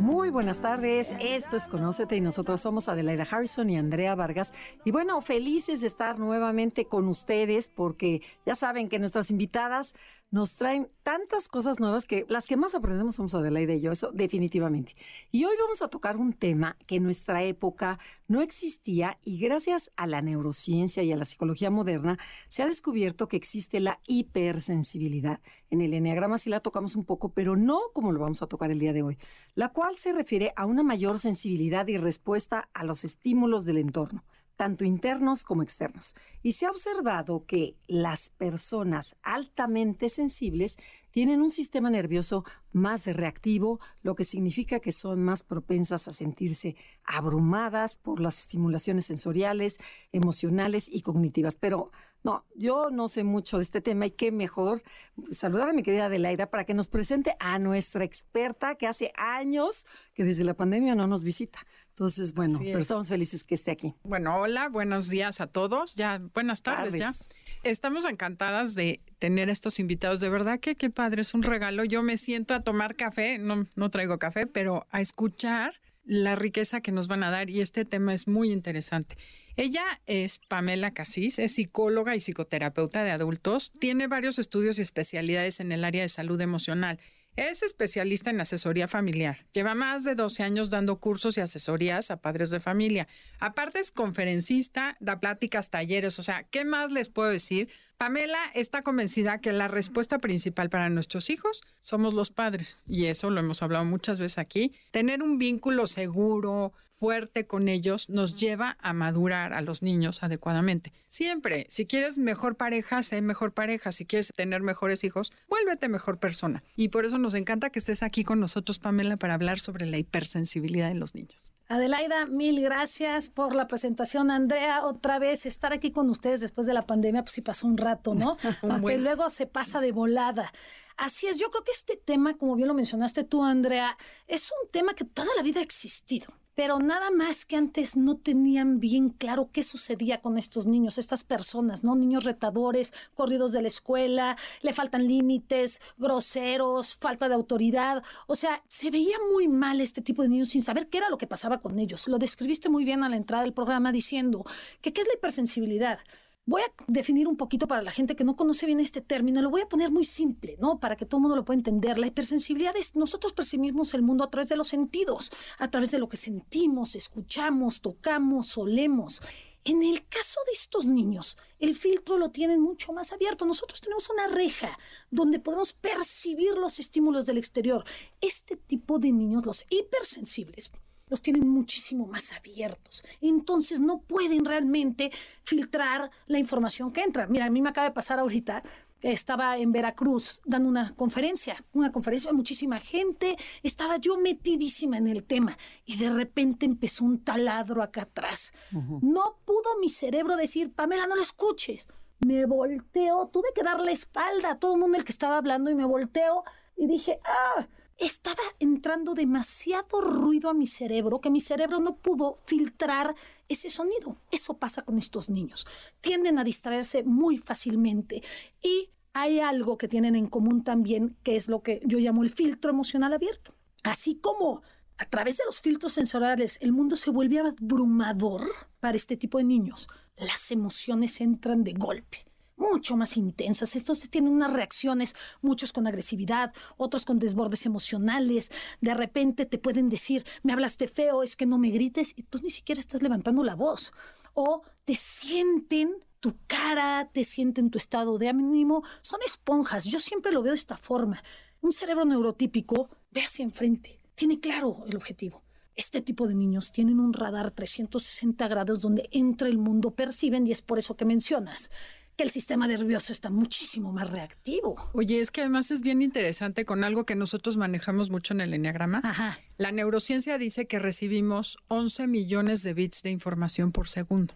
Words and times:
Muy 0.00 0.28
buenas 0.28 0.60
tardes, 0.60 1.14
esto 1.20 1.56
es 1.56 1.68
Conócete 1.68 2.16
y 2.16 2.20
nosotros 2.20 2.60
somos 2.60 2.88
Adelaida 2.88 3.26
Harrison 3.30 3.70
y 3.70 3.78
Andrea 3.78 4.14
Vargas. 4.14 4.52
Y 4.84 4.90
bueno, 4.90 5.22
felices 5.22 5.80
de 5.80 5.86
estar 5.86 6.18
nuevamente 6.18 6.84
con 6.84 7.08
ustedes 7.08 7.70
porque 7.70 8.20
ya 8.44 8.54
saben 8.54 8.88
que 8.88 8.98
nuestras 8.98 9.30
invitadas 9.30 9.94
nos 10.30 10.54
traen 10.56 10.90
tantas 11.02 11.48
cosas 11.48 11.78
nuevas 11.78 12.04
que 12.04 12.26
las 12.28 12.46
que 12.46 12.56
más 12.56 12.74
aprendemos 12.74 13.14
somos 13.14 13.34
Adelaide 13.34 13.76
y 13.76 13.80
yo, 13.80 13.92
eso 13.92 14.10
definitivamente. 14.12 14.96
Y 15.30 15.44
hoy 15.44 15.54
vamos 15.60 15.82
a 15.82 15.88
tocar 15.88 16.16
un 16.16 16.32
tema 16.32 16.76
que 16.86 16.96
en 16.96 17.04
nuestra 17.04 17.44
época 17.44 17.98
no 18.26 18.40
existía 18.40 19.18
y 19.22 19.38
gracias 19.38 19.92
a 19.96 20.06
la 20.06 20.22
neurociencia 20.22 21.02
y 21.02 21.12
a 21.12 21.16
la 21.16 21.24
psicología 21.24 21.70
moderna 21.70 22.18
se 22.48 22.62
ha 22.62 22.66
descubierto 22.66 23.28
que 23.28 23.36
existe 23.36 23.78
la 23.78 24.00
hipersensibilidad. 24.06 25.40
En 25.70 25.80
el 25.80 25.94
enneagrama 25.94 26.38
sí 26.38 26.50
la 26.50 26.60
tocamos 26.60 26.96
un 26.96 27.04
poco, 27.04 27.32
pero 27.32 27.56
no 27.56 27.80
como 27.94 28.12
lo 28.12 28.20
vamos 28.20 28.42
a 28.42 28.48
tocar 28.48 28.70
el 28.70 28.80
día 28.80 28.92
de 28.92 29.02
hoy, 29.02 29.18
la 29.54 29.72
cual 29.72 29.96
se 29.96 30.12
refiere 30.12 30.52
a 30.56 30.66
una 30.66 30.82
mayor 30.82 31.20
sensibilidad 31.20 31.86
y 31.86 31.98
respuesta 31.98 32.68
a 32.74 32.84
los 32.84 33.04
estímulos 33.04 33.64
del 33.64 33.78
entorno 33.78 34.24
tanto 34.56 34.84
internos 34.84 35.44
como 35.44 35.62
externos. 35.62 36.14
Y 36.42 36.52
se 36.52 36.66
ha 36.66 36.70
observado 36.70 37.44
que 37.46 37.76
las 37.86 38.30
personas 38.30 39.16
altamente 39.22 40.08
sensibles 40.08 40.78
tienen 41.10 41.40
un 41.40 41.50
sistema 41.50 41.88
nervioso 41.88 42.44
más 42.72 43.06
reactivo, 43.06 43.80
lo 44.02 44.14
que 44.14 44.24
significa 44.24 44.80
que 44.80 44.92
son 44.92 45.22
más 45.22 45.42
propensas 45.42 46.08
a 46.08 46.12
sentirse 46.12 46.76
abrumadas 47.04 47.96
por 47.96 48.20
las 48.20 48.40
estimulaciones 48.40 49.06
sensoriales, 49.06 49.78
emocionales 50.12 50.88
y 50.92 51.00
cognitivas. 51.00 51.56
Pero 51.56 51.90
no, 52.22 52.44
yo 52.54 52.90
no 52.90 53.08
sé 53.08 53.24
mucho 53.24 53.58
de 53.58 53.62
este 53.62 53.80
tema 53.80 54.06
y 54.06 54.10
qué 54.10 54.32
mejor 54.32 54.82
saludar 55.30 55.70
a 55.70 55.72
mi 55.72 55.82
querida 55.82 56.06
Adelaida 56.06 56.50
para 56.50 56.64
que 56.64 56.74
nos 56.74 56.88
presente 56.88 57.36
a 57.38 57.58
nuestra 57.58 58.04
experta 58.04 58.74
que 58.74 58.86
hace 58.86 59.12
años 59.16 59.86
que 60.12 60.24
desde 60.24 60.44
la 60.44 60.54
pandemia 60.54 60.94
no 60.94 61.06
nos 61.06 61.22
visita. 61.22 61.60
Entonces, 61.96 62.34
bueno, 62.34 62.58
pero 62.62 62.78
estamos 62.78 63.08
felices 63.08 63.42
que 63.42 63.54
esté 63.54 63.70
aquí. 63.70 63.94
Bueno, 64.02 64.38
hola, 64.38 64.68
buenos 64.68 65.08
días 65.08 65.40
a 65.40 65.46
todos. 65.46 65.94
Ya, 65.94 66.20
buenas 66.34 66.60
tardes, 66.60 66.94
ya. 66.94 67.14
Estamos 67.62 68.04
encantadas 68.04 68.74
de 68.74 69.00
tener 69.18 69.48
estos 69.48 69.80
invitados. 69.80 70.20
De 70.20 70.28
verdad 70.28 70.60
que 70.60 70.74
qué 70.76 70.90
padre, 70.90 71.22
es 71.22 71.32
un 71.32 71.42
regalo. 71.42 71.84
Yo 71.84 72.02
me 72.02 72.18
siento 72.18 72.52
a 72.52 72.60
tomar 72.60 72.96
café, 72.96 73.38
no, 73.38 73.66
no 73.76 73.90
traigo 73.90 74.18
café, 74.18 74.46
pero 74.46 74.86
a 74.90 75.00
escuchar 75.00 75.80
la 76.04 76.36
riqueza 76.36 76.82
que 76.82 76.92
nos 76.92 77.08
van 77.08 77.22
a 77.22 77.30
dar 77.30 77.48
y 77.48 77.62
este 77.62 77.86
tema 77.86 78.12
es 78.12 78.28
muy 78.28 78.52
interesante. 78.52 79.16
Ella 79.56 79.84
es 80.04 80.38
Pamela 80.38 80.92
Casís, 80.92 81.38
es 81.38 81.54
psicóloga 81.54 82.14
y 82.14 82.20
psicoterapeuta 82.20 83.04
de 83.04 83.10
adultos, 83.10 83.72
tiene 83.72 84.06
varios 84.06 84.38
estudios 84.38 84.78
y 84.78 84.82
especialidades 84.82 85.60
en 85.60 85.72
el 85.72 85.82
área 85.82 86.02
de 86.02 86.10
salud 86.10 86.38
emocional. 86.42 87.00
Es 87.36 87.62
especialista 87.62 88.30
en 88.30 88.40
asesoría 88.40 88.88
familiar. 88.88 89.46
Lleva 89.52 89.74
más 89.74 90.04
de 90.04 90.14
12 90.14 90.42
años 90.42 90.70
dando 90.70 90.98
cursos 91.00 91.36
y 91.36 91.42
asesorías 91.42 92.10
a 92.10 92.22
padres 92.22 92.50
de 92.50 92.60
familia. 92.60 93.08
Aparte 93.40 93.78
es 93.78 93.92
conferencista, 93.92 94.96
da 95.00 95.20
pláticas, 95.20 95.68
talleres, 95.68 96.18
o 96.18 96.22
sea, 96.22 96.44
¿qué 96.44 96.64
más 96.64 96.92
les 96.92 97.10
puedo 97.10 97.28
decir? 97.28 97.68
Pamela 97.98 98.38
está 98.54 98.80
convencida 98.80 99.42
que 99.42 99.52
la 99.52 99.68
respuesta 99.68 100.18
principal 100.18 100.70
para 100.70 100.88
nuestros 100.88 101.28
hijos 101.28 101.60
somos 101.82 102.14
los 102.14 102.30
padres, 102.30 102.84
y 102.86 103.06
eso 103.06 103.28
lo 103.28 103.40
hemos 103.40 103.62
hablado 103.62 103.84
muchas 103.84 104.18
veces 104.18 104.38
aquí. 104.38 104.72
Tener 104.90 105.22
un 105.22 105.36
vínculo 105.36 105.86
seguro, 105.86 106.72
fuerte 106.96 107.46
con 107.46 107.68
ellos 107.68 108.08
nos 108.08 108.40
lleva 108.40 108.76
a 108.80 108.92
madurar 108.92 109.52
a 109.52 109.60
los 109.60 109.82
niños 109.82 110.22
adecuadamente. 110.22 110.92
Siempre, 111.06 111.66
si 111.68 111.86
quieres 111.86 112.18
mejor 112.18 112.56
pareja, 112.56 113.02
sé 113.02 113.20
mejor 113.20 113.52
pareja. 113.52 113.92
Si 113.92 114.06
quieres 114.06 114.32
tener 114.34 114.62
mejores 114.62 115.04
hijos, 115.04 115.32
vuélvete 115.48 115.88
mejor 115.88 116.18
persona. 116.18 116.62
Y 116.74 116.88
por 116.88 117.04
eso 117.04 117.18
nos 117.18 117.34
encanta 117.34 117.70
que 117.70 117.78
estés 117.78 118.02
aquí 118.02 118.24
con 118.24 118.40
nosotros, 118.40 118.78
Pamela, 118.78 119.16
para 119.16 119.34
hablar 119.34 119.58
sobre 119.58 119.86
la 119.86 119.98
hipersensibilidad 119.98 120.90
en 120.90 121.00
los 121.00 121.14
niños. 121.14 121.52
Adelaida, 121.68 122.26
mil 122.26 122.60
gracias 122.60 123.28
por 123.28 123.54
la 123.54 123.66
presentación. 123.66 124.30
Andrea, 124.30 124.84
otra 124.84 125.18
vez 125.18 125.46
estar 125.46 125.72
aquí 125.72 125.90
con 125.90 126.08
ustedes 126.08 126.40
después 126.40 126.66
de 126.66 126.74
la 126.74 126.86
pandemia, 126.86 127.22
pues 127.22 127.32
sí 127.32 127.42
pasó 127.42 127.66
un 127.66 127.76
rato, 127.76 128.14
¿no? 128.14 128.36
Aunque 128.62 128.98
luego 128.98 129.28
se 129.28 129.46
pasa 129.46 129.80
de 129.80 129.92
volada. 129.92 130.52
Así 130.96 131.26
es, 131.26 131.36
yo 131.36 131.50
creo 131.50 131.62
que 131.62 131.72
este 131.72 131.96
tema, 131.96 132.38
como 132.38 132.56
bien 132.56 132.68
lo 132.68 132.74
mencionaste 132.74 133.24
tú, 133.24 133.44
Andrea, 133.44 133.98
es 134.26 134.50
un 134.62 134.70
tema 134.70 134.94
que 134.94 135.04
toda 135.04 135.28
la 135.36 135.42
vida 135.42 135.60
ha 135.60 135.62
existido 135.62 136.32
pero 136.56 136.78
nada 136.78 137.10
más 137.10 137.44
que 137.44 137.54
antes 137.54 137.96
no 137.96 138.16
tenían 138.16 138.80
bien 138.80 139.10
claro 139.10 139.50
qué 139.52 139.62
sucedía 139.62 140.22
con 140.22 140.38
estos 140.38 140.66
niños, 140.66 140.96
estas 140.96 141.22
personas, 141.22 141.84
¿no? 141.84 141.94
Niños 141.94 142.24
retadores, 142.24 142.94
corridos 143.14 143.52
de 143.52 143.60
la 143.60 143.68
escuela, 143.68 144.36
le 144.62 144.72
faltan 144.72 145.06
límites, 145.06 145.82
groseros, 145.98 146.96
falta 146.96 147.28
de 147.28 147.34
autoridad. 147.34 148.02
O 148.26 148.34
sea, 148.34 148.64
se 148.68 148.90
veía 148.90 149.18
muy 149.30 149.48
mal 149.48 149.82
este 149.82 150.00
tipo 150.00 150.22
de 150.22 150.30
niños 150.30 150.48
sin 150.48 150.62
saber 150.62 150.88
qué 150.88 150.98
era 150.98 151.10
lo 151.10 151.18
que 151.18 151.26
pasaba 151.26 151.60
con 151.60 151.78
ellos. 151.78 152.08
Lo 152.08 152.18
describiste 152.18 152.70
muy 152.70 152.84
bien 152.84 153.04
a 153.04 153.10
la 153.10 153.16
entrada 153.16 153.44
del 153.44 153.52
programa 153.52 153.92
diciendo 153.92 154.46
que 154.80 154.94
qué 154.94 155.02
es 155.02 155.06
la 155.06 155.14
hipersensibilidad. 155.14 155.98
Voy 156.48 156.62
a 156.62 156.72
definir 156.86 157.26
un 157.26 157.36
poquito 157.36 157.66
para 157.66 157.82
la 157.82 157.90
gente 157.90 158.14
que 158.14 158.22
no 158.22 158.36
conoce 158.36 158.66
bien 158.66 158.78
este 158.78 159.00
término, 159.00 159.42
lo 159.42 159.50
voy 159.50 159.62
a 159.62 159.68
poner 159.68 159.90
muy 159.90 160.04
simple, 160.04 160.56
¿no? 160.60 160.78
Para 160.78 160.94
que 160.94 161.04
todo 161.04 161.18
el 161.18 161.22
mundo 161.22 161.34
lo 161.34 161.44
pueda 161.44 161.58
entender. 161.58 161.98
La 161.98 162.06
hipersensibilidad 162.06 162.76
es 162.76 162.94
nosotros 162.94 163.32
percibimos 163.32 163.94
el 163.94 164.02
mundo 164.02 164.22
a 164.22 164.30
través 164.30 164.48
de 164.48 164.56
los 164.56 164.68
sentidos, 164.68 165.32
a 165.58 165.68
través 165.72 165.90
de 165.90 165.98
lo 165.98 166.08
que 166.08 166.16
sentimos, 166.16 166.94
escuchamos, 166.94 167.80
tocamos, 167.80 168.56
olemos. 168.56 169.22
En 169.64 169.82
el 169.82 170.06
caso 170.06 170.38
de 170.46 170.52
estos 170.52 170.86
niños, 170.86 171.36
el 171.58 171.74
filtro 171.74 172.16
lo 172.16 172.30
tienen 172.30 172.60
mucho 172.60 172.92
más 172.92 173.12
abierto. 173.12 173.44
Nosotros 173.44 173.80
tenemos 173.80 174.08
una 174.08 174.28
reja 174.28 174.78
donde 175.10 175.40
podemos 175.40 175.72
percibir 175.72 176.54
los 176.54 176.78
estímulos 176.78 177.26
del 177.26 177.38
exterior. 177.38 177.84
Este 178.20 178.56
tipo 178.56 179.00
de 179.00 179.10
niños, 179.10 179.44
los 179.44 179.66
hipersensibles, 179.68 180.70
los 181.08 181.22
tienen 181.22 181.48
muchísimo 181.48 182.06
más 182.06 182.32
abiertos. 182.32 183.04
Entonces 183.20 183.80
no 183.80 183.98
pueden 183.98 184.44
realmente 184.44 185.10
filtrar 185.44 186.10
la 186.26 186.38
información 186.38 186.90
que 186.90 187.02
entra. 187.02 187.26
Mira, 187.26 187.46
a 187.46 187.50
mí 187.50 187.62
me 187.62 187.68
acaba 187.68 187.88
de 187.88 187.94
pasar 187.94 188.18
ahorita 188.18 188.62
estaba 189.02 189.56
en 189.58 189.72
Veracruz 189.72 190.40
dando 190.44 190.68
una 190.68 190.94
conferencia, 190.94 191.62
una 191.72 191.92
conferencia 191.92 192.30
de 192.30 192.36
muchísima 192.36 192.80
gente, 192.80 193.36
estaba 193.62 193.98
yo 193.98 194.18
metidísima 194.18 194.96
en 194.98 195.06
el 195.06 195.22
tema 195.24 195.56
y 195.84 195.96
de 195.96 196.10
repente 196.10 196.66
empezó 196.66 197.04
un 197.04 197.22
taladro 197.22 197.82
acá 197.82 198.02
atrás. 198.02 198.52
No 198.72 199.38
pudo 199.44 199.78
mi 199.80 199.88
cerebro 199.88 200.36
decir, 200.36 200.72
Pamela, 200.72 201.06
no 201.06 201.16
lo 201.16 201.22
escuches. 201.22 201.88
Me 202.26 202.46
volteo, 202.46 203.28
tuve 203.28 203.48
que 203.54 203.62
darle 203.62 203.92
espalda 203.92 204.52
a 204.52 204.58
todo 204.58 204.74
el 204.74 204.80
mundo 204.80 204.96
el 204.96 205.04
que 205.04 205.12
estaba 205.12 205.36
hablando 205.36 205.70
y 205.70 205.74
me 205.74 205.84
volteo 205.84 206.44
y 206.76 206.86
dije, 206.86 207.20
ah, 207.24 207.68
estaba 207.98 208.42
entrando 208.58 209.14
demasiado 209.14 210.00
ruido 210.00 210.50
a 210.50 210.54
mi 210.54 210.66
cerebro 210.66 211.20
que 211.20 211.30
mi 211.30 211.40
cerebro 211.40 211.80
no 211.80 211.96
pudo 211.96 212.36
filtrar 212.44 213.14
ese 213.48 213.70
sonido. 213.70 214.16
Eso 214.30 214.58
pasa 214.58 214.82
con 214.82 214.98
estos 214.98 215.30
niños. 215.30 215.66
Tienden 216.00 216.38
a 216.38 216.44
distraerse 216.44 217.02
muy 217.02 217.38
fácilmente 217.38 218.22
y 218.62 218.90
hay 219.12 219.40
algo 219.40 219.78
que 219.78 219.88
tienen 219.88 220.14
en 220.14 220.26
común 220.26 220.62
también, 220.62 221.16
que 221.22 221.36
es 221.36 221.48
lo 221.48 221.62
que 221.62 221.80
yo 221.84 221.98
llamo 221.98 222.22
el 222.22 222.30
filtro 222.30 222.70
emocional 222.70 223.14
abierto. 223.14 223.54
Así 223.82 224.16
como 224.16 224.62
a 224.98 225.06
través 225.06 225.38
de 225.38 225.44
los 225.46 225.60
filtros 225.60 225.94
sensoriales 225.94 226.58
el 226.60 226.72
mundo 226.72 226.96
se 226.96 227.10
vuelve 227.10 227.38
abrumador 227.38 228.42
para 228.80 228.96
este 228.96 229.16
tipo 229.16 229.38
de 229.38 229.44
niños, 229.44 229.88
las 230.16 230.50
emociones 230.50 231.20
entran 231.20 231.64
de 231.64 231.72
golpe 231.72 232.26
mucho 232.56 232.96
más 232.96 233.16
intensas. 233.16 233.76
Estos 233.76 234.08
tienen 234.10 234.32
unas 234.32 234.52
reacciones, 234.52 235.14
muchos 235.42 235.72
con 235.72 235.86
agresividad, 235.86 236.52
otros 236.76 237.04
con 237.04 237.18
desbordes 237.18 237.66
emocionales. 237.66 238.50
De 238.80 238.94
repente 238.94 239.46
te 239.46 239.58
pueden 239.58 239.88
decir, 239.88 240.24
me 240.42 240.52
hablaste 240.52 240.88
feo, 240.88 241.22
es 241.22 241.36
que 241.36 241.46
no 241.46 241.58
me 241.58 241.70
grites, 241.70 242.14
y 242.16 242.22
tú 242.22 242.40
ni 242.42 242.50
siquiera 242.50 242.80
estás 242.80 243.02
levantando 243.02 243.44
la 243.44 243.54
voz. 243.54 243.92
O 244.34 244.62
te 244.84 244.94
sienten 244.94 245.94
tu 246.20 246.36
cara, 246.46 247.10
te 247.12 247.24
sienten 247.24 247.70
tu 247.70 247.78
estado 247.78 248.18
de 248.18 248.28
ánimo. 248.28 248.82
Son 249.00 249.20
esponjas. 249.24 249.84
Yo 249.84 250.00
siempre 250.00 250.32
lo 250.32 250.42
veo 250.42 250.52
de 250.52 250.58
esta 250.58 250.76
forma. 250.76 251.22
Un 251.60 251.72
cerebro 251.72 252.04
neurotípico 252.04 252.90
ve 253.10 253.22
hacia 253.22 253.44
enfrente, 253.44 254.00
tiene 254.14 254.40
claro 254.40 254.84
el 254.86 254.96
objetivo. 254.96 255.42
Este 255.74 256.00
tipo 256.00 256.26
de 256.26 256.34
niños 256.34 256.72
tienen 256.72 257.00
un 257.00 257.12
radar 257.12 257.50
360 257.50 258.48
grados 258.48 258.80
donde 258.80 259.08
entra 259.12 259.48
el 259.48 259.58
mundo, 259.58 259.90
perciben 259.90 260.46
y 260.46 260.52
es 260.52 260.62
por 260.62 260.78
eso 260.78 260.96
que 260.96 261.04
mencionas 261.04 261.70
que 262.16 262.24
el 262.24 262.30
sistema 262.30 262.66
nervioso 262.66 263.12
está 263.12 263.30
muchísimo 263.30 263.92
más 263.92 264.10
reactivo. 264.10 264.76
Oye, 264.94 265.20
es 265.20 265.30
que 265.30 265.42
además 265.42 265.70
es 265.70 265.82
bien 265.82 266.00
interesante 266.00 266.64
con 266.64 266.82
algo 266.82 267.04
que 267.04 267.14
nosotros 267.14 267.56
manejamos 267.56 268.10
mucho 268.10 268.32
en 268.32 268.40
el 268.40 268.54
enneagrama. 268.54 269.02
Ajá. 269.04 269.38
La 269.58 269.70
neurociencia 269.70 270.38
dice 270.38 270.66
que 270.66 270.78
recibimos 270.78 271.58
11 271.68 272.06
millones 272.06 272.62
de 272.62 272.74
bits 272.74 273.02
de 273.02 273.10
información 273.10 273.72
por 273.72 273.88
segundo. 273.88 274.34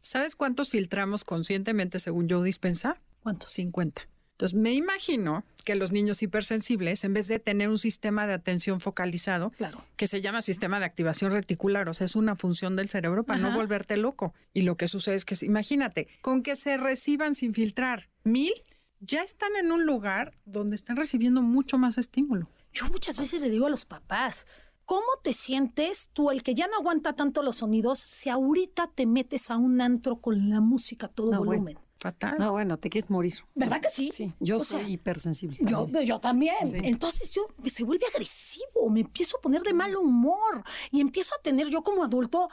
¿Sabes 0.00 0.34
cuántos 0.34 0.70
filtramos 0.70 1.24
conscientemente 1.24 1.98
según 1.98 2.28
Joe 2.28 2.44
Dispensa? 2.44 3.00
¿Cuántos? 3.22 3.50
50. 3.50 4.08
Entonces, 4.34 4.58
me 4.58 4.74
imagino 4.74 5.44
que 5.64 5.76
los 5.76 5.92
niños 5.92 6.22
hipersensibles, 6.22 7.04
en 7.04 7.14
vez 7.14 7.28
de 7.28 7.38
tener 7.38 7.68
un 7.68 7.78
sistema 7.78 8.26
de 8.26 8.32
atención 8.32 8.80
focalizado, 8.80 9.50
claro. 9.50 9.84
que 9.96 10.08
se 10.08 10.20
llama 10.20 10.42
sistema 10.42 10.80
de 10.80 10.86
activación 10.86 11.30
reticular, 11.30 11.88
o 11.88 11.94
sea, 11.94 12.04
es 12.04 12.16
una 12.16 12.34
función 12.34 12.74
del 12.74 12.88
cerebro 12.88 13.22
para 13.22 13.38
no 13.38 13.54
volverte 13.54 13.96
loco. 13.96 14.34
Y 14.52 14.62
lo 14.62 14.76
que 14.76 14.88
sucede 14.88 15.14
es 15.14 15.24
que, 15.24 15.36
imagínate, 15.46 16.08
con 16.20 16.42
que 16.42 16.56
se 16.56 16.76
reciban 16.76 17.36
sin 17.36 17.54
filtrar 17.54 18.10
mil, 18.24 18.52
ya 18.98 19.22
están 19.22 19.54
en 19.56 19.70
un 19.70 19.86
lugar 19.86 20.34
donde 20.44 20.74
están 20.74 20.96
recibiendo 20.96 21.40
mucho 21.40 21.78
más 21.78 21.96
estímulo. 21.96 22.50
Yo 22.72 22.86
muchas 22.88 23.18
veces 23.18 23.42
le 23.42 23.50
digo 23.50 23.66
a 23.66 23.70
los 23.70 23.84
papás, 23.84 24.48
¿cómo 24.84 25.06
te 25.22 25.32
sientes 25.32 26.10
tú, 26.12 26.32
el 26.32 26.42
que 26.42 26.54
ya 26.54 26.66
no 26.66 26.76
aguanta 26.76 27.14
tanto 27.14 27.42
los 27.42 27.56
sonidos, 27.56 28.00
si 28.00 28.30
ahorita 28.30 28.90
te 28.92 29.06
metes 29.06 29.50
a 29.52 29.56
un 29.56 29.80
antro 29.80 30.16
con 30.16 30.50
la 30.50 30.60
música 30.60 31.06
a 31.06 31.08
todo 31.08 31.38
volumen? 31.38 31.78
Fatal. 32.04 32.36
No, 32.38 32.52
bueno, 32.52 32.78
te 32.78 32.90
quieres 32.90 33.08
morir. 33.08 33.32
¿Verdad 33.54 33.80
que 33.80 33.88
sí? 33.88 34.10
Sí, 34.12 34.30
yo 34.38 34.58
soy 34.58 34.92
hipersensible. 34.92 35.56
Yo, 35.58 35.88
yo 36.02 36.20
también. 36.20 36.54
Entonces 36.84 37.32
yo 37.32 37.46
se 37.64 37.82
vuelve 37.82 38.04
agresivo, 38.12 38.90
me 38.90 39.00
empiezo 39.00 39.38
a 39.38 39.40
poner 39.40 39.62
de 39.62 39.72
mal 39.72 39.96
humor 39.96 40.62
y 40.90 41.00
empiezo 41.00 41.34
a 41.34 41.40
tener, 41.40 41.68
yo 41.68 41.82
como 41.82 42.04
adulto 42.04 42.50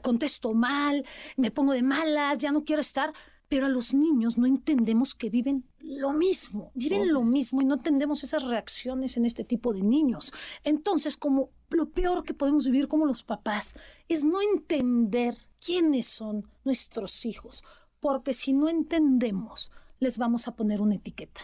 contesto 0.00 0.54
mal, 0.54 1.04
me 1.36 1.50
pongo 1.50 1.74
de 1.74 1.82
malas, 1.82 2.38
ya 2.38 2.50
no 2.52 2.64
quiero 2.64 2.80
estar. 2.80 3.12
Pero 3.50 3.66
a 3.66 3.68
los 3.68 3.92
niños 3.92 4.38
no 4.38 4.46
entendemos 4.46 5.14
que 5.14 5.28
viven 5.28 5.68
lo 5.78 6.14
mismo, 6.14 6.72
viven 6.74 7.12
lo 7.12 7.22
mismo 7.22 7.60
y 7.60 7.66
no 7.66 7.74
entendemos 7.74 8.24
esas 8.24 8.44
reacciones 8.44 9.18
en 9.18 9.26
este 9.26 9.44
tipo 9.44 9.74
de 9.74 9.82
niños. 9.82 10.32
Entonces, 10.64 11.18
como 11.18 11.50
lo 11.68 11.90
peor 11.90 12.24
que 12.24 12.32
podemos 12.32 12.64
vivir 12.64 12.88
como 12.88 13.04
los 13.04 13.22
papás 13.22 13.76
es 14.08 14.24
no 14.24 14.40
entender 14.40 15.36
quiénes 15.60 16.06
son 16.06 16.48
nuestros 16.64 17.26
hijos, 17.26 17.62
porque 18.00 18.32
si 18.32 18.52
no 18.52 18.68
entendemos, 18.68 19.70
les 19.98 20.18
vamos 20.18 20.48
a 20.48 20.56
poner 20.56 20.80
una 20.80 20.96
etiqueta. 20.96 21.40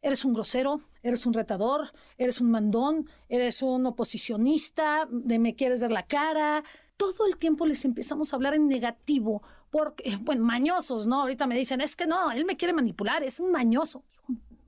Eres 0.00 0.24
un 0.24 0.32
grosero, 0.32 0.82
eres 1.02 1.26
un 1.26 1.34
retador, 1.34 1.92
eres 2.16 2.40
un 2.40 2.50
mandón, 2.50 3.08
eres 3.28 3.62
un 3.62 3.84
oposicionista, 3.86 5.08
de 5.10 5.40
me 5.40 5.56
quieres 5.56 5.80
ver 5.80 5.90
la 5.90 6.06
cara. 6.06 6.62
Todo 6.96 7.26
el 7.26 7.36
tiempo 7.36 7.66
les 7.66 7.84
empezamos 7.84 8.32
a 8.32 8.36
hablar 8.36 8.54
en 8.54 8.68
negativo, 8.68 9.42
porque, 9.70 10.16
bueno, 10.22 10.44
mañosos, 10.44 11.06
¿no? 11.06 11.22
Ahorita 11.22 11.46
me 11.46 11.56
dicen, 11.56 11.80
es 11.80 11.96
que 11.96 12.06
no, 12.06 12.30
él 12.30 12.44
me 12.44 12.56
quiere 12.56 12.72
manipular, 12.72 13.22
es 13.24 13.40
un 13.40 13.50
mañoso. 13.50 14.04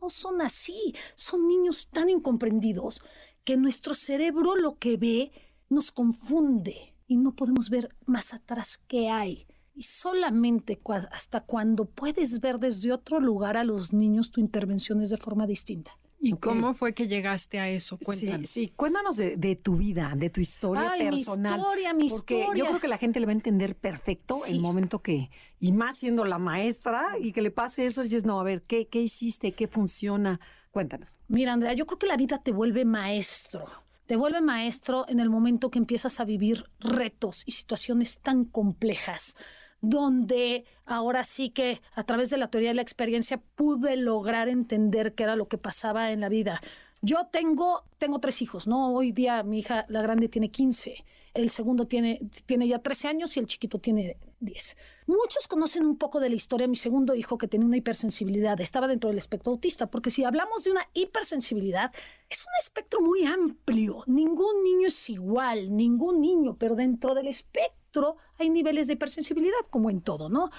No 0.00 0.10
son 0.10 0.40
así, 0.40 0.94
son 1.14 1.46
niños 1.46 1.88
tan 1.92 2.08
incomprendidos 2.08 3.02
que 3.44 3.56
nuestro 3.56 3.94
cerebro 3.94 4.56
lo 4.56 4.78
que 4.78 4.96
ve 4.96 5.30
nos 5.68 5.92
confunde 5.92 6.94
y 7.06 7.16
no 7.16 7.34
podemos 7.36 7.70
ver 7.70 7.94
más 8.06 8.34
atrás 8.34 8.80
qué 8.88 9.10
hay. 9.10 9.46
Y 9.74 9.84
solamente 9.84 10.80
hasta 11.10 11.40
cuando 11.40 11.84
puedes 11.86 12.40
ver 12.40 12.58
desde 12.58 12.92
otro 12.92 13.20
lugar 13.20 13.56
a 13.56 13.64
los 13.64 13.92
niños, 13.92 14.30
tu 14.30 14.40
intervención 14.40 15.00
es 15.00 15.10
de 15.10 15.16
forma 15.16 15.46
distinta. 15.46 15.96
¿Y 16.22 16.32
cómo 16.32 16.74
fue 16.74 16.92
que 16.92 17.08
llegaste 17.08 17.58
a 17.58 17.70
eso? 17.70 17.98
Cuéntanos. 17.98 18.48
Sí, 18.48 18.72
cuéntanos 18.76 19.16
de, 19.16 19.58
tu 19.62 19.76
vida, 19.76 20.12
de 20.14 20.28
tu 20.28 20.40
historia 20.40 20.90
Ay, 20.92 21.08
personal. 21.08 21.54
Mi 21.54 21.58
historia, 21.58 21.94
mi 21.94 22.08
porque 22.10 22.46
yo 22.54 22.66
creo 22.66 22.78
que 22.78 22.88
la 22.88 22.98
gente 22.98 23.20
le 23.20 23.26
va 23.26 23.32
a 23.32 23.34
entender 23.34 23.74
perfecto 23.74 24.36
el 24.46 24.60
momento 24.60 25.00
que, 25.00 25.30
y 25.58 25.72
más 25.72 25.98
siendo 25.98 26.26
la 26.26 26.38
maestra, 26.38 27.16
y 27.18 27.32
que 27.32 27.40
le 27.40 27.50
pase 27.50 27.86
eso, 27.86 28.02
y 28.02 28.04
dices, 28.04 28.26
no, 28.26 28.38
a 28.38 28.44
ver, 28.44 28.62
¿qué, 28.62 28.86
qué 28.88 29.00
hiciste? 29.00 29.52
¿Qué 29.52 29.66
funciona? 29.66 30.40
Cuéntanos. 30.70 31.20
Mira, 31.26 31.54
Andrea, 31.54 31.72
yo 31.72 31.86
creo 31.86 31.98
que 31.98 32.06
la 32.06 32.18
vida 32.18 32.38
te 32.38 32.52
vuelve 32.52 32.84
maestro. 32.84 33.64
Te 34.10 34.16
vuelve 34.16 34.40
maestro 34.40 35.04
en 35.06 35.20
el 35.20 35.30
momento 35.30 35.70
que 35.70 35.78
empiezas 35.78 36.18
a 36.18 36.24
vivir 36.24 36.64
retos 36.80 37.44
y 37.46 37.52
situaciones 37.52 38.18
tan 38.18 38.44
complejas 38.44 39.36
donde 39.80 40.64
ahora 40.84 41.22
sí 41.22 41.50
que 41.50 41.80
a 41.94 42.02
través 42.02 42.28
de 42.28 42.36
la 42.36 42.48
teoría 42.48 42.70
de 42.70 42.74
la 42.74 42.82
experiencia 42.82 43.40
pude 43.54 43.96
lograr 43.96 44.48
entender 44.48 45.14
qué 45.14 45.22
era 45.22 45.36
lo 45.36 45.46
que 45.46 45.58
pasaba 45.58 46.10
en 46.10 46.18
la 46.18 46.28
vida. 46.28 46.60
Yo 47.00 47.28
tengo, 47.30 47.84
tengo 47.98 48.18
tres 48.18 48.42
hijos, 48.42 48.66
¿no? 48.66 48.92
Hoy 48.92 49.12
día 49.12 49.44
mi 49.44 49.60
hija, 49.60 49.86
la 49.88 50.02
grande, 50.02 50.28
tiene 50.28 50.50
15, 50.50 51.04
el 51.34 51.50
segundo 51.50 51.86
tiene, 51.86 52.20
tiene 52.46 52.66
ya 52.68 52.80
13 52.80 53.08
años 53.08 53.36
y 53.36 53.40
el 53.40 53.46
chiquito 53.46 53.78
tiene 53.78 54.16
10. 54.40 54.76
Muchos 55.06 55.46
conocen 55.48 55.84
un 55.84 55.96
poco 55.96 56.20
de 56.20 56.28
la 56.28 56.34
historia 56.34 56.64
de 56.64 56.70
mi 56.70 56.76
segundo 56.76 57.14
hijo 57.14 57.38
que 57.38 57.48
tenía 57.48 57.66
una 57.66 57.76
hipersensibilidad, 57.76 58.60
estaba 58.60 58.88
dentro 58.88 59.08
del 59.08 59.18
espectro 59.18 59.52
autista, 59.52 59.90
porque 59.90 60.10
si 60.10 60.24
hablamos 60.24 60.64
de 60.64 60.72
una 60.72 60.88
hipersensibilidad, 60.94 61.92
es 62.28 62.46
un 62.46 62.52
espectro 62.60 63.00
muy 63.00 63.24
amplio. 63.24 64.02
Ningún 64.06 64.62
niño 64.64 64.88
es 64.88 65.10
igual, 65.10 65.76
ningún 65.76 66.20
niño, 66.20 66.56
pero 66.58 66.74
dentro 66.74 67.14
del 67.14 67.28
espectro 67.28 68.16
hay 68.38 68.50
niveles 68.50 68.86
de 68.86 68.94
hipersensibilidad, 68.94 69.60
como 69.70 69.90
en 69.90 70.00
todo, 70.00 70.28
¿no? 70.28 70.50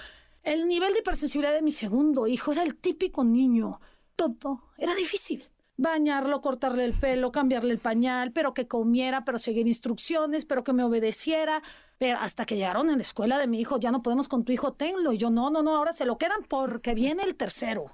El 0.42 0.66
nivel 0.66 0.92
de 0.92 1.00
hipersensibilidad 1.00 1.54
de 1.54 1.62
mi 1.62 1.70
segundo 1.70 2.26
hijo 2.26 2.52
era 2.52 2.62
el 2.62 2.76
típico 2.76 3.24
niño. 3.24 3.80
Todo 4.16 4.64
era 4.76 4.94
difícil 4.94 5.51
bañarlo, 5.76 6.40
cortarle 6.40 6.84
el 6.84 6.92
pelo, 6.92 7.32
cambiarle 7.32 7.72
el 7.72 7.78
pañal, 7.78 8.32
pero 8.32 8.54
que 8.54 8.68
comiera, 8.68 9.24
pero 9.24 9.38
seguir 9.38 9.66
instrucciones, 9.66 10.44
pero 10.44 10.64
que 10.64 10.72
me 10.72 10.84
obedeciera. 10.84 11.62
Pero 11.98 12.18
hasta 12.18 12.44
que 12.44 12.56
llegaron 12.56 12.90
en 12.90 12.96
la 12.96 13.02
escuela 13.02 13.38
de 13.38 13.46
mi 13.46 13.60
hijo, 13.60 13.78
ya 13.78 13.90
no 13.90 14.02
podemos 14.02 14.28
con 14.28 14.44
tu 14.44 14.52
hijo, 14.52 14.72
tenlo. 14.72 15.12
Y 15.12 15.18
yo, 15.18 15.30
no, 15.30 15.50
no, 15.50 15.62
no, 15.62 15.76
ahora 15.76 15.92
se 15.92 16.04
lo 16.04 16.18
quedan 16.18 16.44
porque 16.48 16.94
viene 16.94 17.22
el 17.22 17.34
tercero. 17.34 17.86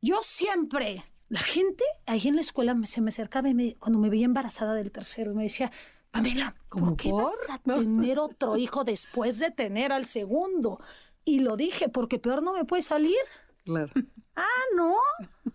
Yo 0.00 0.20
siempre, 0.22 1.04
la 1.28 1.40
gente 1.40 1.84
ahí 2.06 2.26
en 2.26 2.36
la 2.36 2.42
escuela 2.42 2.76
se 2.84 3.00
me 3.00 3.08
acercaba 3.08 3.48
cuando 3.78 3.98
me 3.98 4.10
veía 4.10 4.24
embarazada 4.24 4.74
del 4.74 4.90
tercero 4.90 5.32
y 5.32 5.34
me 5.34 5.42
decía, 5.44 5.70
Pamela, 6.10 6.54
¿por 6.68 6.96
qué 6.96 7.10
vas 7.10 7.50
a 7.50 7.58
tener 7.58 8.18
otro 8.18 8.56
hijo 8.56 8.84
después 8.84 9.38
de 9.38 9.50
tener 9.50 9.92
al 9.92 10.06
segundo? 10.06 10.78
Y 11.24 11.40
lo 11.40 11.56
dije, 11.56 11.88
porque 11.88 12.18
peor 12.18 12.42
no 12.42 12.52
me 12.52 12.64
puede 12.64 12.82
salir. 12.82 13.16
Claro. 13.64 13.92
Ah, 14.34 14.46
no. 14.74 14.96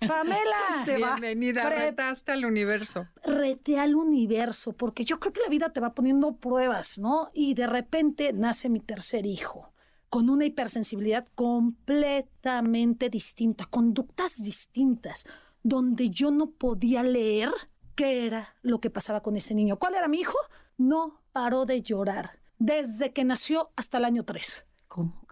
Pamela. 0.08 0.86
Bienvenida, 0.86 1.68
retaste 1.68 2.32
al 2.32 2.46
universo. 2.46 3.08
Rete 3.24 3.80
al 3.80 3.96
universo, 3.96 4.74
porque 4.74 5.04
yo 5.04 5.20
creo 5.20 5.34
que 5.34 5.42
la 5.42 5.50
vida 5.50 5.74
te 5.74 5.80
va 5.80 5.96
poniendo 5.96 6.36
pruebas, 6.36 7.00
¿no? 7.00 7.32
Y 7.34 7.56
de 7.56 7.66
repente 7.66 8.34
nace 8.34 8.70
mi 8.70 8.80
tercer 8.80 9.26
hijo, 9.26 9.74
con 10.12 10.30
una 10.30 10.46
hipersensibilidad 10.46 11.26
completamente 11.34 13.10
distinta, 13.10 13.66
conductas 13.66 14.44
distintas, 14.44 15.26
donde 15.64 16.12
yo 16.12 16.30
no 16.30 16.52
podía 16.52 17.02
leer 17.02 17.50
qué 17.96 18.28
era 18.28 18.56
lo 18.62 18.80
que 18.80 18.92
pasaba 18.92 19.24
con 19.24 19.38
ese 19.38 19.56
niño. 19.56 19.80
¿Cuál 19.80 19.96
era 19.96 20.08
mi 20.08 20.20
hijo? 20.20 20.38
No 20.78 21.20
paró 21.32 21.66
de 21.66 21.82
llorar 21.82 22.40
desde 22.60 23.12
que 23.12 23.24
nació 23.24 23.72
hasta 23.76 23.98
el 23.98 24.06
año 24.06 24.24
3. 24.24 24.66
¿Cómo? 24.88 25.27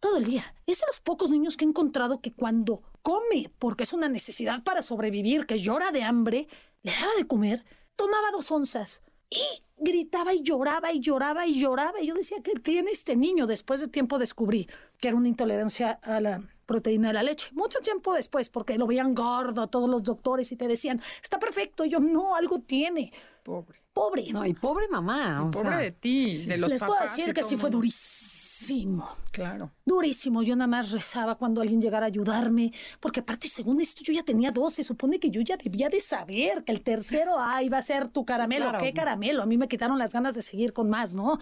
Todo 0.00 0.16
el 0.16 0.24
día. 0.24 0.54
Es 0.66 0.80
de 0.80 0.86
los 0.86 1.00
pocos 1.00 1.30
niños 1.30 1.56
que 1.56 1.64
he 1.64 1.68
encontrado 1.68 2.20
que 2.20 2.32
cuando 2.32 2.82
come, 3.02 3.52
porque 3.58 3.84
es 3.84 3.92
una 3.92 4.08
necesidad 4.08 4.62
para 4.64 4.82
sobrevivir, 4.82 5.46
que 5.46 5.60
llora 5.60 5.92
de 5.92 6.02
hambre, 6.02 6.48
le 6.82 6.92
daba 6.92 7.12
de 7.16 7.26
comer, 7.26 7.64
tomaba 7.96 8.30
dos 8.32 8.50
onzas 8.50 9.02
y 9.28 9.42
gritaba 9.76 10.34
y 10.34 10.42
lloraba 10.42 10.92
y 10.92 11.00
lloraba 11.00 11.46
y 11.46 11.60
lloraba. 11.60 12.00
Y 12.00 12.08
yo 12.08 12.14
decía, 12.14 12.38
¿qué 12.42 12.52
tiene 12.54 12.90
este 12.90 13.16
niño? 13.16 13.46
Después 13.46 13.80
de 13.80 13.88
tiempo 13.88 14.18
descubrí 14.18 14.68
que 14.98 15.08
era 15.08 15.16
una 15.16 15.28
intolerancia 15.28 15.92
a 16.02 16.20
la 16.20 16.42
proteína 16.70 17.08
de 17.08 17.14
la 17.14 17.24
leche. 17.24 17.50
Mucho 17.52 17.80
tiempo 17.80 18.14
después, 18.14 18.48
porque 18.48 18.78
lo 18.78 18.86
veían 18.86 19.12
gordo 19.12 19.66
todos 19.66 19.90
los 19.90 20.04
doctores 20.04 20.52
y 20.52 20.56
te 20.56 20.68
decían, 20.68 21.02
está 21.20 21.40
perfecto. 21.40 21.84
Y 21.84 21.88
yo, 21.88 21.98
no, 21.98 22.36
algo 22.36 22.60
tiene. 22.60 23.12
Pobre. 23.42 23.80
Pobre. 23.92 24.30
No, 24.30 24.46
y 24.46 24.54
pobre 24.54 24.86
mamá. 24.88 25.50
pobre 25.52 25.76
de 25.78 25.90
ti, 25.90 26.36
de 26.46 26.58
los 26.58 26.70
Les 26.70 26.80
puedo 26.80 27.00
decir 27.00 27.34
que 27.34 27.42
sí 27.42 27.56
fue 27.56 27.70
durísimo. 27.70 29.08
Claro. 29.32 29.72
Durísimo. 29.84 30.44
Yo 30.44 30.54
nada 30.54 30.68
más 30.68 30.92
rezaba 30.92 31.34
cuando 31.34 31.60
alguien 31.60 31.80
llegara 31.80 32.06
a 32.06 32.08
ayudarme, 32.08 32.72
porque 33.00 33.18
aparte, 33.18 33.48
según 33.48 33.80
esto, 33.80 34.02
yo 34.04 34.12
ya 34.12 34.22
tenía 34.22 34.52
dos. 34.52 34.74
Se 34.74 34.84
supone 34.84 35.18
que 35.18 35.28
yo 35.28 35.40
ya 35.40 35.56
debía 35.56 35.88
de 35.88 35.98
saber 35.98 36.62
que 36.62 36.70
el 36.70 36.82
tercero, 36.82 37.34
ah, 37.36 37.64
iba 37.64 37.78
a 37.78 37.82
ser 37.82 38.06
tu 38.06 38.24
caramelo. 38.24 38.70
¿Qué 38.78 38.92
caramelo? 38.92 39.42
A 39.42 39.46
mí 39.46 39.58
me 39.58 39.66
quitaron 39.66 39.98
las 39.98 40.12
ganas 40.12 40.36
de 40.36 40.42
seguir 40.42 40.72
con 40.72 40.88
más, 40.88 41.16
¿no? 41.16 41.40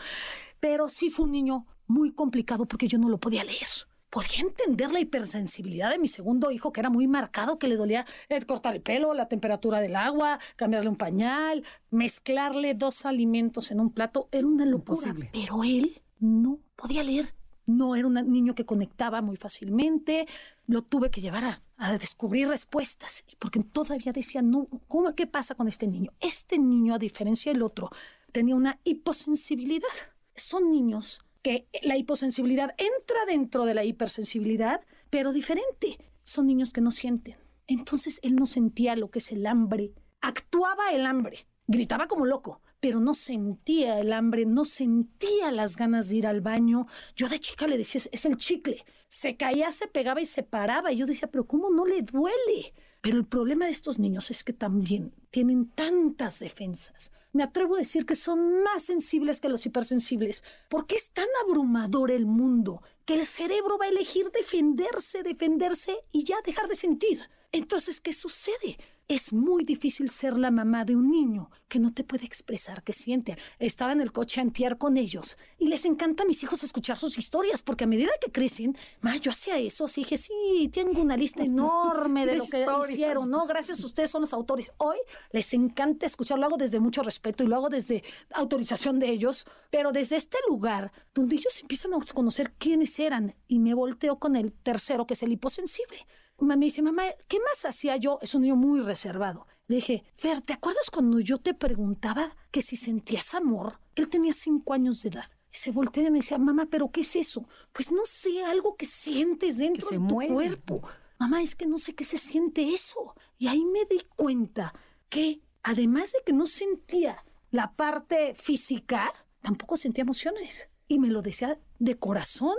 Pero 0.58 0.88
sí 0.88 1.10
fue 1.10 1.26
un 1.26 1.32
niño 1.32 1.66
muy 1.86 2.12
complicado 2.12 2.64
porque 2.64 2.88
yo 2.88 2.96
no 2.96 3.10
lo 3.10 3.18
podía 3.18 3.44
leer 3.44 3.87
podía 4.10 4.40
entender 4.40 4.90
la 4.92 5.00
hipersensibilidad 5.00 5.90
de 5.90 5.98
mi 5.98 6.08
segundo 6.08 6.50
hijo, 6.50 6.72
que 6.72 6.80
era 6.80 6.90
muy 6.90 7.06
marcado, 7.06 7.58
que 7.58 7.68
le 7.68 7.76
dolía 7.76 8.06
eh, 8.28 8.40
cortar 8.42 8.74
el 8.74 8.82
pelo, 8.82 9.14
la 9.14 9.28
temperatura 9.28 9.80
del 9.80 9.96
agua, 9.96 10.38
cambiarle 10.56 10.88
un 10.88 10.96
pañal, 10.96 11.64
mezclarle 11.90 12.74
dos 12.74 13.06
alimentos 13.06 13.70
en 13.70 13.80
un 13.80 13.90
plato. 13.90 14.28
Era 14.32 14.46
una 14.46 14.64
locura. 14.64 15.14
Pero 15.32 15.64
él 15.64 16.00
no 16.18 16.58
podía 16.76 17.02
leer. 17.02 17.34
No 17.66 17.94
era 17.96 18.06
un 18.06 18.14
niño 18.14 18.54
que 18.54 18.64
conectaba 18.64 19.20
muy 19.20 19.36
fácilmente. 19.36 20.26
Lo 20.66 20.80
tuve 20.82 21.10
que 21.10 21.20
llevar 21.20 21.44
a, 21.44 21.62
a 21.76 21.98
descubrir 21.98 22.48
respuestas, 22.48 23.24
porque 23.38 23.60
todavía 23.62 24.10
decía, 24.12 24.40
no, 24.40 24.68
¿cómo, 24.88 25.14
¿qué 25.14 25.26
pasa 25.26 25.54
con 25.54 25.68
este 25.68 25.86
niño? 25.86 26.12
Este 26.18 26.58
niño, 26.58 26.94
a 26.94 26.98
diferencia 26.98 27.52
del 27.52 27.62
otro, 27.62 27.90
tenía 28.32 28.56
una 28.56 28.80
hiposensibilidad. 28.84 29.86
Son 30.34 30.70
niños 30.72 31.20
que 31.42 31.68
la 31.82 31.96
hiposensibilidad 31.96 32.74
entra 32.78 33.24
dentro 33.26 33.64
de 33.64 33.74
la 33.74 33.84
hipersensibilidad, 33.84 34.80
pero 35.10 35.32
diferente. 35.32 35.98
Son 36.22 36.46
niños 36.46 36.72
que 36.72 36.80
no 36.80 36.90
sienten. 36.90 37.36
Entonces 37.66 38.20
él 38.22 38.36
no 38.36 38.46
sentía 38.46 38.96
lo 38.96 39.10
que 39.10 39.18
es 39.18 39.30
el 39.32 39.46
hambre. 39.46 39.92
Actuaba 40.20 40.92
el 40.92 41.06
hambre. 41.06 41.46
Gritaba 41.66 42.06
como 42.06 42.24
loco, 42.24 42.62
pero 42.80 42.98
no 42.98 43.12
sentía 43.14 43.98
el 43.98 44.12
hambre, 44.12 44.46
no 44.46 44.64
sentía 44.64 45.50
las 45.52 45.76
ganas 45.76 46.08
de 46.08 46.16
ir 46.16 46.26
al 46.26 46.40
baño. 46.40 46.86
Yo 47.14 47.28
de 47.28 47.38
chica 47.38 47.66
le 47.66 47.76
decía, 47.76 48.00
es 48.10 48.24
el 48.24 48.36
chicle. 48.36 48.84
Se 49.06 49.36
caía, 49.36 49.70
se 49.72 49.86
pegaba 49.86 50.20
y 50.20 50.26
se 50.26 50.42
paraba. 50.42 50.92
Y 50.92 50.96
yo 50.96 51.06
decía, 51.06 51.28
pero 51.28 51.46
¿cómo 51.46 51.70
no 51.70 51.84
le 51.84 52.02
duele? 52.02 52.74
Pero 53.00 53.16
el 53.16 53.26
problema 53.26 53.66
de 53.66 53.70
estos 53.70 53.98
niños 53.98 54.30
es 54.30 54.42
que 54.42 54.52
también 54.52 55.14
tienen 55.30 55.70
tantas 55.70 56.40
defensas. 56.40 57.12
Me 57.32 57.42
atrevo 57.42 57.76
a 57.76 57.78
decir 57.78 58.06
que 58.06 58.16
son 58.16 58.62
más 58.64 58.82
sensibles 58.82 59.40
que 59.40 59.48
los 59.48 59.64
hipersensibles, 59.66 60.42
porque 60.68 60.96
es 60.96 61.10
tan 61.12 61.28
abrumador 61.44 62.10
el 62.10 62.26
mundo 62.26 62.82
que 63.04 63.14
el 63.14 63.24
cerebro 63.24 63.78
va 63.78 63.86
a 63.86 63.90
elegir 63.90 64.30
defenderse, 64.32 65.22
defenderse 65.22 65.96
y 66.12 66.24
ya 66.24 66.36
dejar 66.44 66.68
de 66.68 66.74
sentir. 66.74 67.20
Entonces, 67.52 68.00
¿qué 68.00 68.12
sucede? 68.12 68.78
Es 69.10 69.32
muy 69.32 69.64
difícil 69.64 70.10
ser 70.10 70.36
la 70.36 70.50
mamá 70.50 70.84
de 70.84 70.94
un 70.94 71.10
niño 71.10 71.50
que 71.66 71.78
no 71.78 71.94
te 71.94 72.04
puede 72.04 72.26
expresar 72.26 72.82
qué 72.82 72.92
siente. 72.92 73.38
Estaba 73.58 73.92
en 73.92 74.02
el 74.02 74.12
coche 74.12 74.38
a 74.38 74.42
antiar 74.42 74.76
con 74.76 74.98
ellos 74.98 75.38
y 75.58 75.68
les 75.68 75.86
encanta 75.86 76.24
a 76.24 76.26
mis 76.26 76.42
hijos 76.42 76.62
escuchar 76.62 76.98
sus 76.98 77.16
historias 77.16 77.62
porque 77.62 77.84
a 77.84 77.86
medida 77.86 78.10
que 78.20 78.30
crecen, 78.30 78.76
más 79.00 79.22
yo 79.22 79.30
hacía 79.30 79.56
eso, 79.56 79.86
así 79.86 80.02
dije, 80.02 80.18
sí, 80.18 80.70
tengo 80.70 81.00
una 81.00 81.16
lista 81.16 81.42
enorme 81.42 82.26
de, 82.26 82.36
lo 82.36 82.44
que 82.44 82.92
hicieron, 82.92 83.30
¿no? 83.30 83.46
Gracias 83.46 83.82
a 83.82 83.86
ustedes 83.86 84.10
son 84.10 84.20
los 84.20 84.34
autores. 84.34 84.72
Hoy 84.76 84.98
les 85.32 85.54
encanta 85.54 86.04
escuchar, 86.04 86.38
lo 86.38 86.44
hago 86.44 86.58
desde 86.58 86.78
mucho 86.78 87.02
respeto 87.02 87.44
y 87.44 87.46
lo 87.46 87.56
hago 87.56 87.70
desde 87.70 88.04
autorización 88.34 88.98
de 88.98 89.08
ellos, 89.08 89.46
pero 89.70 89.90
desde 89.90 90.16
este 90.16 90.36
lugar 90.46 90.92
donde 91.14 91.36
ellos 91.36 91.58
empiezan 91.62 91.94
a 91.94 91.98
conocer 92.12 92.52
quiénes 92.58 92.98
eran 92.98 93.34
y 93.46 93.58
me 93.58 93.72
volteo 93.72 94.18
con 94.18 94.36
el 94.36 94.52
tercero 94.52 95.06
que 95.06 95.14
es 95.14 95.22
el 95.22 95.32
hiposensible 95.32 96.06
me 96.46 96.56
dice, 96.56 96.82
mamá, 96.82 97.04
¿qué 97.26 97.38
más 97.40 97.64
hacía 97.64 97.96
yo? 97.96 98.18
Es 98.22 98.34
un 98.34 98.42
niño 98.42 98.56
muy 98.56 98.80
reservado. 98.80 99.46
Le 99.66 99.76
dije, 99.76 100.04
Fer, 100.16 100.40
¿te 100.40 100.54
acuerdas 100.54 100.90
cuando 100.90 101.20
yo 101.20 101.38
te 101.38 101.52
preguntaba 101.52 102.34
que 102.50 102.62
si 102.62 102.76
sentías 102.76 103.34
amor? 103.34 103.80
Él 103.96 104.08
tenía 104.08 104.32
cinco 104.32 104.72
años 104.72 105.02
de 105.02 105.10
edad. 105.10 105.26
Y 105.50 105.56
se 105.56 105.72
volteó 105.72 106.02
y 106.02 106.10
me 106.10 106.18
decía, 106.18 106.38
mamá, 106.38 106.66
¿pero 106.70 106.90
qué 106.90 107.00
es 107.00 107.16
eso? 107.16 107.46
Pues 107.72 107.92
no 107.92 108.02
sé, 108.04 108.44
algo 108.44 108.76
que 108.76 108.86
sientes 108.86 109.58
dentro 109.58 109.88
de 109.90 109.98
tu 109.98 110.32
cuerpo. 110.32 110.82
Mamá, 111.18 111.42
es 111.42 111.54
que 111.54 111.66
no 111.66 111.78
sé 111.78 111.94
qué 111.94 112.04
se 112.04 112.18
siente 112.18 112.72
eso. 112.72 113.14
Y 113.38 113.48
ahí 113.48 113.64
me 113.64 113.84
di 113.84 114.00
cuenta 114.14 114.72
que, 115.08 115.42
además 115.62 116.12
de 116.12 116.20
que 116.24 116.32
no 116.32 116.46
sentía 116.46 117.24
la 117.50 117.74
parte 117.74 118.34
física, 118.34 119.12
tampoco 119.40 119.76
sentía 119.76 120.02
emociones. 120.02 120.68
Y 120.86 120.98
me 120.98 121.08
lo 121.08 121.22
decía 121.22 121.58
de 121.78 121.98
corazón. 121.98 122.56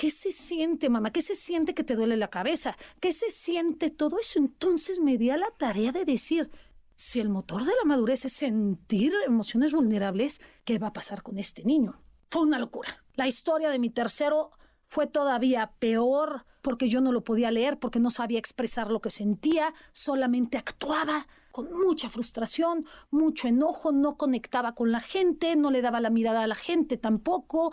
¿Qué 0.00 0.10
se 0.10 0.32
siente, 0.32 0.88
mamá? 0.88 1.10
¿Qué 1.10 1.20
se 1.20 1.34
siente 1.34 1.74
que 1.74 1.84
te 1.84 1.94
duele 1.94 2.16
la 2.16 2.30
cabeza? 2.30 2.74
¿Qué 3.00 3.12
se 3.12 3.28
siente 3.28 3.90
todo 3.90 4.18
eso? 4.18 4.38
Entonces 4.38 4.98
me 4.98 5.18
di 5.18 5.28
a 5.28 5.36
la 5.36 5.50
tarea 5.50 5.92
de 5.92 6.06
decir, 6.06 6.50
si 6.94 7.20
el 7.20 7.28
motor 7.28 7.66
de 7.66 7.74
la 7.76 7.84
madurez 7.84 8.24
es 8.24 8.32
sentir 8.32 9.12
emociones 9.26 9.72
vulnerables, 9.72 10.40
¿qué 10.64 10.78
va 10.78 10.86
a 10.86 10.92
pasar 10.94 11.22
con 11.22 11.36
este 11.36 11.64
niño? 11.64 12.00
Fue 12.30 12.40
una 12.40 12.58
locura. 12.58 13.04
La 13.14 13.28
historia 13.28 13.68
de 13.68 13.78
mi 13.78 13.90
tercero 13.90 14.52
fue 14.86 15.06
todavía 15.06 15.72
peor 15.78 16.46
porque 16.62 16.88
yo 16.88 17.02
no 17.02 17.12
lo 17.12 17.22
podía 17.22 17.50
leer, 17.50 17.78
porque 17.78 18.00
no 18.00 18.10
sabía 18.10 18.38
expresar 18.38 18.90
lo 18.90 19.02
que 19.02 19.10
sentía, 19.10 19.74
solamente 19.92 20.56
actuaba 20.56 21.26
con 21.52 21.70
mucha 21.74 22.08
frustración, 22.08 22.86
mucho 23.10 23.48
enojo, 23.48 23.92
no 23.92 24.16
conectaba 24.16 24.74
con 24.74 24.92
la 24.92 25.00
gente, 25.00 25.56
no 25.56 25.70
le 25.70 25.82
daba 25.82 26.00
la 26.00 26.08
mirada 26.08 26.44
a 26.44 26.46
la 26.46 26.54
gente 26.54 26.96
tampoco 26.96 27.70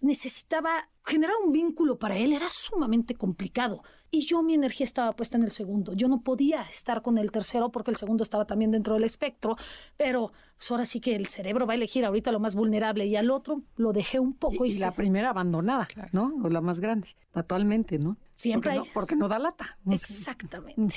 necesitaba 0.00 0.88
generar 1.04 1.34
un 1.44 1.52
vínculo 1.52 1.98
para 1.98 2.16
él, 2.16 2.32
era 2.32 2.48
sumamente 2.50 3.14
complicado. 3.14 3.82
Y 4.10 4.24
yo 4.24 4.42
mi 4.42 4.54
energía 4.54 4.84
estaba 4.84 5.14
puesta 5.14 5.36
en 5.36 5.42
el 5.42 5.50
segundo. 5.50 5.92
Yo 5.92 6.08
no 6.08 6.22
podía 6.22 6.62
estar 6.62 7.02
con 7.02 7.18
el 7.18 7.30
tercero 7.30 7.70
porque 7.70 7.90
el 7.90 7.96
segundo 7.96 8.22
estaba 8.22 8.46
también 8.46 8.70
dentro 8.70 8.94
del 8.94 9.04
espectro, 9.04 9.56
pero 9.96 10.32
pues 10.56 10.70
ahora 10.70 10.86
sí 10.86 11.00
que 11.00 11.16
el 11.16 11.26
cerebro 11.26 11.66
va 11.66 11.74
a 11.74 11.76
elegir 11.76 12.04
ahorita 12.04 12.32
lo 12.32 12.40
más 12.40 12.54
vulnerable 12.54 13.06
y 13.06 13.16
al 13.16 13.30
otro 13.30 13.62
lo 13.76 13.92
dejé 13.92 14.18
un 14.20 14.32
poco. 14.32 14.64
Y, 14.64 14.78
la 14.78 14.92
primera 14.92 15.30
abandonada, 15.30 15.88
¿no? 16.12 16.32
O 16.42 16.48
la 16.48 16.60
más 16.60 16.80
grande, 16.80 17.08
actualmente, 17.34 17.98
¿no? 17.98 18.16
Siempre 18.32 18.74
porque, 18.74 18.88
no, 18.88 18.94
porque 18.94 19.16
no 19.16 19.28
da 19.28 19.38
lata. 19.38 19.78
Exactamente. 19.90 20.96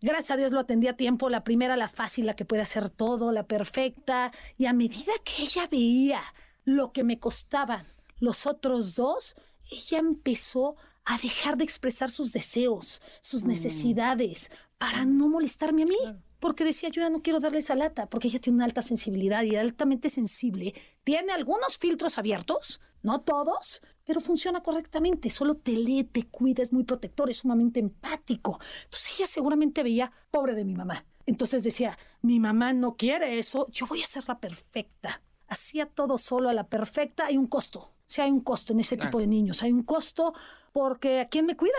Gracias 0.00 0.30
a 0.30 0.36
Dios 0.36 0.52
lo 0.52 0.60
atendí 0.60 0.86
a 0.86 0.96
tiempo, 0.96 1.28
la 1.28 1.42
primera, 1.42 1.76
la 1.76 1.88
fácil, 1.88 2.26
la 2.26 2.36
que 2.36 2.44
puede 2.44 2.62
hacer 2.62 2.88
todo, 2.88 3.32
la 3.32 3.44
perfecta. 3.44 4.32
Y 4.56 4.66
a 4.66 4.72
medida 4.72 5.12
que 5.24 5.42
ella 5.42 5.66
veía 5.68 6.22
lo 6.64 6.92
que 6.92 7.02
me 7.02 7.18
costaban 7.18 7.86
los 8.20 8.46
otros 8.46 8.94
dos, 8.94 9.36
ella 9.70 9.98
empezó 9.98 10.76
a 11.04 11.16
dejar 11.18 11.56
de 11.56 11.64
expresar 11.64 12.10
sus 12.10 12.32
deseos, 12.32 13.00
sus 13.20 13.44
mm. 13.44 13.48
necesidades, 13.48 14.50
para 14.76 15.04
no 15.04 15.28
molestarme 15.28 15.82
a 15.82 15.86
mí. 15.86 15.96
Porque 16.38 16.64
decía, 16.64 16.88
yo 16.90 17.02
ya 17.02 17.10
no 17.10 17.20
quiero 17.20 17.40
darle 17.40 17.58
esa 17.58 17.74
lata, 17.74 18.08
porque 18.08 18.28
ella 18.28 18.40
tiene 18.40 18.56
una 18.56 18.66
alta 18.66 18.82
sensibilidad 18.82 19.42
y 19.42 19.56
altamente 19.56 20.08
sensible. 20.08 20.72
Tiene 21.02 21.32
algunos 21.32 21.78
filtros 21.78 22.16
abiertos, 22.16 22.80
no 23.02 23.22
todos, 23.22 23.82
pero 24.04 24.20
funciona 24.20 24.62
correctamente. 24.62 25.30
Solo 25.30 25.56
te 25.56 25.72
lee, 25.72 26.04
te 26.04 26.28
cuida, 26.28 26.62
es 26.62 26.72
muy 26.72 26.84
protector, 26.84 27.28
es 27.28 27.38
sumamente 27.38 27.80
empático. 27.80 28.60
Entonces 28.84 29.18
ella 29.18 29.26
seguramente 29.26 29.82
veía, 29.82 30.12
pobre 30.30 30.54
de 30.54 30.64
mi 30.64 30.74
mamá. 30.74 31.04
Entonces 31.26 31.64
decía, 31.64 31.98
mi 32.22 32.38
mamá 32.38 32.72
no 32.72 32.96
quiere 32.96 33.38
eso, 33.38 33.66
yo 33.72 33.86
voy 33.86 34.02
a 34.02 34.06
ser 34.06 34.24
la 34.28 34.38
perfecta. 34.38 35.22
Hacía 35.48 35.86
todo 35.86 36.18
solo 36.18 36.50
a 36.50 36.54
la 36.54 36.68
perfecta, 36.68 37.26
hay 37.26 37.36
un 37.36 37.48
costo 37.48 37.97
si 38.08 38.22
hay 38.22 38.30
un 38.30 38.40
costo 38.40 38.72
en 38.72 38.80
ese 38.80 38.96
tipo 38.96 39.20
de 39.20 39.26
niños. 39.26 39.62
Hay 39.62 39.70
un 39.70 39.82
costo 39.82 40.32
porque 40.72 41.20
¿a 41.20 41.28
quién 41.28 41.46
me 41.46 41.56
cuida? 41.56 41.72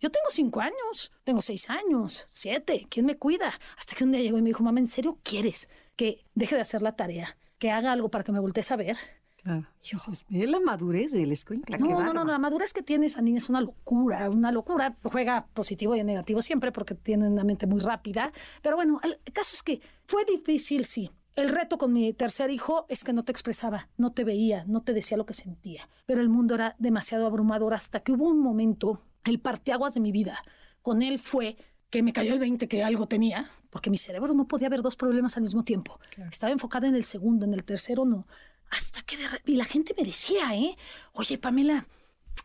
Yo 0.00 0.10
tengo 0.10 0.26
cinco 0.30 0.60
años, 0.60 1.12
tengo 1.24 1.40
seis 1.40 1.68
años, 1.68 2.24
siete. 2.28 2.86
¿Quién 2.88 3.04
me 3.06 3.18
cuida? 3.18 3.52
Hasta 3.76 3.94
que 3.94 4.04
un 4.04 4.12
día 4.12 4.20
llegó 4.20 4.38
y 4.38 4.42
me 4.42 4.50
dijo, 4.50 4.62
mamá, 4.62 4.80
¿en 4.80 4.86
serio 4.86 5.18
quieres 5.22 5.68
que 5.96 6.24
deje 6.34 6.54
de 6.54 6.62
hacer 6.62 6.82
la 6.82 6.96
tarea? 6.96 7.36
Que 7.58 7.70
haga 7.70 7.92
algo 7.92 8.10
para 8.10 8.24
que 8.24 8.32
me 8.32 8.40
voltees 8.40 8.70
a 8.72 8.76
ver. 8.76 8.96
Claro. 9.42 9.66
Yo, 9.82 9.98
es 10.08 10.50
la 10.50 10.60
madurez 10.60 11.10
del 11.10 11.32
escuincla. 11.32 11.76
No, 11.78 12.00
no, 12.00 12.14
no, 12.14 12.24
la 12.24 12.38
madurez 12.38 12.72
que 12.72 12.82
tiene 12.82 13.06
esa 13.06 13.22
niña 13.22 13.38
es 13.38 13.48
una 13.48 13.60
locura, 13.60 14.30
una 14.30 14.52
locura. 14.52 14.96
Juega 15.02 15.46
positivo 15.52 15.96
y 15.96 16.04
negativo 16.04 16.42
siempre 16.42 16.70
porque 16.70 16.94
tiene 16.94 17.28
una 17.28 17.42
mente 17.42 17.66
muy 17.66 17.80
rápida. 17.80 18.32
Pero 18.62 18.76
bueno, 18.76 19.00
el 19.02 19.18
caso 19.32 19.54
es 19.54 19.62
que 19.64 19.80
fue 20.06 20.24
difícil, 20.24 20.84
sí. 20.84 21.10
El 21.34 21.48
reto 21.48 21.78
con 21.78 21.92
mi 21.92 22.12
tercer 22.12 22.50
hijo 22.50 22.84
es 22.88 23.04
que 23.04 23.14
no 23.14 23.24
te 23.24 23.32
expresaba, 23.32 23.88
no 23.96 24.12
te 24.12 24.22
veía, 24.22 24.64
no 24.66 24.82
te 24.82 24.92
decía 24.92 25.16
lo 25.16 25.24
que 25.24 25.32
sentía. 25.32 25.88
Pero 26.04 26.20
el 26.20 26.28
mundo 26.28 26.54
era 26.54 26.76
demasiado 26.78 27.26
abrumador 27.26 27.72
hasta 27.72 28.00
que 28.00 28.12
hubo 28.12 28.28
un 28.28 28.40
momento, 28.40 29.02
el 29.24 29.40
parteaguas 29.40 29.94
de 29.94 30.00
mi 30.00 30.12
vida. 30.12 30.38
Con 30.82 31.00
él 31.00 31.18
fue 31.18 31.56
que 31.88 32.02
me 32.02 32.12
cayó 32.12 32.34
el 32.34 32.38
20 32.38 32.68
que 32.68 32.84
algo 32.84 33.06
tenía, 33.06 33.50
porque 33.70 33.88
mi 33.88 33.96
cerebro 33.96 34.34
no 34.34 34.46
podía 34.46 34.68
ver 34.68 34.82
dos 34.82 34.96
problemas 34.96 35.36
al 35.36 35.42
mismo 35.44 35.64
tiempo. 35.64 35.98
Estaba 36.30 36.52
enfocada 36.52 36.86
en 36.86 36.94
el 36.94 37.04
segundo, 37.04 37.46
en 37.46 37.54
el 37.54 37.64
tercero 37.64 38.04
no. 38.04 38.26
Hasta 38.70 39.02
que 39.02 39.16
de 39.16 39.24
y 39.46 39.56
la 39.56 39.64
gente 39.64 39.94
me 39.96 40.04
decía, 40.04 40.54
¿eh? 40.54 40.76
Oye, 41.12 41.38
Pamela, 41.38 41.86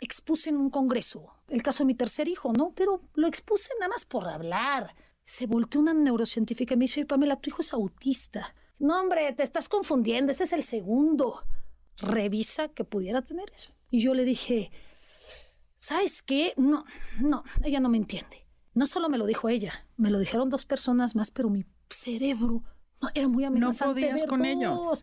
expuse 0.01 0.50
en 0.50 0.58
un 0.58 0.70
congreso 0.70 1.34
el 1.50 1.63
caso 1.63 1.84
de 1.84 1.88
mi 1.88 1.96
tercer 1.96 2.27
hijo, 2.27 2.53
¿no? 2.53 2.74
Pero 2.75 2.98
lo 3.15 3.27
expuse 3.27 3.70
nada 3.79 3.89
más 3.89 4.06
por 4.06 4.27
hablar. 4.27 4.94
Se 5.24 5.46
volteó 5.46 5.82
una 5.82 5.94
neurocientífica 5.94 6.74
y 6.74 6.77
me 6.77 6.84
dice, 6.84 7.01
oye, 7.01 7.08
Pamela, 7.08 7.36
tu 7.38 7.50
hijo 7.50 7.62
es 7.62 7.74
autista. 7.74 8.53
No, 8.80 9.00
hombre, 9.00 9.34
te 9.34 9.44
estás 9.44 9.70
confundiendo, 9.70 10.32
ese 10.32 10.44
es 10.44 10.54
el 10.54 10.64
segundo. 10.64 11.44
Revisa 11.98 12.70
que 12.70 12.84
pudiera 12.84 13.22
tener 13.22 13.52
eso. 13.52 13.72
Y 13.90 14.00
yo 14.00 14.14
le 14.14 14.24
dije, 14.24 14.72
¿sabes 15.76 16.22
qué? 16.22 16.54
No, 16.58 16.86
no, 17.20 17.44
ella 17.64 17.80
no 17.80 17.90
me 17.90 17.98
entiende. 17.98 18.46
No 18.74 18.86
solo 18.86 19.10
me 19.10 19.18
lo 19.18 19.26
dijo 19.26 19.50
ella, 19.50 19.88
me 19.96 20.12
lo 20.12 20.20
dijeron 20.20 20.50
dos 20.50 20.66
personas 20.66 21.16
más, 21.16 21.32
pero 21.32 21.50
mi 21.50 21.66
cerebro 21.90 22.64
no, 23.02 23.10
era 23.16 23.28
muy 23.28 23.44
amenazante. 23.46 24.02
No 24.02 24.08
podías 24.08 24.26
con 24.26 24.46
ellos. 24.46 25.02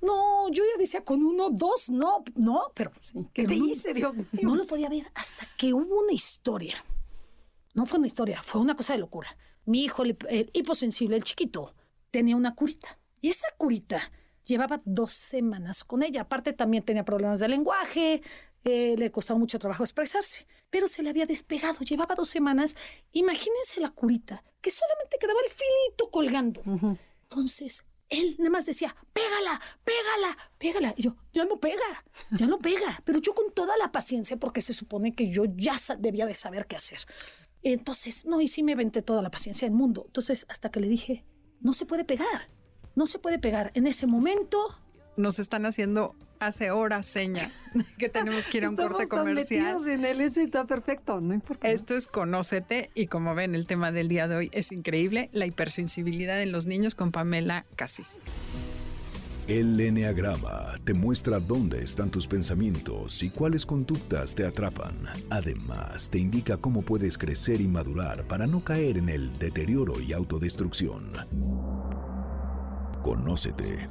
No, 0.00 0.48
yo 0.50 0.62
ya 0.62 0.78
decía 0.78 1.04
con 1.04 1.24
uno, 1.24 1.50
dos, 1.50 1.90
no, 1.90 2.22
no, 2.36 2.70
pero 2.74 2.92
¿qué 3.32 3.44
te 3.44 3.54
hice, 3.54 3.92
Dios 3.94 4.14
mío? 4.14 4.26
No 4.42 4.54
lo 4.54 4.64
podía 4.64 4.88
ver 4.88 5.10
hasta 5.14 5.48
que 5.56 5.74
hubo 5.74 6.00
una 6.00 6.12
historia. 6.12 6.76
No 7.74 7.86
fue 7.86 7.98
una 7.98 8.06
historia, 8.06 8.40
fue 8.42 8.60
una 8.60 8.76
cosa 8.76 8.92
de 8.92 9.00
locura. 9.00 9.36
Mi 9.64 9.82
hijo, 9.82 10.04
el 10.04 10.50
hiposensible, 10.52 11.16
el 11.16 11.24
chiquito, 11.24 11.74
tenía 12.12 12.36
una 12.36 12.54
curita 12.54 12.98
y 13.20 13.28
esa 13.28 13.48
curita 13.56 14.00
llevaba 14.46 14.80
dos 14.84 15.12
semanas 15.12 15.84
con 15.84 16.02
ella. 16.02 16.22
Aparte 16.22 16.52
también 16.52 16.84
tenía 16.84 17.04
problemas 17.04 17.40
de 17.40 17.48
lenguaje, 17.48 18.22
eh, 18.64 18.96
le 18.96 19.10
costaba 19.10 19.38
mucho 19.38 19.58
trabajo 19.58 19.84
expresarse, 19.84 20.46
pero 20.70 20.88
se 20.88 21.02
le 21.02 21.10
había 21.10 21.26
despegado. 21.26 21.80
Llevaba 21.80 22.14
dos 22.14 22.28
semanas. 22.28 22.76
Imagínense 23.12 23.80
la 23.80 23.90
curita, 23.90 24.42
que 24.60 24.70
solamente 24.70 25.18
quedaba 25.20 25.38
el 25.44 25.50
filito 25.50 26.10
colgando. 26.10 26.62
Entonces, 27.22 27.84
él 28.08 28.36
nada 28.38 28.50
más 28.50 28.66
decía, 28.66 28.94
pégala, 29.12 29.60
pégala, 29.84 30.38
pégala. 30.58 30.94
Y 30.96 31.02
yo, 31.02 31.16
ya 31.32 31.44
no 31.44 31.58
pega, 31.60 32.04
ya 32.30 32.46
no 32.46 32.58
pega. 32.58 33.00
Pero 33.04 33.20
yo 33.20 33.34
con 33.34 33.52
toda 33.52 33.76
la 33.76 33.92
paciencia, 33.92 34.36
porque 34.36 34.62
se 34.62 34.72
supone 34.72 35.14
que 35.14 35.30
yo 35.30 35.44
ya 35.44 35.74
debía 35.98 36.26
de 36.26 36.34
saber 36.34 36.66
qué 36.66 36.76
hacer. 36.76 36.98
Entonces, 37.62 38.24
no, 38.26 38.40
y 38.40 38.48
sí 38.48 38.62
me 38.62 38.76
venté 38.76 39.02
toda 39.02 39.22
la 39.22 39.30
paciencia 39.30 39.66
del 39.66 39.76
mundo. 39.76 40.04
Entonces, 40.06 40.46
hasta 40.48 40.70
que 40.70 40.80
le 40.80 40.88
dije, 40.88 41.24
no 41.60 41.72
se 41.72 41.86
puede 41.86 42.04
pegar 42.04 42.55
no 42.96 43.06
se 43.06 43.20
puede 43.20 43.38
pegar. 43.38 43.70
En 43.74 43.86
ese 43.86 44.08
momento... 44.08 44.58
Nos 45.18 45.38
están 45.38 45.64
haciendo 45.64 46.14
hace 46.40 46.70
horas 46.70 47.06
señas 47.06 47.66
que 47.98 48.08
tenemos 48.10 48.48
que 48.48 48.58
ir 48.58 48.64
a 48.66 48.68
un 48.70 48.76
corte 48.76 49.08
comercial. 49.08 49.78
en 49.88 50.04
él, 50.04 50.20
eso 50.20 50.40
está 50.40 50.66
perfecto, 50.66 51.20
no 51.20 51.34
importa. 51.34 51.68
Esto 51.68 51.94
es 51.94 52.06
Conócete 52.06 52.90
y 52.94 53.06
como 53.06 53.34
ven, 53.34 53.54
el 53.54 53.66
tema 53.66 53.92
del 53.92 54.08
día 54.08 54.28
de 54.28 54.36
hoy 54.36 54.50
es 54.52 54.72
increíble, 54.72 55.30
la 55.32 55.46
hipersensibilidad 55.46 56.42
en 56.42 56.52
los 56.52 56.66
niños 56.66 56.94
con 56.94 57.12
Pamela 57.12 57.64
Casis. 57.76 58.20
El 59.48 59.78
Enneagrama 59.78 60.74
te 60.84 60.92
muestra 60.92 61.38
dónde 61.38 61.80
están 61.80 62.10
tus 62.10 62.26
pensamientos 62.26 63.22
y 63.22 63.30
cuáles 63.30 63.64
conductas 63.64 64.34
te 64.34 64.44
atrapan. 64.44 64.96
Además, 65.30 66.10
te 66.10 66.18
indica 66.18 66.56
cómo 66.56 66.82
puedes 66.82 67.16
crecer 67.16 67.60
y 67.60 67.68
madurar 67.68 68.26
para 68.26 68.48
no 68.48 68.60
caer 68.60 68.98
en 68.98 69.08
el 69.08 69.32
deterioro 69.38 70.00
y 70.00 70.12
autodestrucción. 70.12 71.12
Conócete. 73.06 73.88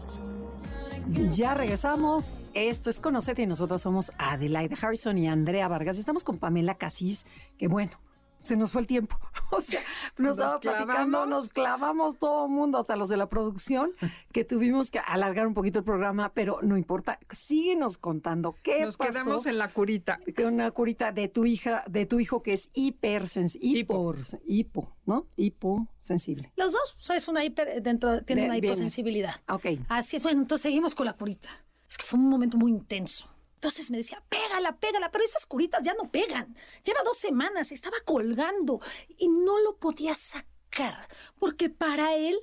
Ya 1.32 1.54
regresamos. 1.54 2.36
Esto 2.54 2.90
es 2.90 3.00
Conócete 3.00 3.44
y 3.44 3.48
nosotros 3.48 3.82
somos 3.82 4.12
Adelaide 4.18 4.76
Harrison 4.82 5.18
y 5.18 5.30
Andrea 5.30 5.70
Vargas. 5.70 5.98
Estamos 5.98 6.26
con 6.26 6.38
Pamela 6.38 6.76
Casís, 6.76 7.26
que 7.58 7.70
bueno, 7.70 7.94
se 8.46 8.56
nos 8.56 8.72
fue 8.72 8.82
el 8.82 8.88
tiempo. 8.88 9.18
O 9.52 9.62
sea, 9.62 9.80
nos, 10.18 10.32
estaba 10.32 10.60
platicando, 10.60 11.26
nos 11.28 11.50
clavamos 11.50 12.18
todo 12.18 12.48
el 12.48 12.52
mundo, 12.52 12.80
hasta 12.80 12.96
los 12.96 13.10
de 13.10 13.16
la 13.16 13.30
producción, 13.30 13.92
que 14.34 14.44
tuvimos 14.44 14.92
que 14.92 15.00
alargar 15.00 15.46
un 15.48 15.54
poquito 15.54 15.80
el 15.80 15.86
programa, 15.86 16.34
pero 16.34 16.60
no 16.62 16.78
importa. 16.78 17.20
Síguenos 17.32 17.98
contando 17.98 18.56
qué 18.64 18.82
nos 18.82 18.98
quedamos 18.98 19.46
en 19.46 19.60
la 19.60 19.70
curita. 19.70 20.20
Una 20.44 20.72
curita 20.72 21.12
de 21.12 21.30
tu 21.30 21.46
hija, 21.46 21.84
de 21.88 22.06
tu 22.06 22.20
hijo 22.20 22.42
que 22.42 22.54
es 22.54 22.70
hipersensible. 22.74 23.80
Hipo. 23.80 24.16
hipo, 24.46 24.96
¿no? 25.06 25.28
Hiposensible. 25.38 26.52
Los 26.56 26.74
dos, 26.74 26.98
o 27.00 27.06
sea, 27.06 27.16
es 27.16 27.28
una 27.28 27.46
hiper, 27.46 27.82
dentro, 27.82 28.22
tienen 28.24 28.46
una 28.46 28.58
hiposensibilidad. 28.58 29.36
Ok. 29.48 29.68
Así 29.88 30.20
fue, 30.20 30.32
entonces 30.32 30.64
seguimos 30.64 30.96
con 30.96 31.06
la 31.06 31.14
curita. 31.14 31.50
Es 31.88 31.98
que 31.98 32.04
fue 32.04 32.20
un 32.20 32.30
momento 32.30 32.58
muy 32.58 32.72
intenso. 32.72 33.35
Entonces 33.66 33.90
me 33.90 33.98
decía, 33.98 34.24
pégala, 34.30 34.78
pégala, 34.78 35.10
pero 35.10 35.24
esas 35.24 35.48
curitas 35.48 35.82
ya 35.82 35.96
no 35.96 36.12
pegan. 36.12 36.56
Lleva 36.84 37.00
dos 37.04 37.18
semanas, 37.18 37.72
estaba 37.72 37.98
colgando 38.06 38.80
y 39.18 39.28
no 39.28 39.58
lo 39.58 39.78
podía 39.78 40.14
sacar, 40.14 41.10
porque 41.40 41.72
para 41.72 42.14
él 42.14 42.38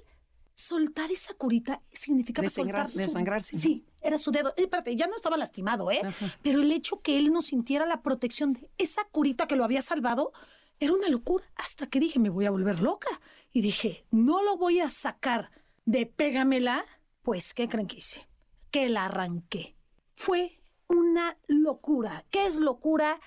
soltar 0.52 1.12
esa 1.12 1.34
curita 1.34 1.80
significaba 1.92 2.48
soltar 2.48 2.90
su... 2.90 2.98
Desangrarse. 2.98 3.56
Sí, 3.56 3.86
era 4.00 4.18
su 4.18 4.32
dedo. 4.32 4.48
Eh, 4.56 4.62
espérate, 4.62 4.96
ya 4.96 5.06
no 5.06 5.14
estaba 5.14 5.36
lastimado, 5.36 5.92
¿eh? 5.92 6.02
Pero 6.42 6.60
el 6.60 6.72
hecho 6.72 7.00
que 7.02 7.16
él 7.18 7.32
no 7.32 7.40
sintiera 7.40 7.86
la 7.86 8.02
protección 8.02 8.54
de 8.54 8.68
esa 8.76 9.04
curita 9.04 9.46
que 9.46 9.54
lo 9.54 9.62
había 9.62 9.80
salvado 9.80 10.32
era 10.80 10.92
una 10.92 11.08
locura. 11.08 11.44
Hasta 11.54 11.86
que 11.86 12.00
dije, 12.00 12.18
me 12.18 12.30
voy 12.30 12.46
a 12.46 12.50
volver 12.50 12.80
loca. 12.80 13.20
Y 13.52 13.60
dije, 13.60 14.04
no 14.10 14.42
lo 14.42 14.56
voy 14.56 14.80
a 14.80 14.88
sacar 14.88 15.52
de 15.84 16.04
pégamela. 16.04 16.84
Pues, 17.22 17.54
¿qué 17.54 17.68
creen 17.68 17.86
que 17.86 17.98
hice? 17.98 18.26
Que 18.72 18.88
la 18.88 19.04
arranqué. 19.04 19.76
Fue 20.14 20.58
una 20.92 21.36
locura. 21.48 22.24
¿Qué 22.30 22.46
es 22.46 22.58
locura? 22.58 23.20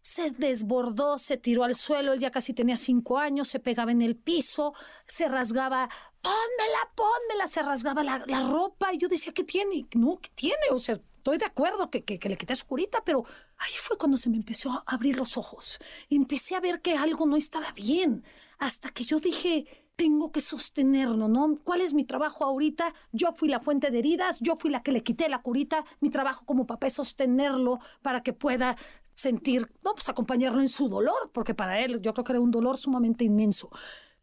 Se 0.00 0.30
desbordó, 0.30 1.18
se 1.18 1.36
tiró 1.36 1.64
al 1.64 1.74
suelo, 1.74 2.12
él 2.12 2.20
ya 2.20 2.30
casi 2.30 2.54
tenía 2.54 2.76
cinco 2.76 3.18
años, 3.18 3.48
se 3.48 3.60
pegaba 3.60 3.92
en 3.92 4.02
el 4.02 4.16
piso, 4.16 4.74
se 5.06 5.28
rasgaba, 5.28 5.88
pónmela, 6.20 6.92
pónmela, 6.94 7.46
se 7.46 7.62
rasgaba 7.62 8.02
la, 8.02 8.18
ropa 8.18 8.92
y 8.92 8.98
yo 8.98 9.08
decía, 9.08 9.32
¿qué 9.32 9.44
tiene? 9.44 9.86
No, 9.94 10.18
¿qué 10.20 10.30
tiene? 10.34 10.70
O 10.72 10.80
sea, 10.80 10.96
estoy 11.16 11.38
de 11.38 11.44
acuerdo 11.46 11.88
que, 11.90 12.02
que, 12.04 12.28
le 12.28 12.36
quité 12.36 12.56
su 12.56 12.66
curita, 12.66 13.04
pero 13.04 13.24
ahí 13.58 13.74
fue 13.76 13.96
cuando 13.96 14.16
se 14.16 14.28
me 14.28 14.36
empezó 14.36 14.70
a 14.70 14.82
abrir 14.86 15.16
los 15.16 15.36
ojos. 15.36 15.78
Empecé 16.10 16.56
a 16.56 16.60
ver 16.60 16.80
que 16.80 16.96
algo 16.96 17.26
no 17.26 17.36
estaba 17.36 17.70
bien, 17.72 18.24
hasta 18.58 18.90
que 18.90 19.04
yo 19.04 19.20
dije, 19.20 19.81
tengo 20.02 20.32
que 20.32 20.40
sostenerlo, 20.40 21.28
¿no? 21.28 21.60
¿Cuál 21.62 21.80
es 21.80 21.94
mi 21.94 22.02
trabajo 22.02 22.42
ahorita? 22.42 22.92
Yo 23.12 23.32
fui 23.34 23.48
la 23.48 23.60
fuente 23.60 23.92
de 23.92 24.00
heridas, 24.00 24.40
yo 24.40 24.56
fui 24.56 24.68
la 24.68 24.82
que 24.82 24.90
le 24.90 25.04
quité 25.04 25.28
la 25.28 25.42
curita, 25.42 25.84
mi 26.00 26.10
trabajo 26.10 26.44
como 26.44 26.66
papá 26.66 26.88
es 26.88 26.94
sostenerlo 26.94 27.78
para 28.02 28.24
que 28.24 28.32
pueda 28.32 28.76
sentir, 29.14 29.72
no, 29.84 29.94
pues 29.94 30.08
acompañarlo 30.08 30.60
en 30.60 30.68
su 30.68 30.88
dolor, 30.88 31.30
porque 31.32 31.54
para 31.54 31.78
él 31.78 32.02
yo 32.02 32.14
creo 32.14 32.24
que 32.24 32.32
era 32.32 32.40
un 32.40 32.50
dolor 32.50 32.78
sumamente 32.78 33.22
inmenso. 33.22 33.70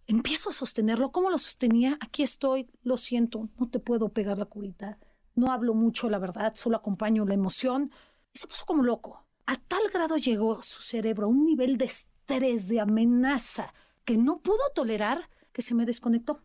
Empiezo 0.05 0.49
a 0.49 0.53
sostenerlo, 0.53 1.13
¿cómo 1.13 1.29
lo 1.29 1.37
sostenía? 1.37 1.97
Aquí 2.01 2.23
estoy, 2.23 2.69
lo 2.83 2.97
siento, 2.97 3.47
no 3.57 3.69
te 3.69 3.79
puedo 3.79 4.09
pegar 4.09 4.37
la 4.37 4.47
curita, 4.47 4.99
no 5.33 5.49
hablo 5.49 5.73
mucho, 5.73 6.09
la 6.09 6.19
verdad, 6.19 6.55
solo 6.55 6.75
acompaño 6.75 7.25
la 7.25 7.35
emoción. 7.35 7.89
Y 8.33 8.39
se 8.39 8.47
puso 8.47 8.65
como 8.65 8.83
loco. 8.83 9.23
A 9.45 9.55
tal 9.55 9.87
grado 9.93 10.17
llegó 10.17 10.61
su 10.61 10.81
cerebro 10.81 11.27
a 11.27 11.29
un 11.29 11.45
nivel 11.45 11.77
de 11.77 11.85
estrés, 11.85 12.67
de 12.67 12.81
amenaza, 12.81 13.73
que 14.03 14.17
no 14.17 14.41
pudo 14.41 14.59
tolerar 14.75 15.29
que 15.59 15.63
se 15.63 15.75
me 15.75 15.85
desconectó. 15.85 16.39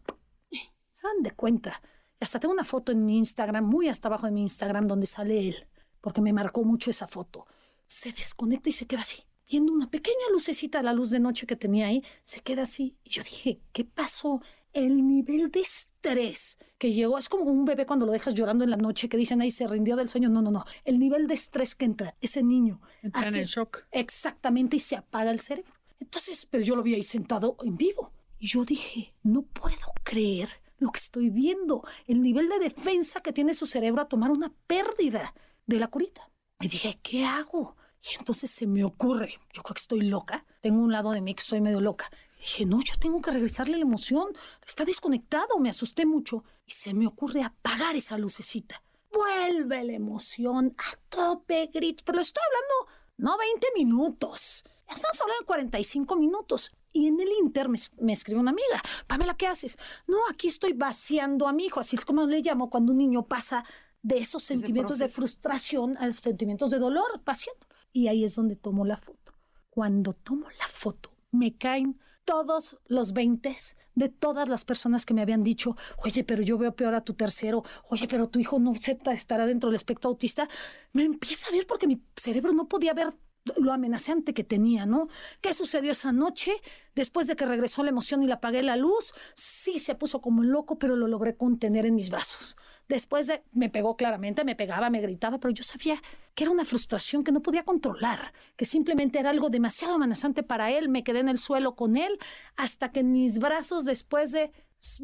Han 1.05 1.23
de 1.23 1.31
cuenta. 1.31 1.81
Hasta 2.19 2.41
tengo 2.41 2.53
una 2.53 2.65
foto 2.65 2.91
en 2.91 3.07
mi 3.07 3.17
Instagram, 3.17 3.65
muy 3.65 3.87
hasta 3.87 4.09
abajo 4.09 4.27
de 4.27 4.33
mi 4.33 4.43
Instagram, 4.43 4.87
donde 4.87 5.07
sale 5.07 5.47
él, 5.47 5.69
porque 6.01 6.21
me 6.21 6.33
marcó 6.33 6.65
mucho 6.65 6.91
esa 6.91 7.07
foto. 7.07 7.47
Se 7.87 8.11
desconecta 8.11 8.71
y 8.71 8.73
se 8.73 8.87
queda 8.87 9.03
así, 9.03 9.23
viendo 9.49 9.73
una 9.73 9.89
pequeña 9.89 10.27
lucecita, 10.33 10.83
la 10.83 10.93
luz 10.93 11.11
de 11.11 11.21
noche 11.21 11.47
que 11.47 11.55
tenía 11.55 11.87
ahí, 11.87 12.03
se 12.25 12.41
queda 12.41 12.63
así. 12.63 12.97
Y 13.05 13.11
yo 13.11 13.23
dije, 13.23 13.61
¿qué 13.73 13.85
pasó? 13.85 14.43
El 14.73 15.07
nivel 15.07 15.53
de 15.53 15.61
estrés 15.61 16.59
que 16.77 16.93
llegó, 16.93 17.17
es 17.17 17.29
como 17.29 17.45
un 17.45 17.65
bebé 17.65 17.87
cuando 17.87 18.07
lo 18.07 18.11
dejas 18.11 18.35
llorando 18.35 18.65
en 18.65 18.71
la 18.71 18.77
noche, 18.77 19.09
que 19.09 19.17
dicen 19.17 19.43
ahí 19.43 19.53
se 19.53 19.69
rindió 19.69 19.95
del 19.95 20.09
sueño. 20.09 20.29
No, 20.29 20.43
no, 20.43 20.51
no. 20.51 20.65
El 20.85 20.99
nivel 20.99 21.29
de 21.29 21.35
estrés 21.35 21.77
que 21.77 21.85
entra, 21.85 22.17
ese 22.21 22.43
niño. 22.43 22.81
Entra 23.01 23.29
en 23.29 23.37
el 23.37 23.47
shock. 23.47 23.85
Exactamente, 23.93 24.75
y 24.75 24.81
se 24.81 24.97
apaga 24.97 25.31
el 25.31 25.39
cerebro. 25.39 25.73
Entonces, 26.01 26.47
pero 26.47 26.65
yo 26.65 26.75
lo 26.75 26.83
vi 26.83 26.95
ahí 26.95 27.05
sentado 27.05 27.57
en 27.63 27.77
vivo. 27.77 28.11
Y 28.45 28.49
yo 28.49 28.63
dije, 28.67 29.15
no 29.23 29.41
puedo 29.41 29.95
creer 30.03 30.51
lo 30.77 30.93
que 30.93 30.99
estoy 30.99 31.31
viendo, 31.31 31.83
el 32.07 32.21
nivel 32.21 32.51
de 32.51 32.59
defensa 32.59 33.21
que 33.21 33.33
tiene 33.33 33.55
su 33.55 33.65
cerebro 33.65 34.03
a 34.03 34.09
tomar 34.11 34.31
una 34.31 34.53
pérdida 34.67 35.35
de 35.65 35.79
la 35.79 35.89
curita. 35.89 36.31
Y 36.61 36.69
dije, 36.69 36.95
¿qué 37.03 37.25
hago? 37.25 37.75
Y 38.03 38.19
entonces 38.19 38.51
se 38.51 38.67
me 38.67 38.85
ocurre, 38.85 39.41
yo 39.55 39.63
creo 39.63 39.75
que 39.75 39.81
estoy 39.81 40.03
loca, 40.03 40.45
tengo 40.61 40.83
un 40.83 40.93
lado 40.93 41.13
de 41.13 41.23
mí 41.23 41.33
que 41.33 41.41
estoy 41.41 41.63
medio 41.63 41.81
loca. 41.81 42.11
Dije, 42.39 42.67
no, 42.67 42.83
yo 42.83 42.93
tengo 43.01 43.23
que 43.23 43.31
regresarle 43.31 43.79
la 43.79 43.85
emoción, 43.85 44.37
está 44.63 44.85
desconectado, 44.85 45.59
me 45.59 45.71
asusté 45.71 46.05
mucho. 46.05 46.45
Y 46.67 46.73
se 46.73 46.93
me 46.93 47.07
ocurre 47.07 47.43
apagar 47.43 47.97
esa 47.97 48.19
lucecita. 48.19 48.83
Vuelve 49.11 49.85
la 49.85 49.95
emoción 49.95 50.75
a 50.77 50.99
tope, 51.09 51.71
grito, 51.73 52.03
pero 52.05 52.21
estoy 52.21 52.43
hablando, 52.47 52.93
no 53.17 53.39
20 53.39 53.69
minutos, 53.75 54.65
estamos 54.87 55.19
hablando 55.23 55.41
de 55.41 55.47
45 55.47 56.17
minutos. 56.17 56.73
Y 56.97 57.09
en 57.09 57.21
el 57.21 57.29
Inter 57.43 57.69
me, 57.69 58.13
escribe 58.13 58.41
una 58.41 58.53
amiga, 58.53 58.81
Pamela, 59.09 59.37
¿qué 59.37 59.49
haces? 59.49 59.77
No, 60.07 60.17
aquí 60.31 60.47
estoy 60.47 60.75
vaciando 60.75 61.49
a 61.49 61.53
mi 61.53 61.67
hijo, 61.67 61.81
así 61.81 61.97
es 61.97 62.05
como 62.05 62.25
le 62.25 62.41
llamo 62.41 62.71
cuando 62.71 62.93
un 62.93 62.99
niño 62.99 63.27
pasa 63.27 63.65
de 64.01 64.19
esos 64.19 64.45
sentimientos 64.45 64.99
de 64.99 65.09
frustración 65.09 65.97
a 65.97 66.07
los 66.07 66.21
sentimientos 66.21 66.71
de 66.71 66.79
dolor, 66.79 67.21
vaciando. 67.25 67.67
Y 67.93 68.07
ahí 68.07 68.23
es 68.23 68.37
donde 68.37 68.55
tomo 68.55 68.85
la 68.85 68.97
foto. 68.97 69.35
Cuando 69.71 70.13
tomo 70.13 70.49
la 70.51 70.69
foto, 70.69 71.11
me 71.33 71.57
caen 71.57 71.99
todos 72.25 72.79
los 72.87 73.13
veintes 73.13 73.77
de 73.97 74.09
todas 74.09 74.49
las 74.49 74.65
personas 74.65 75.05
que 75.05 75.15
me 75.15 75.23
habían 75.23 75.43
dicho, 75.43 75.77
oye, 76.05 76.23
pero 76.23 76.45
yo 76.45 76.59
veo 76.59 76.77
peor 76.77 76.95
a 76.95 77.03
tu 77.03 77.15
tercero, 77.15 77.65
oye, 77.89 78.07
pero 78.07 78.29
tu 78.29 78.39
hijo 78.39 78.61
no 78.61 78.73
estará 78.75 79.47
dentro 79.47 79.69
del 79.69 79.75
espectro 79.75 80.11
autista, 80.11 80.49
me 80.93 81.03
empieza 81.03 81.49
a 81.49 81.53
ver 81.53 81.67
porque 81.67 81.89
mi 81.89 82.01
cerebro 82.17 82.53
no 82.53 82.69
podía 82.69 82.95
ver 82.95 83.15
lo 83.57 83.73
amenazante 83.73 84.33
que 84.33 84.45
tenía, 84.45 84.87
¿no? 84.87 85.09
¿Qué 85.41 85.53
sucedió 85.53 85.93
esa 85.93 86.13
noche? 86.13 86.53
Después 86.95 87.27
de 87.27 87.37
que 87.37 87.45
regresó 87.45 87.83
la 87.83 87.91
emoción 87.91 88.23
y 88.23 88.27
le 88.27 88.33
apagué 88.33 88.63
la 88.63 88.77
luz, 88.77 89.15
sí 89.35 89.79
se 89.79 89.95
puso 89.95 90.23
como 90.23 90.43
loco, 90.43 90.79
pero 90.79 90.97
lo 90.97 91.09
logré 91.09 91.37
contener 91.37 91.85
en 91.85 91.95
mis 91.95 92.11
brazos. 92.11 92.57
Después 92.89 93.27
de, 93.27 93.43
me 93.53 93.69
pegó 93.69 93.97
claramente, 93.97 94.45
me 94.45 94.57
pegaba, 94.57 94.89
me 94.89 95.01
gritaba, 95.01 95.39
pero 95.39 95.53
yo 95.53 95.63
sabía 95.63 95.97
que 96.35 96.45
era 96.45 96.51
una 96.51 96.65
frustración 96.65 97.23
que 97.23 97.33
no 97.33 97.43
podía 97.43 97.65
controlar, 97.65 98.33
que 98.57 98.65
simplemente 98.65 99.19
era 99.19 99.31
algo 99.31 99.51
demasiado 99.51 99.95
amenazante 99.95 100.43
para 100.43 100.71
él. 100.71 100.89
Me 100.89 101.05
quedé 101.05 101.21
en 101.21 101.29
el 101.29 101.39
suelo 101.39 101.75
con 101.75 101.97
él 101.97 102.19
hasta 102.57 102.93
que 102.93 103.01
en 103.01 103.13
mis 103.13 103.39
brazos, 103.39 103.85
después 103.85 104.33
de, 104.33 104.53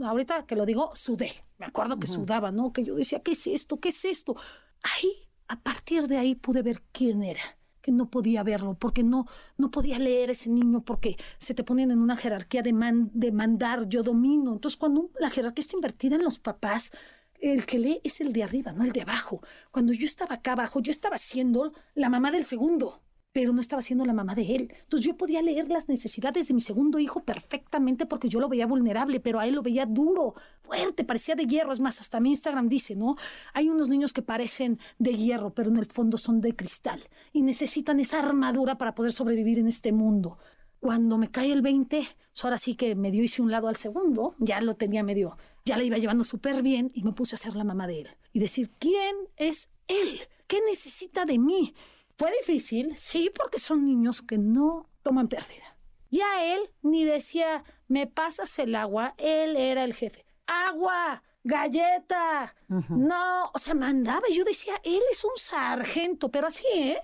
ahorita 0.02 0.46
que 0.46 0.56
lo 0.56 0.64
digo, 0.64 0.92
sudé. 0.94 1.32
Me 1.58 1.66
acuerdo 1.66 1.98
que 1.98 2.06
sudaba, 2.06 2.50
¿no? 2.52 2.72
Que 2.72 2.84
yo 2.84 2.94
decía, 2.94 3.20
¿qué 3.20 3.32
es 3.32 3.46
esto? 3.46 3.78
¿Qué 3.78 3.90
es 3.90 4.04
esto? 4.06 4.34
Ahí, 4.82 5.28
a 5.46 5.60
partir 5.60 6.08
de 6.08 6.16
ahí 6.16 6.36
pude 6.36 6.62
ver 6.62 6.82
quién 6.92 7.22
era 7.22 7.59
que 7.82 7.92
no 7.92 8.10
podía 8.10 8.42
verlo, 8.42 8.74
porque 8.74 9.02
no, 9.02 9.26
no 9.56 9.70
podía 9.70 9.98
leer 9.98 10.30
ese 10.30 10.50
niño, 10.50 10.84
porque 10.84 11.16
se 11.38 11.54
te 11.54 11.64
ponen 11.64 11.90
en 11.90 11.98
una 11.98 12.16
jerarquía 12.16 12.62
de, 12.62 12.72
de 13.12 13.32
mandar, 13.32 13.88
yo 13.88 14.02
domino. 14.02 14.52
Entonces, 14.52 14.76
cuando 14.76 15.10
la 15.18 15.30
jerarquía 15.30 15.62
está 15.62 15.76
invertida 15.76 16.16
en 16.16 16.24
los 16.24 16.38
papás, 16.38 16.92
el 17.40 17.64
que 17.66 17.78
lee 17.78 18.00
es 18.04 18.20
el 18.20 18.32
de 18.32 18.42
arriba, 18.42 18.72
no 18.72 18.84
el 18.84 18.92
de 18.92 19.02
abajo. 19.02 19.42
Cuando 19.70 19.92
yo 19.92 20.04
estaba 20.04 20.36
acá 20.36 20.52
abajo, 20.52 20.80
yo 20.80 20.90
estaba 20.90 21.18
siendo 21.18 21.72
la 21.94 22.10
mamá 22.10 22.30
del 22.30 22.44
segundo 22.44 23.02
pero 23.32 23.52
no 23.52 23.60
estaba 23.60 23.82
siendo 23.82 24.04
la 24.04 24.12
mamá 24.12 24.34
de 24.34 24.54
él. 24.56 24.74
Entonces 24.82 25.06
yo 25.06 25.16
podía 25.16 25.40
leer 25.42 25.68
las 25.68 25.88
necesidades 25.88 26.48
de 26.48 26.54
mi 26.54 26.60
segundo 26.60 26.98
hijo 26.98 27.24
perfectamente 27.24 28.06
porque 28.06 28.28
yo 28.28 28.40
lo 28.40 28.48
veía 28.48 28.66
vulnerable, 28.66 29.20
pero 29.20 29.38
a 29.38 29.46
él 29.46 29.54
lo 29.54 29.62
veía 29.62 29.86
duro, 29.86 30.34
fuerte, 30.62 31.04
parecía 31.04 31.36
de 31.36 31.46
hierro. 31.46 31.72
Es 31.72 31.80
más, 31.80 32.00
hasta 32.00 32.18
mi 32.18 32.30
Instagram 32.30 32.68
dice, 32.68 32.96
¿no? 32.96 33.16
Hay 33.54 33.68
unos 33.68 33.88
niños 33.88 34.12
que 34.12 34.22
parecen 34.22 34.78
de 34.98 35.14
hierro, 35.14 35.54
pero 35.54 35.70
en 35.70 35.76
el 35.76 35.86
fondo 35.86 36.18
son 36.18 36.40
de 36.40 36.56
cristal 36.56 37.08
y 37.32 37.42
necesitan 37.42 38.00
esa 38.00 38.18
armadura 38.18 38.78
para 38.78 38.94
poder 38.94 39.12
sobrevivir 39.12 39.58
en 39.58 39.68
este 39.68 39.92
mundo. 39.92 40.38
Cuando 40.80 41.18
me 41.18 41.30
cae 41.30 41.52
el 41.52 41.62
20, 41.62 41.98
pues 41.98 42.44
ahora 42.44 42.56
sí 42.56 42.74
que 42.74 42.94
me 42.94 43.10
dio 43.10 43.22
hice 43.22 43.42
un 43.42 43.50
lado 43.50 43.68
al 43.68 43.76
segundo, 43.76 44.34
ya 44.38 44.60
lo 44.62 44.74
tenía 44.74 45.02
medio, 45.02 45.36
ya 45.64 45.76
le 45.76 45.84
iba 45.84 45.98
llevando 45.98 46.24
súper 46.24 46.62
bien 46.62 46.90
y 46.94 47.04
me 47.04 47.12
puse 47.12 47.34
a 47.34 47.38
ser 47.38 47.54
la 47.54 47.64
mamá 47.64 47.86
de 47.86 48.00
él 48.00 48.08
y 48.32 48.40
decir, 48.40 48.70
¿quién 48.78 49.14
es 49.36 49.68
él? 49.88 50.20
¿Qué 50.46 50.60
necesita 50.66 51.26
de 51.26 51.38
mí? 51.38 51.74
Fue 52.20 52.30
difícil, 52.38 52.94
sí, 52.96 53.30
porque 53.34 53.58
son 53.58 53.86
niños 53.86 54.20
que 54.20 54.36
no 54.36 54.90
toman 55.02 55.26
pérdida. 55.26 55.74
Ya 56.10 56.52
él 56.52 56.60
ni 56.82 57.06
decía, 57.06 57.64
me 57.88 58.06
pasas 58.06 58.58
el 58.58 58.74
agua, 58.74 59.14
él 59.16 59.56
era 59.56 59.84
el 59.84 59.94
jefe. 59.94 60.26
Agua, 60.46 61.22
galleta, 61.44 62.54
no, 62.90 63.50
o 63.54 63.58
sea, 63.58 63.72
mandaba. 63.72 64.28
Yo 64.30 64.44
decía, 64.44 64.74
él 64.84 65.00
es 65.10 65.24
un 65.24 65.30
sargento, 65.36 66.30
pero 66.30 66.48
así, 66.48 66.66
¿eh? 66.74 66.98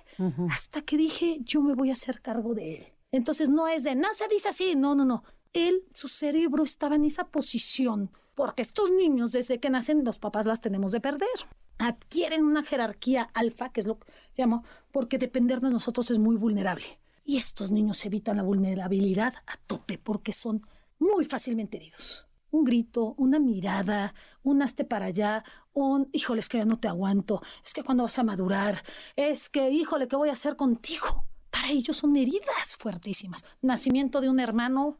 Hasta 0.51 0.83
que 0.83 0.99
dije, 0.99 1.39
yo 1.41 1.63
me 1.63 1.73
voy 1.73 1.89
a 1.89 1.95
hacer 1.95 2.21
cargo 2.21 2.53
de 2.53 2.77
él. 2.77 2.87
Entonces 3.11 3.49
no 3.49 3.69
es 3.69 3.85
de, 3.85 3.95
no 3.95 4.13
se 4.13 4.29
dice 4.29 4.51
así, 4.51 4.77
no, 4.77 4.95
no, 4.95 5.07
no. 5.07 5.25
Él, 5.55 5.83
su 5.95 6.09
cerebro 6.09 6.63
estaba 6.63 6.97
en 6.97 7.07
esa 7.07 7.25
posición, 7.29 8.11
porque 8.35 8.61
estos 8.61 8.91
niños 8.91 9.33
desde 9.33 9.61
que 9.61 9.71
nacen 9.71 10.05
los 10.05 10.19
papás 10.19 10.45
las 10.45 10.61
tenemos 10.61 10.93
de 10.93 11.01
perder. 11.01 11.49
Adquieren 11.79 12.45
una 12.45 12.63
jerarquía 12.63 13.31
alfa, 13.35 13.71
que 13.71 13.81
es 13.81 13.87
lo 13.87 13.99
que 13.99 14.13
llamo, 14.37 14.65
porque 14.93 15.19
depender 15.19 15.61
de 15.61 15.71
nosotros 15.71 16.11
es 16.11 16.19
muy 16.19 16.37
vulnerable. 16.37 17.01
Y 17.25 17.37
estos 17.37 17.71
niños 17.71 18.05
evitan 18.05 18.37
la 18.37 18.43
vulnerabilidad 18.43 19.35
a 19.47 19.57
tope 19.67 19.99
porque 19.99 20.33
son 20.33 20.63
muy 20.99 21.25
fácilmente 21.25 21.77
heridos. 21.77 22.27
Un 22.51 22.65
grito, 22.65 23.15
una 23.19 23.39
mirada, 23.39 24.15
un 24.43 24.63
hazte 24.63 24.85
para 24.85 25.07
allá, 25.07 25.45
un 25.73 26.09
híjole, 26.13 26.41
es 26.41 26.49
que 26.49 26.59
ya 26.59 26.65
no 26.65 26.79
te 26.79 26.89
aguanto, 26.89 27.43
es 27.65 27.75
que 27.75 27.83
cuando 27.83 28.05
vas 28.05 28.19
a 28.19 28.23
madurar, 28.23 28.83
es 29.17 29.49
que 29.49 29.71
híjole, 29.71 30.09
¿qué 30.09 30.17
voy 30.17 30.29
a 30.29 30.33
hacer 30.33 30.57
contigo? 30.57 31.27
Para 31.51 31.71
ellos 31.71 31.97
son 31.97 32.17
heridas 32.17 32.77
fuertísimas. 32.79 33.45
Nacimiento 33.61 34.21
de 34.21 34.31
un 34.31 34.41
hermano 34.41 34.99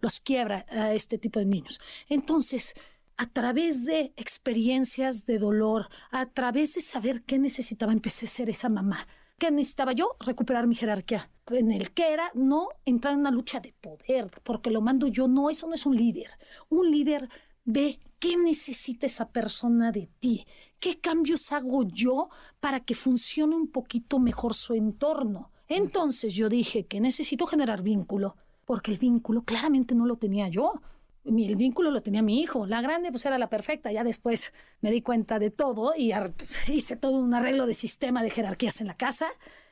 los 0.00 0.20
quiebra 0.20 0.66
a 0.70 0.92
este 0.92 1.18
tipo 1.18 1.38
de 1.38 1.46
niños. 1.46 1.80
Entonces, 2.08 2.74
a 3.20 3.26
través 3.26 3.84
de 3.84 4.14
experiencias 4.16 5.26
de 5.26 5.38
dolor, 5.38 5.90
a 6.10 6.24
través 6.24 6.72
de 6.72 6.80
saber 6.80 7.22
qué 7.22 7.38
necesitaba, 7.38 7.92
empecé 7.92 8.24
a 8.24 8.30
ser 8.30 8.48
esa 8.48 8.70
mamá. 8.70 9.06
¿Qué 9.38 9.50
necesitaba 9.50 9.92
yo? 9.92 10.16
Recuperar 10.20 10.66
mi 10.66 10.74
jerarquía. 10.74 11.30
En 11.48 11.70
el 11.70 11.90
que 11.90 12.14
era 12.14 12.30
no 12.32 12.68
entrar 12.86 13.12
en 13.12 13.20
una 13.20 13.30
lucha 13.30 13.60
de 13.60 13.74
poder, 13.74 14.30
porque 14.42 14.70
lo 14.70 14.80
mando 14.80 15.06
yo. 15.06 15.28
No, 15.28 15.50
eso 15.50 15.66
no 15.66 15.74
es 15.74 15.84
un 15.84 15.96
líder. 15.96 16.30
Un 16.70 16.90
líder 16.90 17.28
ve 17.66 18.00
qué 18.18 18.38
necesita 18.38 19.04
esa 19.04 19.30
persona 19.30 19.92
de 19.92 20.08
ti, 20.18 20.46
qué 20.78 20.98
cambios 20.98 21.52
hago 21.52 21.82
yo 21.82 22.30
para 22.58 22.80
que 22.80 22.94
funcione 22.94 23.54
un 23.54 23.68
poquito 23.68 24.18
mejor 24.18 24.54
su 24.54 24.72
entorno. 24.72 25.50
Entonces 25.68 26.32
yo 26.32 26.48
dije 26.48 26.86
que 26.86 27.02
necesito 27.02 27.44
generar 27.44 27.82
vínculo, 27.82 28.36
porque 28.64 28.92
el 28.92 28.96
vínculo 28.96 29.42
claramente 29.42 29.94
no 29.94 30.06
lo 30.06 30.16
tenía 30.16 30.48
yo. 30.48 30.80
El 31.24 31.56
vínculo 31.56 31.90
lo 31.90 32.02
tenía 32.02 32.22
mi 32.22 32.40
hijo. 32.40 32.66
La 32.66 32.80
grande 32.80 33.10
pues 33.10 33.24
era 33.26 33.38
la 33.38 33.48
perfecta. 33.48 33.92
Ya 33.92 34.04
después 34.04 34.52
me 34.80 34.90
di 34.90 35.02
cuenta 35.02 35.38
de 35.38 35.50
todo 35.50 35.94
y 35.96 36.12
hice 36.68 36.96
todo 36.96 37.18
un 37.18 37.34
arreglo 37.34 37.66
de 37.66 37.74
sistema 37.74 38.22
de 38.22 38.30
jerarquías 38.30 38.80
en 38.80 38.86
la 38.86 38.96
casa. 38.96 39.28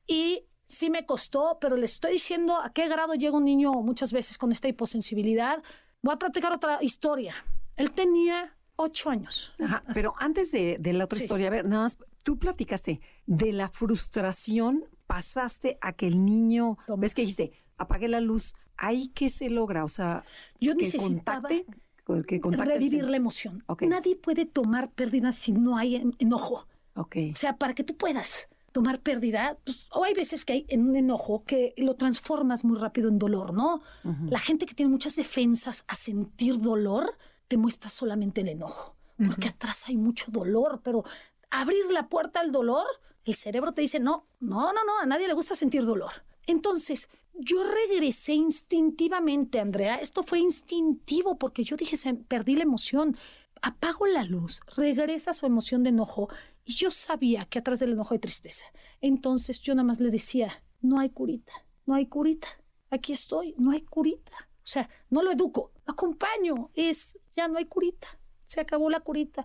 Y 0.07 0.45
sí 0.67 0.91
me 0.91 1.07
costó, 1.07 1.59
pero 1.61 1.77
le 1.77 1.87
estoy 1.87 2.13
diciendo 2.13 2.57
a 2.61 2.73
qué 2.73 2.89
grado 2.89 3.15
llega 3.15 3.37
un 3.37 3.45
niño 3.45 3.73
muchas 3.73 4.13
veces 4.13 4.39
con 4.39 4.53
esta 4.53 4.69
hiposensibilidad. 4.69 5.63
Voy 6.03 6.15
a 6.15 6.19
platicar 6.19 6.53
otra 6.53 6.79
historia. 6.83 7.35
Él 7.77 7.91
tenía 7.91 8.57
ocho 8.77 9.11
años. 9.11 9.55
Ajá, 9.59 9.83
pero 9.93 10.15
antes 10.19 10.53
de, 10.53 10.79
la 10.81 11.05
otra 11.05 11.19
historia, 11.19 11.49
a 11.49 11.51
ver, 11.51 11.65
nada 11.67 11.83
más, 11.85 11.99
tú 12.23 12.39
platicaste 12.39 13.01
de 13.27 13.53
la 13.53 13.69
frustración, 13.69 14.85
pasaste 15.07 15.79
a 15.81 15.93
que 15.95 16.07
el 16.07 16.25
niño, 16.25 16.79
ves 16.97 17.15
que 17.15 17.23
dijiste, 17.23 17.53
apague 17.77 18.09
la 18.09 18.21
luz, 18.21 18.55
¿ahí 18.79 19.09
qué 19.09 19.29
se 19.29 19.51
logra? 19.51 19.85
O 19.85 19.89
sea, 19.89 20.25
yo 20.61 20.77
que 20.77 20.85
necesitaba 20.85 21.49
que 21.49 22.41
revivir 22.43 23.11
la 23.11 23.17
emoción. 23.17 23.65
Nadie 23.83 24.17
puede 24.17 24.47
tomar 24.47 24.91
pérdida 24.91 25.33
si 25.33 25.53
no 25.53 25.77
hay 25.77 25.97
enojo. 26.19 26.67
Okay. 26.95 27.33
O 27.33 27.37
sea, 27.37 27.57
para 27.57 27.75
que 27.75 27.85
tú 27.85 27.97
puedas 27.97 28.49
tomar 28.73 29.01
pérdida, 29.01 29.59
pues, 29.65 29.89
o 29.93 30.05
hay 30.05 30.15
veces 30.15 30.45
que 30.45 30.53
hay 30.53 30.67
en 30.69 30.89
un 30.89 30.97
enojo 30.97 31.45
que 31.45 31.75
lo 31.77 31.95
transformas 31.95 32.65
muy 32.65 32.79
rápido 32.79 33.09
en 33.09 33.19
dolor, 33.19 33.53
¿no? 33.53 33.83
La 34.29 34.39
gente 34.39 34.67
que 34.67 34.75
tiene 34.75 34.91
muchas 34.91 35.17
defensas 35.17 35.85
a 35.89 35.95
sentir 35.95 36.61
dolor, 36.61 37.17
te 37.49 37.57
muestra 37.57 37.91
solamente 37.91 38.43
el 38.43 38.49
enojo, 38.49 38.95
porque 39.17 39.49
atrás 39.49 39.89
hay 39.89 39.97
mucho 39.97 40.31
dolor, 40.31 40.81
pero 40.83 41.05
abrir 41.51 41.91
la 41.91 42.09
puerta 42.09 42.41
al 42.41 42.53
dolor, 42.53 42.87
el 43.25 43.35
cerebro 43.35 43.73
te 43.73 43.83
dice, 43.83 44.01
no, 44.01 44.27
no, 44.41 44.73
no, 44.73 44.85
no, 44.85 44.99
a 45.01 45.07
nadie 45.07 45.27
le 45.27 45.35
gusta 45.35 45.55
sentir 45.55 45.85
dolor. 45.85 46.13
Entonces, 46.47 47.11
yo 47.39 47.63
regresé 47.63 48.35
instintivamente, 48.35 49.61
Andrea. 49.61 49.97
Esto 49.97 50.23
fue 50.23 50.41
instintivo 50.41 51.39
porque 51.39 51.65
yo 51.65 51.77
dije, 51.77 51.97
perdí 52.29 52.57
la 52.57 52.63
emoción. 52.63 53.17
Apago 53.63 54.07
la 54.07 54.25
luz, 54.25 54.61
regresa 54.77 55.33
su 55.33 55.47
emoción 55.47 55.83
de 55.83 55.91
enojo 55.91 56.29
y 56.65 56.75
yo 56.75 56.91
sabía 56.91 57.45
que 57.47 57.59
atrás 57.59 57.81
del 57.81 57.93
enojo 57.93 58.15
hay 58.15 58.21
tristeza. 58.21 58.67
Entonces 59.01 59.61
yo 59.61 59.75
nada 59.75 59.85
más 59.85 60.01
le 60.01 60.11
decía, 60.11 60.63
no 60.81 61.01
hay 61.01 61.11
curita, 61.11 61.53
no 61.87 61.95
hay 61.95 62.07
curita. 62.07 62.49
Aquí 62.91 63.13
estoy, 63.13 63.55
no 63.59 63.73
hay 63.73 63.83
curita. 63.83 64.33
O 64.59 64.71
sea, 64.71 64.89
no 65.11 65.23
lo 65.23 65.33
educo, 65.33 65.73
acompaño. 65.87 66.71
Es, 66.75 67.19
ya 67.35 67.49
no 67.49 67.59
hay 67.59 67.65
curita 67.65 68.19
se 68.49 68.63
acabó 68.63 68.89
la 68.89 69.01
curita. 69.01 69.45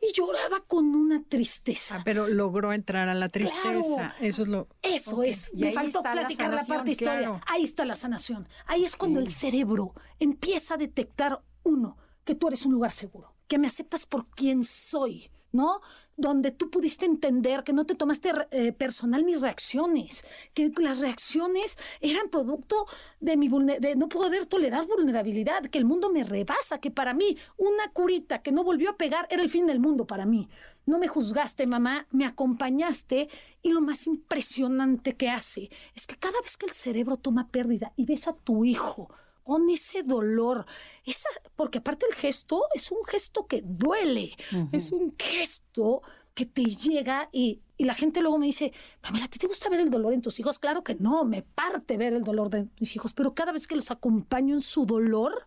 Y 0.00 0.12
lloraba 0.12 0.60
con 0.66 0.94
una 0.94 1.24
tristeza. 1.24 1.96
Ah, 1.96 2.02
pero 2.04 2.28
logró 2.28 2.72
entrar 2.72 3.08
a 3.08 3.14
la 3.14 3.30
tristeza. 3.30 4.14
Eso 4.20 4.42
es 4.42 4.48
lo. 4.48 4.68
Eso 4.82 5.22
es. 5.22 5.50
Me 5.54 5.72
faltó 5.72 6.02
platicar 6.02 6.52
la, 6.52 6.62
parte 6.62 6.90
historia. 6.90 7.40
Ahí 7.46 7.64
está 7.64 7.84
la 7.86 7.94
sanación. 7.94 8.46
Ahí 8.66 8.84
es 8.84 8.94
cuando 8.94 9.20
el 9.20 9.30
cerebro 9.30 9.94
empieza 10.20 10.74
a 10.74 10.76
detectar, 10.76 11.42
uno, 11.62 11.96
que 12.24 12.34
tú 12.34 12.48
eres 12.48 12.66
un 12.66 12.74
lugar 12.74 12.92
seguro, 12.92 13.34
que 13.48 13.58
me 13.58 13.68
aceptas 13.68 14.04
por 14.04 14.28
quien 14.28 14.64
soy, 14.64 15.30
¿no? 15.52 15.80
Donde 16.16 16.50
tú 16.50 16.70
pudiste 16.70 17.06
entender 17.06 17.62
que 17.62 17.72
no 17.72 17.84
te 17.84 17.94
tomaste 17.94 18.32
eh, 18.50 18.72
personal 18.72 19.24
mis 19.24 19.40
reacciones, 19.40 20.24
que 20.54 20.72
las 20.78 21.00
reacciones 21.00 21.78
eran 22.00 22.28
producto 22.30 22.86
de, 23.20 23.36
mi 23.36 23.48
de 23.48 23.96
no 23.96 24.08
poder 24.08 24.46
tolerar 24.46 24.86
vulnerabilidad, 24.86 25.64
que 25.64 25.78
el 25.78 25.84
mundo 25.84 26.10
me 26.10 26.24
rebasa, 26.24 26.80
que 26.80 26.90
para 26.90 27.14
mí 27.14 27.36
una 27.56 27.90
curita 27.92 28.42
que 28.42 28.52
no 28.52 28.64
volvió 28.64 28.90
a 28.90 28.96
pegar 28.96 29.26
era 29.30 29.42
el 29.42 29.50
fin 29.50 29.66
del 29.66 29.80
mundo 29.80 30.06
para 30.06 30.26
mí. 30.26 30.48
No 30.86 30.98
me 30.98 31.08
juzgaste, 31.08 31.66
mamá, 31.66 32.06
me 32.12 32.24
acompañaste 32.24 33.28
y 33.62 33.70
lo 33.70 33.80
más 33.80 34.06
impresionante 34.06 35.16
que 35.16 35.28
hace 35.28 35.68
es 35.94 36.06
que 36.06 36.16
cada 36.16 36.40
vez 36.40 36.56
que 36.56 36.66
el 36.66 36.72
cerebro 36.72 37.16
toma 37.16 37.48
pérdida 37.48 37.92
y 37.96 38.06
ves 38.06 38.28
a 38.28 38.32
tu 38.32 38.64
hijo, 38.64 39.10
con 39.46 39.70
ese 39.70 40.02
dolor. 40.02 40.66
Esa, 41.04 41.28
porque 41.54 41.78
aparte 41.78 42.04
el 42.10 42.16
gesto 42.16 42.64
es 42.74 42.90
un 42.90 43.04
gesto 43.06 43.46
que 43.46 43.62
duele, 43.62 44.36
es 44.72 44.90
un 44.90 45.14
gesto 45.16 46.02
que 46.34 46.46
te 46.46 46.64
llega 46.64 47.28
y, 47.32 47.62
la 47.78 47.94
gente 47.94 48.22
luego 48.22 48.38
me 48.38 48.46
dice, 48.46 48.72
Pamela, 49.02 49.28
¿te, 49.28 49.38
¿te 49.38 49.46
gusta 49.46 49.68
ver 49.68 49.80
el 49.80 49.90
dolor 49.90 50.14
en 50.14 50.22
tus 50.22 50.40
hijos? 50.40 50.58
Claro 50.58 50.82
que 50.82 50.94
no, 50.94 51.24
me 51.24 51.42
parte 51.42 51.98
ver 51.98 52.14
el 52.14 52.24
dolor 52.24 52.48
de 52.48 52.66
mis 52.80 52.96
hijos, 52.96 53.12
pero 53.12 53.34
cada 53.34 53.52
vez 53.52 53.66
que 53.66 53.74
los 53.76 53.90
acompaño 53.90 54.54
en 54.54 54.62
su 54.62 54.86
dolor, 54.86 55.46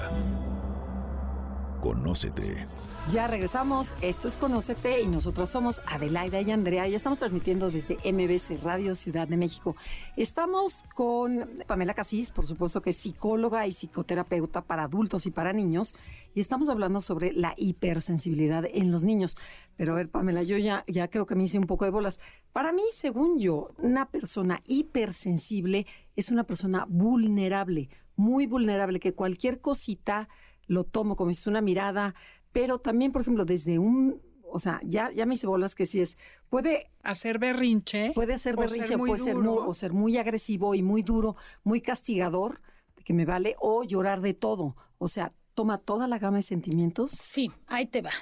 Conócete. 1.80 2.66
Ya 3.10 3.26
regresamos, 3.26 3.94
esto 4.02 4.28
es 4.28 4.36
Conócete 4.36 5.00
y 5.00 5.06
nosotros 5.06 5.48
somos 5.48 5.80
Adelaida 5.86 6.42
y 6.42 6.50
Andrea 6.50 6.86
y 6.86 6.94
estamos 6.94 7.18
transmitiendo 7.18 7.70
desde 7.70 7.96
MBC 8.04 8.62
Radio 8.62 8.94
Ciudad 8.94 9.26
de 9.26 9.38
México. 9.38 9.76
Estamos 10.18 10.84
con 10.94 11.48
Pamela 11.66 11.94
Casís, 11.94 12.30
por 12.30 12.46
supuesto 12.46 12.82
que 12.82 12.90
es 12.90 12.98
psicóloga 12.98 13.66
y 13.66 13.72
psicoterapeuta 13.72 14.60
para 14.60 14.82
adultos 14.82 15.24
y 15.24 15.30
para 15.30 15.54
niños 15.54 15.94
y 16.34 16.40
estamos 16.40 16.68
hablando 16.68 17.00
sobre 17.00 17.32
la 17.32 17.54
hipersensibilidad 17.56 18.66
en 18.70 18.92
los 18.92 19.04
niños. 19.04 19.36
Pero 19.78 19.92
a 19.92 19.96
ver, 19.96 20.10
Pamela, 20.10 20.42
yo 20.42 20.58
ya, 20.58 20.84
creo 21.08 21.24
que 21.24 21.34
me 21.34 21.44
hice 21.44 21.58
un 21.58 21.64
poco 21.64 21.86
de 21.86 21.90
bolas. 21.90 22.20
Para 22.52 22.74
mí, 22.74 22.82
según 22.92 23.38
yo, 23.38 23.70
una 23.78 24.10
persona 24.10 24.60
hipersensible 24.66 25.86
es 26.14 26.30
una 26.30 26.44
persona 26.44 26.84
vulnerable, 26.86 27.88
muy 28.16 28.46
vulnerable, 28.46 29.00
que 29.00 29.14
cualquier 29.14 29.62
cosita 29.62 30.28
lo 30.68 30.84
tomo 30.84 31.16
como 31.16 31.32
si 31.32 31.40
es 31.40 31.46
una 31.46 31.62
mirada, 31.62 32.14
pero 32.52 32.78
también, 32.78 33.12
por 33.12 33.22
ejemplo, 33.22 33.44
desde 33.44 33.78
un, 33.78 34.20
o 34.50 34.58
sea, 34.58 34.80
ya, 34.84 35.10
ya 35.12 35.26
me 35.26 35.34
hice 35.34 35.46
bolas 35.46 35.74
que 35.74 35.86
si 35.86 36.00
es, 36.00 36.18
puede 36.48 36.90
hacer 37.02 37.38
berrinche. 37.38 38.12
Puede 38.14 38.34
hacer 38.34 38.56
berrinche, 38.56 38.96
puede 38.96 39.18
ser 39.18 39.36
muy, 39.36 39.58
o 39.58 39.74
ser 39.74 39.92
muy 39.92 40.16
agresivo 40.16 40.74
y 40.74 40.82
muy 40.82 41.02
duro, 41.02 41.36
muy 41.64 41.80
castigador, 41.80 42.60
que 43.04 43.12
me 43.12 43.24
vale, 43.24 43.56
o 43.58 43.84
llorar 43.84 44.20
de 44.20 44.34
todo. 44.34 44.76
O 44.98 45.08
sea, 45.08 45.32
toma 45.54 45.78
toda 45.78 46.06
la 46.08 46.18
gama 46.18 46.38
de 46.38 46.42
sentimientos. 46.42 47.10
Sí, 47.12 47.50
ahí 47.66 47.86
te 47.86 48.02
va. 48.02 48.12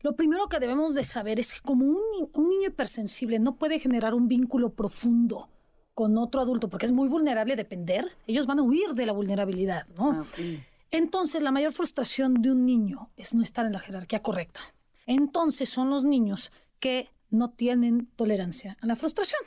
Lo 0.00 0.14
primero 0.14 0.48
que 0.48 0.60
debemos 0.60 0.94
de 0.94 1.02
saber 1.02 1.40
es 1.40 1.54
que 1.54 1.60
como 1.60 1.84
un, 1.86 2.30
un 2.32 2.48
niño 2.48 2.68
hipersensible 2.68 3.38
no 3.40 3.56
puede 3.56 3.80
generar 3.80 4.14
un 4.14 4.28
vínculo 4.28 4.74
profundo 4.74 5.48
con 5.98 6.16
otro 6.16 6.40
adulto 6.40 6.68
porque 6.68 6.86
es 6.86 6.92
muy 6.92 7.08
vulnerable 7.08 7.54
a 7.54 7.56
depender, 7.56 8.04
ellos 8.28 8.46
van 8.46 8.60
a 8.60 8.62
huir 8.62 8.90
de 8.90 9.04
la 9.04 9.12
vulnerabilidad, 9.12 9.88
¿no? 9.96 10.12
Ah, 10.12 10.20
sí. 10.20 10.60
Entonces, 10.90 11.42
la 11.42 11.52
mayor 11.52 11.72
frustración 11.72 12.34
de 12.34 12.50
un 12.50 12.64
niño 12.64 13.10
es 13.16 13.34
no 13.34 13.42
estar 13.42 13.66
en 13.66 13.72
la 13.72 13.80
jerarquía 13.80 14.22
correcta. 14.22 14.60
Entonces, 15.06 15.68
son 15.68 15.90
los 15.90 16.04
niños 16.04 16.50
que 16.80 17.10
no 17.30 17.50
tienen 17.50 18.06
tolerancia 18.16 18.78
a 18.80 18.86
la 18.86 18.96
frustración. 18.96 19.40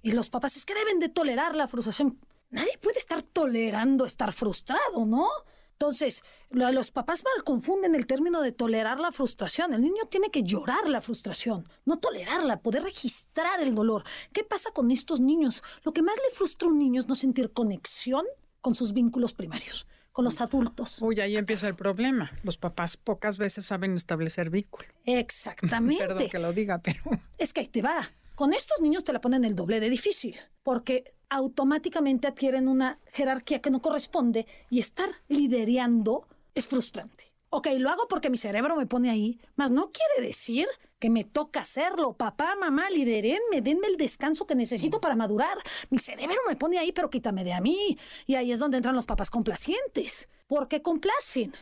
Y 0.00 0.12
los 0.12 0.30
papás 0.30 0.56
es 0.56 0.64
que 0.64 0.74
deben 0.74 0.98
de 0.98 1.10
tolerar 1.10 1.54
la 1.54 1.68
frustración. 1.68 2.18
Nadie 2.48 2.78
puede 2.80 2.98
estar 2.98 3.20
tolerando 3.22 4.06
estar 4.06 4.32
frustrado, 4.32 5.04
¿no? 5.04 5.28
Entonces, 5.72 6.24
los 6.48 6.90
papás 6.90 7.22
mal 7.24 7.44
confunden 7.44 7.94
el 7.94 8.06
término 8.06 8.40
de 8.40 8.52
tolerar 8.52 8.98
la 8.98 9.12
frustración. 9.12 9.74
El 9.74 9.82
niño 9.82 10.06
tiene 10.08 10.30
que 10.30 10.42
llorar 10.42 10.88
la 10.88 11.02
frustración, 11.02 11.68
no 11.84 11.98
tolerarla, 11.98 12.60
poder 12.60 12.84
registrar 12.84 13.60
el 13.60 13.74
dolor. 13.74 14.04
¿Qué 14.32 14.44
pasa 14.44 14.70
con 14.70 14.90
estos 14.90 15.20
niños? 15.20 15.62
Lo 15.82 15.92
que 15.92 16.00
más 16.00 16.16
le 16.16 16.34
frustra 16.34 16.66
a 16.66 16.70
un 16.70 16.78
niño 16.78 17.00
es 17.00 17.08
no 17.08 17.14
sentir 17.14 17.52
conexión 17.52 18.24
con 18.62 18.74
sus 18.74 18.94
vínculos 18.94 19.34
primarios 19.34 19.86
con 20.16 20.24
los 20.24 20.40
adultos. 20.40 21.02
Uy, 21.02 21.20
ahí 21.20 21.36
empieza 21.36 21.68
el 21.68 21.74
problema. 21.74 22.32
Los 22.42 22.56
papás 22.56 22.96
pocas 22.96 23.36
veces 23.36 23.66
saben 23.66 23.94
establecer 23.96 24.48
vínculo. 24.48 24.88
Exactamente. 25.04 26.02
Perdón 26.08 26.30
que 26.30 26.38
lo 26.38 26.54
diga, 26.54 26.78
pero... 26.78 27.02
Es 27.38 27.52
que 27.52 27.60
ahí 27.60 27.66
te 27.66 27.82
va. 27.82 28.10
Con 28.34 28.54
estos 28.54 28.80
niños 28.80 29.04
te 29.04 29.12
la 29.12 29.20
ponen 29.20 29.44
el 29.44 29.54
doble 29.54 29.78
de 29.78 29.90
difícil, 29.90 30.34
porque 30.62 31.04
automáticamente 31.28 32.28
adquieren 32.28 32.66
una 32.66 32.98
jerarquía 33.12 33.60
que 33.60 33.68
no 33.68 33.82
corresponde 33.82 34.46
y 34.70 34.78
estar 34.78 35.10
liderando 35.28 36.26
es 36.54 36.66
frustrante. 36.66 37.25
Ok, 37.56 37.68
lo 37.78 37.88
hago 37.88 38.06
porque 38.06 38.28
mi 38.28 38.36
cerebro 38.36 38.76
me 38.76 38.84
pone 38.84 39.08
ahí, 39.08 39.40
mas 39.54 39.70
no 39.70 39.90
quiere 39.90 40.28
decir 40.28 40.68
que 40.98 41.08
me 41.08 41.24
toca 41.24 41.60
hacerlo. 41.60 42.12
Papá, 42.12 42.54
mamá, 42.54 42.90
liderenme, 42.90 43.62
denme 43.62 43.86
el 43.86 43.96
descanso 43.96 44.46
que 44.46 44.54
necesito 44.54 45.00
para 45.00 45.16
madurar. 45.16 45.56
Mi 45.88 45.98
cerebro 45.98 46.36
me 46.46 46.56
pone 46.56 46.78
ahí, 46.78 46.92
pero 46.92 47.08
quítame 47.08 47.44
de 47.44 47.54
a 47.54 47.62
mí. 47.62 47.96
Y 48.26 48.34
ahí 48.34 48.52
es 48.52 48.58
donde 48.58 48.76
entran 48.76 48.94
los 48.94 49.06
papás 49.06 49.30
complacientes. 49.30 50.28
¿Por 50.46 50.68
qué 50.68 50.82
complacen? 50.82 51.54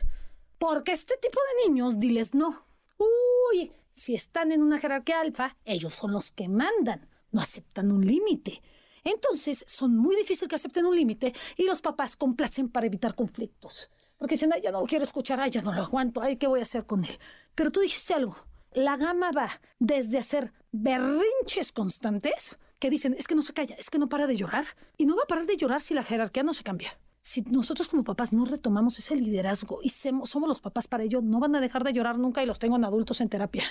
Porque 0.57 0.91
este 0.91 1.15
tipo 1.15 1.39
de 1.39 1.69
niños, 1.69 1.97
diles 1.97 2.35
no. 2.35 2.67
Uy, 2.97 3.71
si 3.93 4.15
están 4.15 4.51
en 4.51 4.63
una 4.63 4.79
jerarquía 4.79 5.21
alfa, 5.21 5.55
ellos 5.63 5.93
son 5.93 6.11
los 6.11 6.29
que 6.29 6.49
mandan, 6.49 7.07
no 7.31 7.39
aceptan 7.39 7.93
un 7.93 8.05
límite. 8.05 8.61
Entonces, 9.05 9.63
son 9.65 9.95
muy 9.95 10.17
difíciles 10.17 10.49
que 10.49 10.55
acepten 10.55 10.87
un 10.87 10.97
límite 10.97 11.33
y 11.55 11.63
los 11.63 11.81
papás 11.81 12.17
complacen 12.17 12.67
para 12.67 12.85
evitar 12.87 13.15
conflictos. 13.15 13.91
Porque 14.25 14.33
dicen, 14.33 14.53
ay, 14.53 14.61
ya 14.61 14.71
no 14.71 14.79
lo 14.81 14.87
quiero 14.87 15.03
escuchar, 15.03 15.39
ay, 15.39 15.51
ya 15.51 15.61
no 15.61 15.71
lo 15.71 15.83
aguanto, 15.83 16.19
ay, 16.19 16.37
¿qué 16.37 16.47
voy 16.47 16.59
a 16.59 16.63
hacer 16.63 16.87
con 16.87 17.05
él? 17.05 17.19
Pero 17.53 17.71
tú 17.71 17.81
dijiste 17.81 18.15
algo, 18.15 18.35
la 18.73 18.97
gama 18.97 19.29
va 19.31 19.61
desde 19.77 20.17
hacer 20.17 20.51
berrinches 20.71 21.71
constantes 21.71 22.57
que 22.79 22.89
dicen, 22.89 23.15
es 23.19 23.27
que 23.27 23.35
no 23.35 23.43
se 23.43 23.53
calla, 23.53 23.75
es 23.75 23.91
que 23.91 23.99
no 23.99 24.09
para 24.09 24.25
de 24.25 24.35
llorar, 24.35 24.65
y 24.97 25.05
no 25.05 25.15
va 25.15 25.21
a 25.25 25.27
parar 25.27 25.45
de 25.45 25.57
llorar 25.57 25.79
si 25.79 25.93
la 25.93 26.03
jerarquía 26.03 26.41
no 26.41 26.55
se 26.55 26.63
cambia 26.63 26.97
si 27.25 27.41
nosotros 27.41 27.89
como 27.89 28.03
papás 28.03 28.33
no 28.33 28.45
retomamos 28.45 28.99
ese 28.99 29.15
liderazgo 29.15 29.79
y 29.81 29.89
somos 29.89 30.47
los 30.47 30.61
papás 30.61 30.87
para 30.87 31.03
ello, 31.03 31.21
no 31.23 31.39
van 31.39 31.55
a 31.55 31.59
dejar 31.59 31.83
de 31.83 31.91
llorar 31.91 32.19
nunca 32.19 32.43
y 32.43 32.45
los 32.45 32.59
tengo 32.59 32.75
en 32.75 32.85
adultos 32.85 33.19
en 33.19 33.29
terapia. 33.29 33.63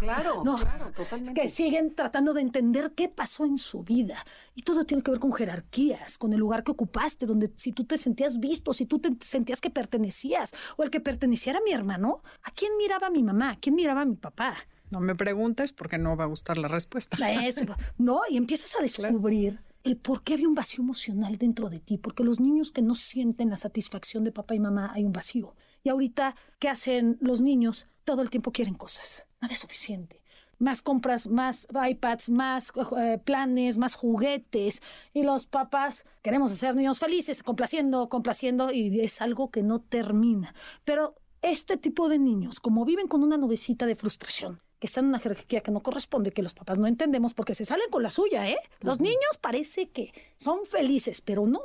claro, 0.00 0.42
claro, 0.60 0.90
totalmente. 0.90 1.40
Que 1.40 1.48
siguen 1.48 1.94
tratando 1.94 2.34
de 2.34 2.40
entender 2.40 2.90
qué 2.96 3.08
pasó 3.08 3.44
en 3.44 3.58
su 3.58 3.84
vida. 3.84 4.16
Y 4.56 4.62
todo 4.62 4.82
tiene 4.82 5.04
que 5.04 5.12
ver 5.12 5.20
con 5.20 5.32
jerarquías, 5.32 6.18
con 6.18 6.32
el 6.32 6.40
lugar 6.40 6.64
que 6.64 6.72
ocupaste, 6.72 7.26
donde 7.26 7.52
si 7.54 7.70
tú 7.70 7.84
te 7.84 7.96
sentías 7.96 8.40
visto, 8.40 8.72
si 8.72 8.86
tú 8.86 8.98
te 8.98 9.10
sentías 9.20 9.60
que 9.60 9.70
pertenecías, 9.70 10.52
o 10.76 10.82
el 10.82 10.90
que 10.90 10.98
perteneciera 10.98 11.60
a 11.60 11.62
mi 11.62 11.70
hermano, 11.70 12.24
¿a 12.42 12.50
quién 12.50 12.76
miraba 12.76 13.06
a 13.06 13.10
mi 13.10 13.22
mamá? 13.22 13.52
¿A 13.52 13.56
quién 13.56 13.76
miraba 13.76 14.00
a 14.00 14.04
mi 14.04 14.16
papá? 14.16 14.56
No 14.90 14.98
me 14.98 15.14
preguntes 15.14 15.72
porque 15.72 15.96
no 15.96 16.16
va 16.16 16.24
a 16.24 16.26
gustar 16.26 16.58
la 16.58 16.66
respuesta. 16.66 17.16
no, 17.98 18.22
y 18.28 18.36
empiezas 18.36 18.74
a 18.74 18.82
descubrir 18.82 19.60
el 19.84 19.98
por 19.98 20.22
qué 20.22 20.34
había 20.34 20.48
un 20.48 20.54
vacío 20.54 20.82
emocional 20.82 21.36
dentro 21.36 21.68
de 21.68 21.78
ti, 21.78 21.98
porque 21.98 22.24
los 22.24 22.40
niños 22.40 22.72
que 22.72 22.82
no 22.82 22.94
sienten 22.94 23.50
la 23.50 23.56
satisfacción 23.56 24.24
de 24.24 24.32
papá 24.32 24.54
y 24.54 24.60
mamá 24.60 24.90
hay 24.94 25.04
un 25.04 25.12
vacío. 25.12 25.54
Y 25.82 25.90
ahorita, 25.90 26.34
¿qué 26.58 26.70
hacen 26.70 27.18
los 27.20 27.42
niños? 27.42 27.86
Todo 28.04 28.22
el 28.22 28.30
tiempo 28.30 28.50
quieren 28.50 28.74
cosas, 28.74 29.26
nada 29.40 29.52
es 29.52 29.60
suficiente. 29.60 30.22
Más 30.58 30.80
compras, 30.80 31.26
más 31.26 31.68
iPads, 31.74 32.30
más 32.30 32.72
eh, 32.96 33.20
planes, 33.22 33.76
más 33.76 33.96
juguetes. 33.96 34.80
Y 35.12 35.24
los 35.24 35.46
papás 35.46 36.06
queremos 36.22 36.52
hacer 36.52 36.74
niños 36.76 36.98
felices, 36.98 37.42
complaciendo, 37.42 38.08
complaciendo, 38.08 38.70
y 38.72 39.00
es 39.00 39.20
algo 39.20 39.50
que 39.50 39.62
no 39.62 39.80
termina. 39.80 40.54
Pero 40.84 41.16
este 41.42 41.76
tipo 41.76 42.08
de 42.08 42.18
niños, 42.18 42.60
como 42.60 42.86
viven 42.86 43.08
con 43.08 43.22
una 43.22 43.36
nubecita 43.36 43.84
de 43.84 43.96
frustración, 43.96 44.62
que 44.84 44.86
están 44.86 45.06
en 45.06 45.08
una 45.08 45.18
jerarquía 45.18 45.62
que 45.62 45.70
no 45.70 45.80
corresponde, 45.80 46.30
que 46.30 46.42
los 46.42 46.52
papás 46.52 46.76
no 46.76 46.86
entendemos 46.86 47.32
porque 47.32 47.54
se 47.54 47.64
salen 47.64 47.88
con 47.88 48.02
la 48.02 48.10
suya, 48.10 48.50
¿eh? 48.50 48.58
Los 48.80 49.00
niños 49.00 49.38
parece 49.40 49.88
que 49.88 50.12
son 50.36 50.66
felices, 50.66 51.22
pero 51.22 51.46
no. 51.46 51.62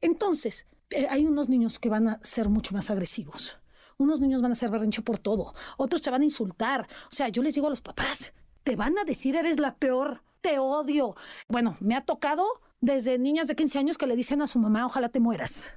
Entonces, 0.00 0.66
eh, 0.90 1.08
hay 1.10 1.26
unos 1.26 1.48
niños 1.48 1.80
que 1.80 1.88
van 1.88 2.06
a 2.06 2.20
ser 2.22 2.48
mucho 2.48 2.72
más 2.72 2.88
agresivos. 2.88 3.58
Unos 3.98 4.20
niños 4.20 4.40
van 4.40 4.52
a 4.52 4.54
ser 4.54 4.70
berrincho 4.70 5.02
por 5.02 5.18
todo, 5.18 5.52
otros 5.78 6.00
te 6.00 6.10
van 6.10 6.20
a 6.20 6.24
insultar. 6.24 6.86
O 7.08 7.12
sea, 7.12 7.28
yo 7.28 7.42
les 7.42 7.54
digo 7.54 7.66
a 7.66 7.70
los 7.70 7.80
papás, 7.80 8.34
te 8.62 8.76
van 8.76 8.96
a 8.98 9.02
decir 9.02 9.34
eres 9.34 9.58
la 9.58 9.74
peor, 9.74 10.22
te 10.40 10.60
odio. 10.60 11.16
Bueno, 11.48 11.76
me 11.80 11.96
ha 11.96 12.04
tocado 12.04 12.46
desde 12.80 13.18
niñas 13.18 13.48
de 13.48 13.56
15 13.56 13.80
años 13.80 13.98
que 13.98 14.06
le 14.06 14.14
dicen 14.14 14.42
a 14.42 14.46
su 14.46 14.60
mamá, 14.60 14.86
ojalá 14.86 15.08
te 15.08 15.18
mueras. 15.18 15.76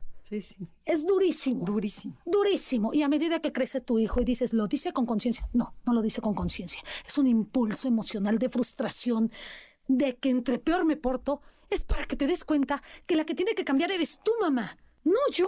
Es 0.86 1.06
durísimo. 1.06 1.66
Durísimo. 1.66 2.18
Durísimo. 2.26 2.94
Y 2.94 3.04
a 3.04 3.10
medida 3.10 3.40
que 3.40 3.52
crece 3.52 3.82
tu 3.82 4.00
hijo 4.00 4.22
y 4.22 4.26
dices, 4.26 4.54
¿lo 4.54 4.68
dice 4.68 4.92
con 4.92 5.06
conciencia? 5.06 5.48
No, 5.54 5.76
no 5.86 5.94
lo 5.94 6.02
dice 6.02 6.22
con 6.22 6.34
conciencia. 6.34 6.82
Es 7.06 7.18
un 7.18 7.28
impulso 7.28 7.88
emocional 7.88 8.40
de 8.40 8.50
frustración, 8.50 9.32
de 9.88 10.16
que 10.16 10.30
entre 10.30 10.60
peor 10.60 10.86
me 10.86 10.96
porto, 10.96 11.42
es 11.70 11.84
para 11.84 12.06
que 12.06 12.16
te 12.16 12.28
des 12.28 12.46
cuenta 12.46 12.82
que 13.06 13.16
la 13.16 13.26
que 13.26 13.36
tiene 13.36 13.54
que 13.54 13.66
cambiar 13.66 13.92
eres 13.92 14.20
tu 14.24 14.32
mamá, 14.40 14.78
no 15.04 15.20
yo. 15.32 15.48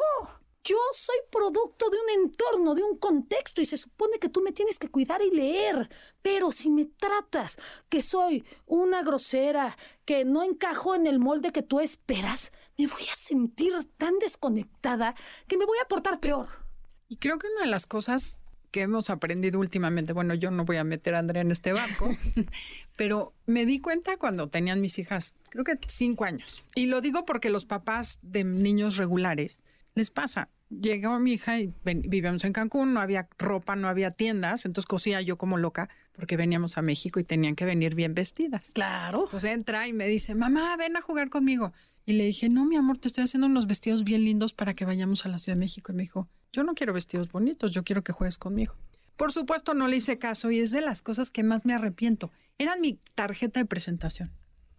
Yo 0.63 0.77
soy 0.93 1.17
producto 1.29 1.91
de 1.91 1.97
un 1.99 2.23
entorno, 2.23 2.73
de 2.73 2.81
un 2.81 2.97
contexto 2.97 3.61
y 3.61 3.65
se 3.65 3.77
supone 3.77 4.17
que 4.17 4.29
tú 4.29 4.41
me 4.41 4.51
tienes 4.51 4.79
que 4.79 4.89
cuidar 4.89 5.21
y 5.21 5.29
leer. 5.29 5.91
Pero 6.23 6.51
si 6.51 6.71
me 6.71 6.85
tratas 6.85 7.59
que 7.87 8.01
soy 8.01 8.43
una 8.65 9.03
grosera, 9.03 9.77
que 10.05 10.25
no 10.25 10.41
encajo 10.41 10.95
en 10.95 11.05
el 11.05 11.19
molde 11.19 11.51
que 11.51 11.61
tú 11.61 11.79
esperas, 11.81 12.51
me 12.77 12.87
voy 12.87 13.03
a 13.03 13.15
sentir 13.15 13.73
tan 13.97 14.17
desconectada 14.19 15.15
que 15.47 15.57
me 15.57 15.65
voy 15.65 15.77
a 15.83 15.87
portar 15.87 16.19
peor. 16.19 16.47
Y 17.07 17.17
creo 17.17 17.37
que 17.37 17.47
una 17.47 17.65
de 17.65 17.71
las 17.71 17.85
cosas 17.85 18.39
que 18.71 18.81
hemos 18.81 19.09
aprendido 19.09 19.59
últimamente, 19.59 20.11
bueno, 20.11 20.33
yo 20.33 20.51
no 20.51 20.65
voy 20.65 20.77
a 20.77 20.83
meter 20.83 21.15
a 21.15 21.19
Andrea 21.19 21.41
en 21.41 21.51
este 21.51 21.71
banco, 21.71 22.09
pero 22.97 23.33
me 23.45 23.65
di 23.65 23.79
cuenta 23.79 24.17
cuando 24.17 24.49
tenían 24.49 24.81
mis 24.81 24.99
hijas, 24.99 25.33
creo 25.49 25.63
que 25.63 25.79
cinco 25.87 26.25
años. 26.25 26.63
Y 26.75 26.87
lo 26.87 26.99
digo 26.99 27.23
porque 27.23 27.49
los 27.49 27.65
papás 27.65 28.19
de 28.21 28.43
niños 28.43 28.97
regulares 28.97 29.63
les 29.93 30.09
pasa 30.09 30.49
llegó 30.69 31.19
mi 31.19 31.33
hija 31.33 31.59
y 31.59 31.73
vivíamos 31.83 32.43
en 32.43 32.53
Cancún, 32.53 32.93
no 32.93 33.01
había 33.01 33.27
ropa, 33.37 33.75
no 33.75 33.87
había 33.87 34.11
tiendas, 34.11 34.65
entonces 34.65 34.87
cosía 34.87 35.21
yo 35.21 35.37
como 35.37 35.57
loca 35.57 35.89
porque 36.13 36.37
veníamos 36.37 36.77
a 36.77 36.81
México 36.81 37.19
y 37.19 37.23
tenían 37.23 37.55
que 37.55 37.65
venir 37.65 37.95
bien 37.95 38.13
vestidas. 38.13 38.71
Claro. 38.73 39.23
Entonces 39.25 39.51
entra 39.51 39.87
y 39.87 39.93
me 39.93 40.07
dice, 40.07 40.35
mamá, 40.35 40.75
ven 40.77 40.97
a 40.97 41.01
jugar 41.01 41.29
conmigo. 41.29 41.73
Y 42.05 42.13
le 42.13 42.25
dije, 42.25 42.49
no, 42.49 42.65
mi 42.65 42.75
amor, 42.75 42.97
te 42.99 43.07
estoy 43.07 43.23
haciendo 43.23 43.47
unos 43.47 43.65
vestidos 43.65 44.03
bien 44.03 44.23
lindos 44.23 44.53
para 44.53 44.75
que 44.75 44.85
vayamos 44.85 45.25
a 45.25 45.29
la 45.29 45.39
Ciudad 45.39 45.55
de 45.57 45.61
México. 45.61 45.91
Y 45.91 45.95
me 45.95 46.03
dijo, 46.03 46.29
yo 46.53 46.63
no 46.63 46.75
quiero 46.75 46.93
vestidos 46.93 47.31
bonitos, 47.31 47.71
yo 47.71 47.83
quiero 47.83 48.03
que 48.03 48.13
juegues 48.13 48.37
conmigo. 48.37 48.75
Por 49.17 49.31
supuesto, 49.31 49.73
no 49.73 49.87
le 49.87 49.97
hice 49.97 50.19
caso 50.19 50.51
y 50.51 50.59
es 50.59 50.71
de 50.71 50.81
las 50.81 51.01
cosas 51.01 51.31
que 51.31 51.41
más 51.41 51.65
me 51.65 51.73
arrepiento. 51.73 52.31
Era 52.57 52.75
mi 52.75 52.99
tarjeta 53.15 53.59
de 53.59 53.65
presentación. 53.65 54.31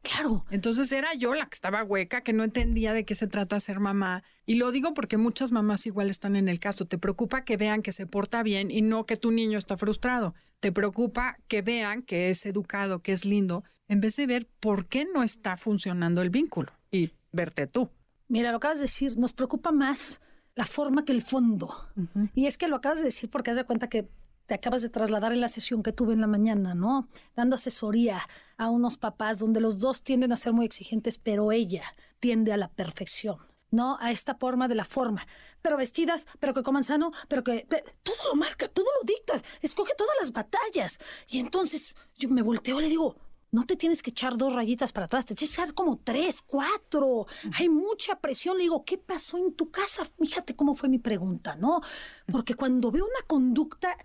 Claro. 0.02 0.44
Entonces 0.50 0.92
era 0.92 1.14
yo 1.14 1.34
la 1.34 1.46
que 1.46 1.54
estaba 1.54 1.82
hueca, 1.82 2.20
que 2.20 2.32
no 2.32 2.44
entendía 2.44 2.92
de 2.92 3.04
qué 3.04 3.16
se 3.16 3.26
trata 3.26 3.58
ser 3.58 3.80
mamá. 3.80 4.22
Y 4.44 4.54
lo 4.54 4.70
digo 4.70 4.94
porque 4.94 5.16
muchas 5.16 5.50
mamás 5.50 5.84
igual 5.86 6.10
están 6.10 6.36
en 6.36 6.48
el 6.48 6.60
caso. 6.60 6.86
Te 6.86 6.96
preocupa 6.96 7.44
que 7.44 7.56
vean 7.56 7.82
que 7.82 7.90
se 7.90 8.06
porta 8.06 8.44
bien 8.44 8.70
y 8.70 8.82
no 8.82 9.04
que 9.04 9.16
tu 9.16 9.32
niño 9.32 9.58
está 9.58 9.76
frustrado. 9.76 10.34
Te 10.60 10.70
preocupa 10.70 11.38
que 11.48 11.60
vean 11.62 12.02
que 12.02 12.30
es 12.30 12.46
educado, 12.46 13.02
que 13.02 13.12
es 13.12 13.24
lindo, 13.24 13.64
en 13.88 14.00
vez 14.00 14.14
de 14.14 14.26
ver 14.26 14.46
por 14.60 14.86
qué 14.86 15.08
no 15.12 15.24
está 15.24 15.56
funcionando 15.56 16.22
el 16.22 16.30
vínculo 16.30 16.75
y 16.90 17.12
verte 17.32 17.66
tú. 17.66 17.90
Mira, 18.28 18.50
lo 18.50 18.58
acabas 18.58 18.78
de 18.78 18.84
decir, 18.84 19.16
nos 19.16 19.32
preocupa 19.32 19.72
más 19.72 20.20
la 20.54 20.64
forma 20.64 21.04
que 21.04 21.12
el 21.12 21.22
fondo. 21.22 21.70
Y 22.34 22.46
es 22.46 22.58
que 22.58 22.68
lo 22.68 22.76
acabas 22.76 22.98
de 22.98 23.06
decir 23.06 23.30
porque 23.30 23.50
has 23.50 23.56
de 23.56 23.64
cuenta 23.64 23.88
que 23.88 24.08
te 24.46 24.54
acabas 24.54 24.82
de 24.82 24.88
trasladar 24.88 25.32
en 25.32 25.40
la 25.40 25.48
sesión 25.48 25.82
que 25.82 25.92
tuve 25.92 26.14
en 26.14 26.20
la 26.20 26.26
mañana, 26.26 26.74
¿no? 26.74 27.08
Dando 27.34 27.56
asesoría 27.56 28.20
a 28.56 28.70
unos 28.70 28.96
papás 28.96 29.38
donde 29.38 29.60
los 29.60 29.80
dos 29.80 30.02
tienden 30.02 30.32
a 30.32 30.36
ser 30.36 30.52
muy 30.52 30.64
exigentes, 30.64 31.18
pero 31.18 31.52
ella 31.52 31.82
tiende 32.20 32.52
a 32.52 32.56
la 32.56 32.68
perfección. 32.68 33.38
¿no? 33.70 33.98
A 34.00 34.10
esta 34.10 34.34
forma 34.36 34.68
de 34.68 34.76
la 34.76 34.84
forma. 34.84 35.26
Pero 35.60 35.76
vestidas, 35.76 36.26
pero 36.38 36.54
que 36.54 36.62
coman 36.62 36.84
sano, 36.84 37.12
pero 37.28 37.42
que... 37.42 37.66
todo 38.02 38.16
lo 38.30 38.36
marca, 38.36 38.68
todo 38.68 38.86
lo 38.86 39.04
dicta, 39.04 39.42
escoge 39.60 39.92
todas 39.98 40.14
las 40.20 40.32
batallas. 40.32 40.98
Y 41.28 41.40
entonces 41.40 41.94
yo 42.16 42.28
me 42.28 42.42
volteo 42.42 42.78
y 42.78 42.84
le 42.84 42.88
digo, 42.88 43.16
no 43.56 43.64
te 43.64 43.74
tienes 43.74 44.02
que 44.02 44.10
echar 44.10 44.36
dos 44.36 44.52
rayitas 44.52 44.92
para 44.92 45.06
atrás, 45.06 45.24
te 45.24 45.34
tienes 45.34 45.56
que 45.56 45.62
echar 45.62 45.72
como 45.72 45.96
tres, 45.96 46.42
cuatro. 46.42 47.26
Hay 47.54 47.70
mucha 47.70 48.20
presión. 48.20 48.58
Le 48.58 48.64
digo, 48.64 48.84
¿qué 48.84 48.98
pasó 48.98 49.38
en 49.38 49.54
tu 49.54 49.70
casa? 49.70 50.04
Fíjate 50.04 50.54
cómo 50.54 50.74
fue 50.74 50.90
mi 50.90 50.98
pregunta, 50.98 51.56
¿no? 51.56 51.80
Porque 52.30 52.52
cuando 52.52 52.90
veo 52.90 53.06
una 53.06 53.26
conducta 53.26 53.96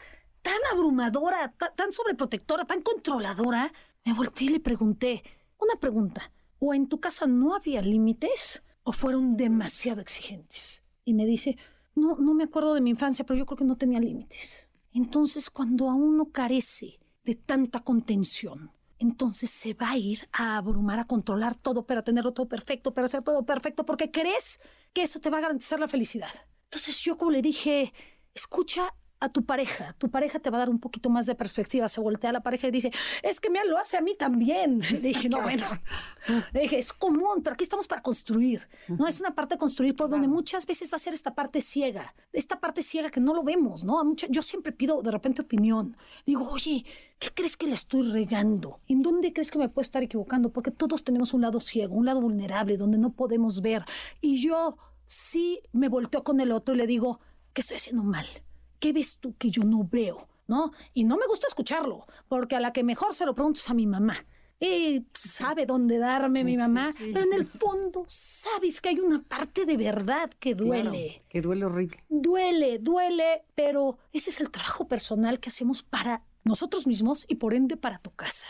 tan 0.41 0.57
abrumadora, 0.71 1.53
tan 1.75 1.91
sobreprotectora, 1.91 2.63
tan 2.63 2.81
controladora, 2.81 3.73
me 4.05 4.13
volteé 4.13 4.47
y 4.47 4.51
le 4.51 4.59
pregunté, 4.61 5.21
una 5.59 5.75
pregunta, 5.81 6.31
¿o 6.59 6.73
en 6.73 6.87
tu 6.87 7.01
casa 7.01 7.27
no 7.27 7.53
había 7.53 7.81
límites 7.81 8.63
o 8.83 8.93
fueron 8.93 9.35
demasiado 9.35 9.99
exigentes? 9.99 10.81
Y 11.03 11.13
me 11.13 11.25
dice, 11.25 11.57
no, 11.93 12.15
no 12.15 12.33
me 12.33 12.45
acuerdo 12.45 12.73
de 12.73 12.79
mi 12.79 12.91
infancia, 12.91 13.25
pero 13.25 13.37
yo 13.37 13.45
creo 13.45 13.57
que 13.57 13.65
no 13.65 13.75
tenía 13.75 13.99
límites. 13.99 14.69
Entonces, 14.93 15.49
cuando 15.49 15.89
a 15.89 15.93
uno 15.93 16.31
carece 16.31 17.01
de 17.25 17.35
tanta 17.35 17.81
contención, 17.81 18.71
entonces 19.01 19.49
se 19.49 19.73
va 19.73 19.91
a 19.91 19.97
ir 19.97 20.29
a 20.31 20.57
abrumar, 20.57 20.99
a 20.99 21.05
controlar 21.05 21.55
todo 21.55 21.87
para 21.87 22.03
tenerlo 22.03 22.33
todo 22.33 22.47
perfecto, 22.47 22.93
para 22.93 23.05
hacer 23.05 23.23
todo 23.23 23.43
perfecto, 23.43 23.83
porque 23.83 24.11
crees 24.11 24.59
que 24.93 25.01
eso 25.01 25.19
te 25.19 25.31
va 25.31 25.39
a 25.39 25.41
garantizar 25.41 25.79
la 25.79 25.87
felicidad. 25.87 26.29
Entonces 26.65 26.99
yo 26.99 27.17
como 27.17 27.31
le 27.31 27.41
dije, 27.41 27.93
escucha 28.35 28.93
a 29.21 29.29
tu 29.29 29.45
pareja. 29.45 29.95
Tu 29.99 30.09
pareja 30.09 30.39
te 30.39 30.49
va 30.49 30.57
a 30.57 30.59
dar 30.59 30.69
un 30.69 30.79
poquito 30.79 31.09
más 31.09 31.27
de 31.27 31.35
perspectiva. 31.35 31.87
Se 31.87 32.01
voltea 32.01 32.31
a 32.31 32.33
la 32.33 32.41
pareja 32.41 32.67
y 32.67 32.71
dice, 32.71 32.91
es 33.21 33.39
que 33.39 33.49
me 33.49 33.63
lo 33.65 33.77
hace 33.77 33.95
a 33.95 34.01
mí 34.01 34.15
también. 34.15 34.81
Le 34.91 34.99
dije, 34.99 35.29
no, 35.29 35.41
bueno. 35.41 35.65
Le 36.51 36.61
dije, 36.61 36.79
es 36.79 36.91
común, 36.91 37.41
pero 37.43 37.53
aquí 37.53 37.63
estamos 37.63 37.87
para 37.87 38.01
construir. 38.01 38.67
No 38.87 39.07
es 39.07 39.21
una 39.21 39.33
parte 39.33 39.55
de 39.55 39.59
construir 39.59 39.95
por 39.95 40.09
donde 40.09 40.27
muchas 40.27 40.65
veces 40.65 40.91
va 40.91 40.95
a 40.95 40.99
ser 40.99 41.13
esta 41.13 41.35
parte 41.35 41.61
ciega. 41.61 42.13
Esta 42.33 42.59
parte 42.59 42.81
ciega 42.81 43.09
que 43.09 43.21
no 43.21 43.33
lo 43.33 43.43
vemos, 43.43 43.83
¿no? 43.83 44.01
yo 44.15 44.41
siempre 44.41 44.71
pido 44.71 45.01
de 45.01 45.11
repente 45.11 45.43
opinión. 45.43 45.95
Digo, 46.25 46.49
oye, 46.49 46.83
¿qué 47.19 47.29
crees 47.33 47.55
que 47.55 47.67
le 47.67 47.75
estoy 47.75 48.11
regando? 48.11 48.79
¿En 48.87 49.03
dónde 49.03 49.31
crees 49.31 49.51
que 49.51 49.59
me 49.59 49.69
puedo 49.69 49.83
estar 49.83 50.01
equivocando? 50.01 50.51
Porque 50.51 50.71
todos 50.71 51.03
tenemos 51.03 51.33
un 51.33 51.41
lado 51.41 51.59
ciego, 51.59 51.95
un 51.95 52.05
lado 52.05 52.21
vulnerable, 52.21 52.75
donde 52.75 52.97
no 52.97 53.13
podemos 53.13 53.61
ver. 53.61 53.85
Y 54.19 54.41
yo 54.41 54.77
sí 55.05 55.61
me 55.71 55.89
volteo 55.89 56.23
con 56.23 56.39
el 56.39 56.51
otro 56.51 56.73
y 56.73 56.79
le 56.79 56.87
digo, 56.87 57.19
¿qué 57.53 57.61
estoy 57.61 57.77
haciendo 57.77 58.03
mal? 58.03 58.25
¿Qué 58.81 58.91
ves 58.91 59.17
tú 59.17 59.35
que 59.37 59.49
yo 59.49 59.63
no 59.63 59.87
veo? 59.89 60.27
¿No? 60.47 60.73
Y 60.93 61.05
no 61.05 61.15
me 61.15 61.27
gusta 61.27 61.47
escucharlo, 61.47 62.05
porque 62.27 62.57
a 62.57 62.59
la 62.59 62.73
que 62.73 62.83
mejor 62.83 63.13
se 63.13 63.25
lo 63.25 63.33
pregunto 63.33 63.61
es 63.61 63.69
a 63.69 63.73
mi 63.73 63.87
mamá. 63.87 64.25
Y 64.59 65.07
sabe 65.13 65.65
dónde 65.65 65.97
darme 65.97 66.43
mi 66.43 66.57
mamá, 66.57 66.91
pero 66.99 67.21
en 67.21 67.33
el 67.33 67.47
fondo 67.47 68.03
sabes 68.07 68.81
que 68.81 68.89
hay 68.89 68.99
una 68.99 69.23
parte 69.23 69.65
de 69.65 69.77
verdad 69.77 70.29
que 70.39 70.53
duele. 70.53 71.23
que 71.29 71.41
duele 71.41 71.65
horrible. 71.65 72.03
Duele, 72.09 72.77
duele, 72.79 73.45
pero 73.55 73.97
ese 74.11 74.29
es 74.29 74.41
el 74.41 74.51
trabajo 74.51 74.87
personal 74.87 75.39
que 75.39 75.49
hacemos 75.49 75.81
para 75.83 76.23
nosotros 76.43 76.85
mismos 76.85 77.25
y 77.27 77.35
por 77.35 77.53
ende 77.53 77.77
para 77.77 77.99
tu 77.99 78.11
casa. 78.11 78.47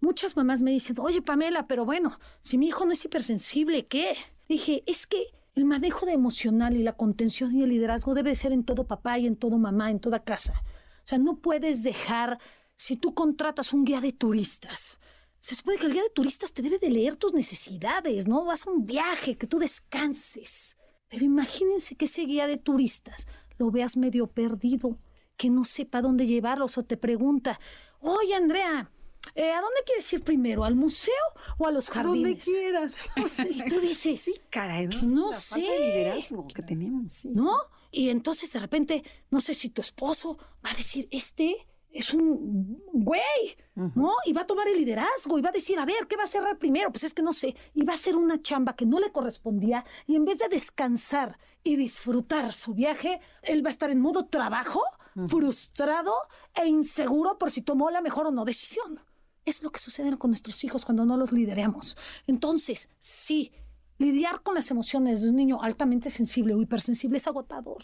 Muchas 0.00 0.36
mamás 0.36 0.62
me 0.62 0.72
dicen, 0.72 0.96
oye 0.98 1.22
Pamela, 1.22 1.68
pero 1.68 1.84
bueno, 1.84 2.18
si 2.40 2.58
mi 2.58 2.68
hijo 2.68 2.84
no 2.84 2.92
es 2.92 3.04
hipersensible, 3.04 3.86
¿qué? 3.86 4.16
Dije, 4.48 4.82
es 4.86 5.06
que 5.06 5.26
el 5.54 5.64
manejo 5.66 6.06
de 6.06 6.12
emocional 6.12 6.76
y 6.76 6.82
la 6.82 6.96
contención 6.96 7.54
y 7.54 7.62
el 7.62 7.70
liderazgo 7.70 8.14
debe 8.14 8.34
ser 8.34 8.52
en 8.52 8.64
todo 8.64 8.86
papá 8.86 9.18
y 9.18 9.26
en 9.26 9.36
todo 9.36 9.58
mamá, 9.58 9.90
en 9.90 10.00
toda 10.00 10.24
casa. 10.24 10.54
O 10.64 11.04
sea, 11.06 11.18
no 11.18 11.38
puedes 11.38 11.82
dejar, 11.82 12.38
si 12.74 12.96
tú 12.96 13.12
contratas 13.14 13.72
un 13.72 13.84
guía 13.84 14.00
de 14.00 14.12
turistas, 14.12 15.00
se 15.38 15.54
supone 15.54 15.76
que 15.76 15.86
el 15.86 15.92
guía 15.92 16.02
de 16.02 16.10
turistas 16.10 16.52
te 16.52 16.62
debe 16.62 16.78
de 16.78 16.88
leer 16.88 17.16
tus 17.16 17.34
necesidades, 17.34 18.28
¿no? 18.28 18.44
Vas 18.44 18.66
a 18.66 18.70
un 18.70 18.84
viaje, 18.84 19.36
que 19.36 19.46
tú 19.46 19.58
descanses. 19.58 20.76
Pero 21.08 21.24
imagínense 21.24 21.96
que 21.96 22.06
ese 22.06 22.22
guía 22.22 22.46
de 22.46 22.56
turistas 22.56 23.26
lo 23.58 23.70
veas 23.70 23.96
medio 23.96 24.28
perdido, 24.28 24.98
que 25.36 25.50
no 25.50 25.64
sepa 25.64 26.00
dónde 26.00 26.26
llevarlos 26.26 26.78
o 26.78 26.82
te 26.82 26.96
pregunta, 26.96 27.60
oye 28.00 28.34
Andrea, 28.34 28.90
eh, 29.34 29.50
¿a 29.50 29.60
dónde 29.60 29.80
quieres 29.84 30.12
ir 30.12 30.22
primero? 30.22 30.64
¿Al 30.64 30.74
museo 30.74 31.14
o 31.58 31.66
a 31.66 31.70
los 31.70 31.90
jardines? 31.90 32.44
Donde 32.44 32.60
quieras. 32.60 32.94
y 33.50 33.68
tú 33.68 33.80
dices, 33.80 34.20
sí, 34.20 34.34
caray, 34.50 34.88
no, 34.88 35.02
no 35.02 35.32
sé. 35.32 35.60
liderazgo 35.60 36.46
que 36.48 36.62
tenemos, 36.62 37.26
¿No? 37.34 37.56
Y 37.90 38.08
entonces 38.08 38.52
de 38.52 38.58
repente, 38.58 39.04
no 39.30 39.40
sé 39.40 39.54
si 39.54 39.68
tu 39.68 39.82
esposo 39.82 40.38
va 40.64 40.70
a 40.70 40.74
decir, 40.74 41.08
este 41.10 41.56
es 41.92 42.14
un 42.14 42.82
güey, 42.92 43.56
¿no? 43.74 44.14
Y 44.24 44.32
va 44.32 44.42
a 44.42 44.46
tomar 44.46 44.66
el 44.66 44.78
liderazgo 44.78 45.38
y 45.38 45.42
va 45.42 45.50
a 45.50 45.52
decir, 45.52 45.78
a 45.78 45.84
ver, 45.84 46.06
¿qué 46.08 46.16
va 46.16 46.24
a 46.24 46.26
cerrar 46.26 46.58
primero? 46.58 46.90
Pues 46.90 47.04
es 47.04 47.12
que 47.12 47.22
no 47.22 47.34
sé. 47.34 47.54
Y 47.74 47.84
va 47.84 47.92
a 47.92 47.96
hacer 47.96 48.16
una 48.16 48.40
chamba 48.40 48.74
que 48.74 48.86
no 48.86 48.98
le 48.98 49.12
correspondía 49.12 49.84
y 50.06 50.16
en 50.16 50.24
vez 50.24 50.38
de 50.38 50.48
descansar 50.48 51.38
y 51.62 51.76
disfrutar 51.76 52.52
su 52.54 52.74
viaje, 52.74 53.20
él 53.42 53.64
va 53.64 53.68
a 53.68 53.72
estar 53.72 53.90
en 53.90 54.00
modo 54.00 54.24
trabajo, 54.24 54.82
frustrado 55.28 56.14
e 56.54 56.66
inseguro 56.66 57.38
por 57.38 57.50
si 57.50 57.60
tomó 57.60 57.90
la 57.90 58.00
mejor 58.00 58.26
o 58.26 58.30
no 58.30 58.46
decisión. 58.46 58.98
Es 59.44 59.62
lo 59.62 59.70
que 59.70 59.80
sucede 59.80 60.16
con 60.16 60.30
nuestros 60.30 60.62
hijos 60.62 60.84
cuando 60.84 61.04
no 61.04 61.16
los 61.16 61.32
lideramos. 61.32 61.96
Entonces, 62.26 62.90
sí, 62.98 63.50
lidiar 63.98 64.42
con 64.42 64.54
las 64.54 64.70
emociones 64.70 65.22
de 65.22 65.30
un 65.30 65.36
niño 65.36 65.62
altamente 65.62 66.10
sensible 66.10 66.54
o 66.54 66.62
hipersensible 66.62 67.16
es 67.16 67.26
agotador. 67.26 67.82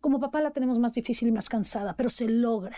Como 0.00 0.20
papá 0.20 0.40
la 0.40 0.50
tenemos 0.50 0.78
más 0.78 0.94
difícil 0.94 1.28
y 1.28 1.32
más 1.32 1.48
cansada, 1.48 1.96
pero 1.96 2.10
se 2.10 2.28
logra. 2.28 2.76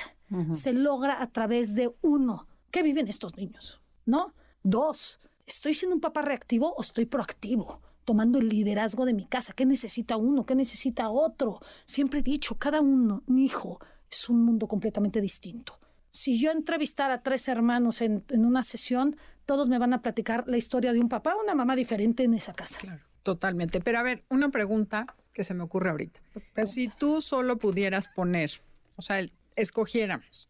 Se 0.53 0.73
logra 0.73 1.21
a 1.21 1.27
través 1.27 1.75
de 1.75 1.95
uno. 2.01 2.47
¿Qué 2.71 2.83
viven 2.83 3.09
estos 3.09 3.37
niños? 3.37 3.83
¿No? 4.07 4.33
Dos, 4.63 5.21
¿estoy 5.45 5.75
siendo 5.75 5.95
un 5.95 6.01
papá 6.01 6.23
reactivo 6.23 6.73
o 6.75 6.83
estoy 6.83 7.05
proactivo? 7.05 7.81
Tomando 8.05 8.39
el 8.39 8.49
liderazgo 8.49 9.05
de 9.05 9.13
mi 9.13 9.27
casa. 9.27 9.53
¿Qué 9.53 9.67
necesita 9.67 10.17
uno? 10.17 10.47
¿Qué 10.47 10.55
necesita 10.55 11.11
otro? 11.11 11.61
Siempre 11.85 12.21
he 12.21 12.23
dicho, 12.23 12.57
cada 12.57 12.81
uno, 12.81 13.25
mi 13.27 13.45
hijo, 13.45 13.81
es 14.11 14.29
un 14.29 14.45
mundo 14.45 14.69
completamente 14.69 15.21
distinto 15.21 15.75
si 16.17 16.39
yo 16.39 16.51
entrevistara 16.51 17.15
a 17.15 17.23
tres 17.23 17.47
hermanos 17.49 18.01
en, 18.01 18.25
una 18.31 18.63
sesión, 18.63 19.17
todos 19.45 19.69
me 19.69 19.79
van 19.79 19.93
a 19.93 20.03
platicar 20.03 20.45
la 20.47 20.57
historia 20.57 20.93
de 20.93 21.01
un 21.01 21.09
papá 21.09 21.35
o 21.35 21.43
una 21.43 21.55
mamá 21.55 21.77
diferente 21.77 22.25
en 22.25 22.35
esa 22.35 22.55
casa. 22.55 22.81
Claro, 22.81 23.03
totalmente. 23.23 23.81
Pero 23.81 23.99
a 23.99 24.03
ver, 24.03 24.25
una 24.29 24.51
pregunta 24.51 25.07
que 25.33 25.45
se 25.45 25.55
me 25.55 25.63
ocurre 25.63 25.91
ahorita. 25.91 26.21
Si 26.65 26.89
tú 26.89 27.21
solo 27.21 27.59
pudieras 27.59 28.09
poner, 28.09 28.51
o 28.97 29.03
sea, 29.03 29.21
escogiéramos 29.55 30.49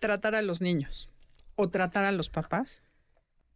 tratar 0.00 0.34
a 0.34 0.42
los 0.42 0.60
niños 0.60 1.08
o 1.54 1.70
tratar 1.70 2.04
a 2.04 2.12
los 2.12 2.28
papás, 2.28 2.82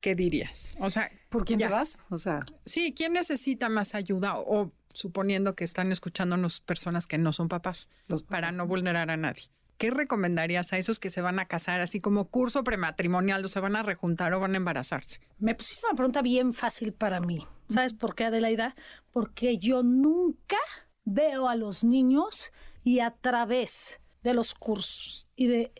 ¿qué 0.01 0.15
dirías? 0.15 0.77
O 0.79 0.89
sea, 0.91 1.11
¿por 1.29 1.45
quién 1.45 1.59
te 1.59 1.69
vas? 1.69 1.99
O 2.11 2.17
sea, 2.17 2.45
sí, 2.65 2.95
¿quién 2.97 3.13
necesita 3.13 3.69
más 3.69 3.95
ayuda? 3.97 4.39
O, 4.39 4.73
suponiendo 4.95 5.55
que 5.55 5.65
están 5.65 5.93
escuchándonos 5.93 6.61
personas 6.61 7.07
que 7.07 7.19
no 7.19 7.33
son 7.33 7.49
papás, 7.49 7.91
para 8.29 8.53
no 8.53 8.67
vulnerar 8.67 9.11
a 9.11 9.17
nadie. 9.17 9.51
¿Qué 9.79 9.91
recomendarías 9.91 10.73
a 10.73 10.79
esos 10.79 10.99
que 10.99 11.11
se 11.11 11.21
van 11.21 11.39
a 11.39 11.47
casar 11.47 11.81
así 11.81 12.01
como 12.01 12.29
curso 12.29 12.65
prematrimonial 12.65 13.45
o 13.45 13.49
se 13.49 13.61
van 13.61 13.77
a 13.77 13.83
rejuntar 13.83 14.33
o 14.35 14.41
van 14.41 14.55
a 14.55 14.57
embarazarse? 14.57 15.21
Me 15.39 15.55
pusiste 15.55 15.87
una 15.87 15.97
pregunta 15.97 16.23
bien 16.23 16.53
fácil 16.53 16.93
para 16.93 17.21
mí. 17.21 17.47
¿Sabes 17.69 17.93
por 17.93 18.15
qué, 18.15 18.25
Adelaida? 18.25 18.75
Porque 19.11 19.59
yo 19.59 19.83
nunca 19.83 20.59
veo 21.05 21.49
a 21.49 21.57
los 21.57 21.85
niños 21.85 22.53
y 22.83 23.01
a 23.01 23.11
través 23.11 24.01
de 24.23 24.35
los 24.35 24.55
cursos 24.55 25.29
y 25.37 25.47
de 25.47 25.73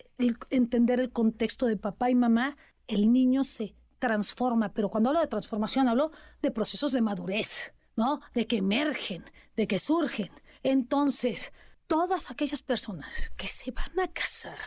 entender 0.51 1.01
el 1.01 1.11
contexto 1.11 1.67
de 1.67 1.77
papá 1.77 2.11
y 2.11 2.15
mamá, 2.15 2.57
el 2.87 3.13
niño 3.13 3.45
se 3.45 3.75
transforma. 3.99 4.73
Pero 4.73 4.89
cuando 4.89 5.11
hablo 5.11 5.21
de 5.21 5.27
transformación, 5.27 5.89
hablo 5.89 6.13
de 6.43 6.51
procesos 6.51 6.93
de 6.93 7.03
madurez, 7.03 7.75
¿no? 7.97 8.21
De 8.35 8.47
que 8.47 8.59
emergen, 8.59 9.25
de 9.57 9.67
que 9.67 9.79
surgen. 9.79 10.31
Entonces, 10.63 11.53
todas 11.87 12.31
aquellas 12.31 12.63
personas 12.63 13.31
que 13.37 13.47
se 13.47 13.71
van 13.71 13.99
a 14.01 14.09
casar, 14.09 14.59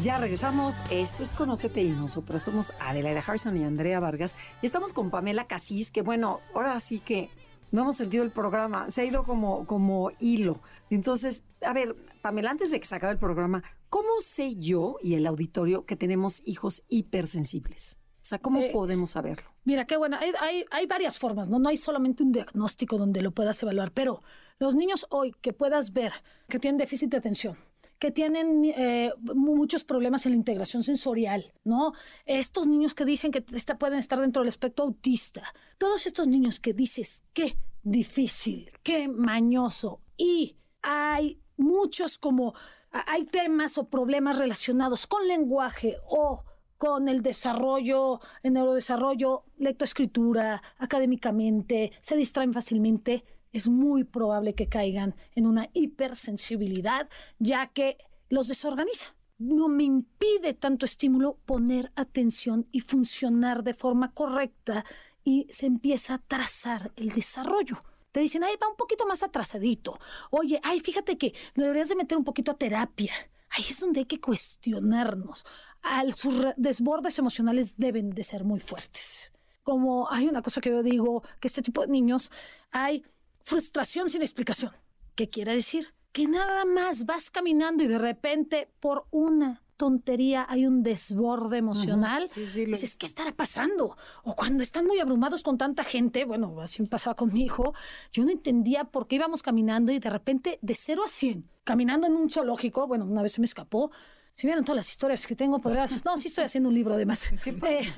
Ya 0.00 0.18
regresamos. 0.18 0.82
Esto 0.90 1.22
es 1.22 1.32
Conócete 1.32 1.82
y 1.82 1.90
nosotras 1.90 2.42
somos 2.42 2.72
Adelaida 2.80 3.22
Harrison 3.24 3.56
y 3.56 3.64
Andrea 3.64 4.00
Vargas. 4.00 4.36
Y 4.60 4.66
estamos 4.66 4.92
con 4.92 5.10
Pamela 5.10 5.46
Casís, 5.46 5.90
que 5.90 6.02
bueno, 6.02 6.40
ahora 6.54 6.80
sí 6.80 6.98
que 6.98 7.30
no 7.74 7.82
hemos 7.82 7.96
sentido 7.96 8.22
el 8.22 8.30
programa, 8.30 8.88
se 8.88 9.00
ha 9.00 9.04
ido 9.04 9.24
como, 9.24 9.66
como 9.66 10.12
hilo. 10.20 10.60
Entonces, 10.90 11.42
a 11.60 11.72
ver, 11.72 11.96
Pamela, 12.22 12.52
antes 12.52 12.70
de 12.70 12.78
que 12.78 12.86
se 12.86 12.94
acabe 12.94 13.14
el 13.14 13.18
programa, 13.18 13.64
¿cómo 13.88 14.20
sé 14.20 14.54
yo 14.54 14.96
y 15.02 15.14
el 15.14 15.26
auditorio 15.26 15.84
que 15.84 15.96
tenemos 15.96 16.40
hijos 16.46 16.84
hipersensibles? 16.88 17.98
O 18.12 18.18
sea, 18.20 18.38
¿cómo 18.38 18.60
eh, 18.60 18.70
podemos 18.72 19.10
saberlo? 19.10 19.50
Mira, 19.64 19.86
qué 19.86 19.96
bueno. 19.96 20.16
Hay, 20.20 20.64
hay, 20.70 20.86
varias 20.86 21.18
formas, 21.18 21.48
¿no? 21.48 21.58
No 21.58 21.68
hay 21.68 21.76
solamente 21.76 22.22
un 22.22 22.30
diagnóstico 22.30 22.96
donde 22.96 23.22
lo 23.22 23.32
puedas 23.32 23.60
evaluar, 23.60 23.90
pero 23.90 24.22
los 24.60 24.76
niños 24.76 25.06
hoy 25.10 25.32
que 25.40 25.52
puedas 25.52 25.92
ver 25.92 26.12
que 26.48 26.60
tienen 26.60 26.78
déficit 26.78 27.10
de 27.10 27.16
atención, 27.16 27.56
que 28.04 28.10
tienen 28.10 28.66
eh, 28.66 29.14
muchos 29.34 29.82
problemas 29.82 30.26
en 30.26 30.32
la 30.32 30.36
integración 30.36 30.82
sensorial, 30.82 31.54
¿no? 31.64 31.94
Estos 32.26 32.66
niños 32.66 32.92
que 32.92 33.06
dicen 33.06 33.30
que 33.30 33.40
pueden 33.78 33.98
estar 33.98 34.20
dentro 34.20 34.42
del 34.42 34.50
espectro 34.50 34.84
autista, 34.84 35.42
todos 35.78 36.04
estos 36.06 36.28
niños 36.28 36.60
que 36.60 36.74
dices, 36.74 37.24
qué 37.32 37.56
difícil, 37.82 38.70
qué 38.82 39.08
mañoso, 39.08 40.02
y 40.18 40.58
hay 40.82 41.40
muchos 41.56 42.18
como, 42.18 42.52
hay 42.90 43.24
temas 43.24 43.78
o 43.78 43.88
problemas 43.88 44.38
relacionados 44.38 45.06
con 45.06 45.26
lenguaje 45.26 45.96
o 46.06 46.44
con 46.76 47.08
el 47.08 47.22
desarrollo, 47.22 48.20
el 48.42 48.52
neurodesarrollo, 48.52 49.44
lectoescritura, 49.56 50.62
académicamente, 50.76 51.92
se 52.02 52.16
distraen 52.16 52.52
fácilmente, 52.52 53.24
es 53.54 53.68
muy 53.68 54.04
probable 54.04 54.54
que 54.54 54.68
caigan 54.68 55.14
en 55.34 55.46
una 55.46 55.70
hipersensibilidad, 55.72 57.08
ya 57.38 57.68
que 57.68 57.96
los 58.28 58.48
desorganiza. 58.48 59.16
No 59.38 59.68
me 59.68 59.84
impide 59.84 60.52
tanto 60.52 60.84
estímulo 60.84 61.38
poner 61.46 61.90
atención 61.96 62.68
y 62.70 62.80
funcionar 62.80 63.64
de 63.64 63.72
forma 63.72 64.12
correcta 64.12 64.84
y 65.24 65.46
se 65.48 65.66
empieza 65.66 66.14
a 66.14 66.18
trazar 66.18 66.92
el 66.96 67.10
desarrollo 67.10 67.82
te 68.14 68.20
dicen, 68.20 68.44
ay, 68.44 68.54
va 68.62 68.68
un 68.68 68.76
poquito 68.76 69.06
más 69.06 69.24
atrasadito. 69.24 69.98
Oye, 70.30 70.60
ay, 70.62 70.78
fíjate 70.78 71.18
que 71.18 71.34
deberías 71.56 71.88
de 71.88 71.96
meter 71.96 72.16
un 72.16 72.22
poquito 72.22 72.52
a 72.52 72.56
terapia. 72.56 73.12
Ahí 73.50 73.64
es 73.68 73.80
donde 73.80 74.00
hay 74.00 74.06
que 74.06 74.20
cuestionarnos. 74.20 75.44
Al, 75.82 76.14
sus 76.14 76.32
desbordes 76.56 77.18
emocionales 77.18 77.76
deben 77.76 78.10
de 78.10 78.22
ser 78.22 78.44
muy 78.44 78.60
fuertes. 78.60 79.32
Como 79.64 80.08
hay 80.12 80.28
una 80.28 80.42
cosa 80.42 80.60
que 80.60 80.70
yo 80.70 80.84
digo, 80.84 81.24
que 81.40 81.48
este 81.48 81.60
tipo 81.60 81.80
de 81.80 81.88
niños 81.88 82.30
hay 82.70 83.04
frustración 83.44 84.08
sin 84.08 84.22
explicación. 84.22 84.72
¿Qué 85.14 85.28
quiere 85.28 85.52
decir? 85.52 85.94
Que 86.12 86.26
nada 86.26 86.64
más 86.64 87.06
vas 87.06 87.30
caminando 87.30 87.84
y 87.84 87.86
de 87.86 87.98
repente 87.98 88.68
por 88.80 89.06
una 89.10 89.62
tontería, 89.76 90.46
hay 90.48 90.66
un 90.66 90.82
desborde 90.82 91.58
emocional. 91.58 92.30
dices, 92.34 92.96
¿qué 92.96 93.06
estará 93.06 93.32
pasando? 93.32 93.96
O 94.22 94.34
cuando 94.34 94.62
están 94.62 94.86
muy 94.86 95.00
abrumados 95.00 95.42
con 95.42 95.58
tanta 95.58 95.82
gente, 95.82 96.24
bueno, 96.24 96.60
así 96.60 96.80
me 96.80 96.88
pasaba 96.88 97.16
con 97.16 97.32
mi 97.32 97.42
hijo, 97.42 97.74
yo 98.12 98.24
no 98.24 98.30
entendía 98.30 98.84
por 98.84 99.08
qué 99.08 99.16
íbamos 99.16 99.42
caminando 99.42 99.92
y 99.92 99.98
de 99.98 100.10
repente 100.10 100.58
de 100.62 100.74
0 100.74 101.02
a 101.04 101.08
100, 101.08 101.50
caminando 101.64 102.06
en 102.06 102.14
un 102.14 102.30
zoológico, 102.30 102.86
bueno, 102.86 103.04
una 103.04 103.22
vez 103.22 103.32
se 103.32 103.40
me 103.40 103.46
escapó, 103.46 103.90
si 104.32 104.46
vieron 104.46 104.64
todas 104.64 104.76
las 104.76 104.90
historias 104.90 105.26
que 105.26 105.36
tengo, 105.36 105.60
podrás. 105.60 106.04
No, 106.04 106.16
sí 106.16 106.26
estoy 106.26 106.44
haciendo 106.44 106.68
un 106.68 106.74
libro 106.74 106.94
además. 106.94 107.30
Eh, 107.46 107.92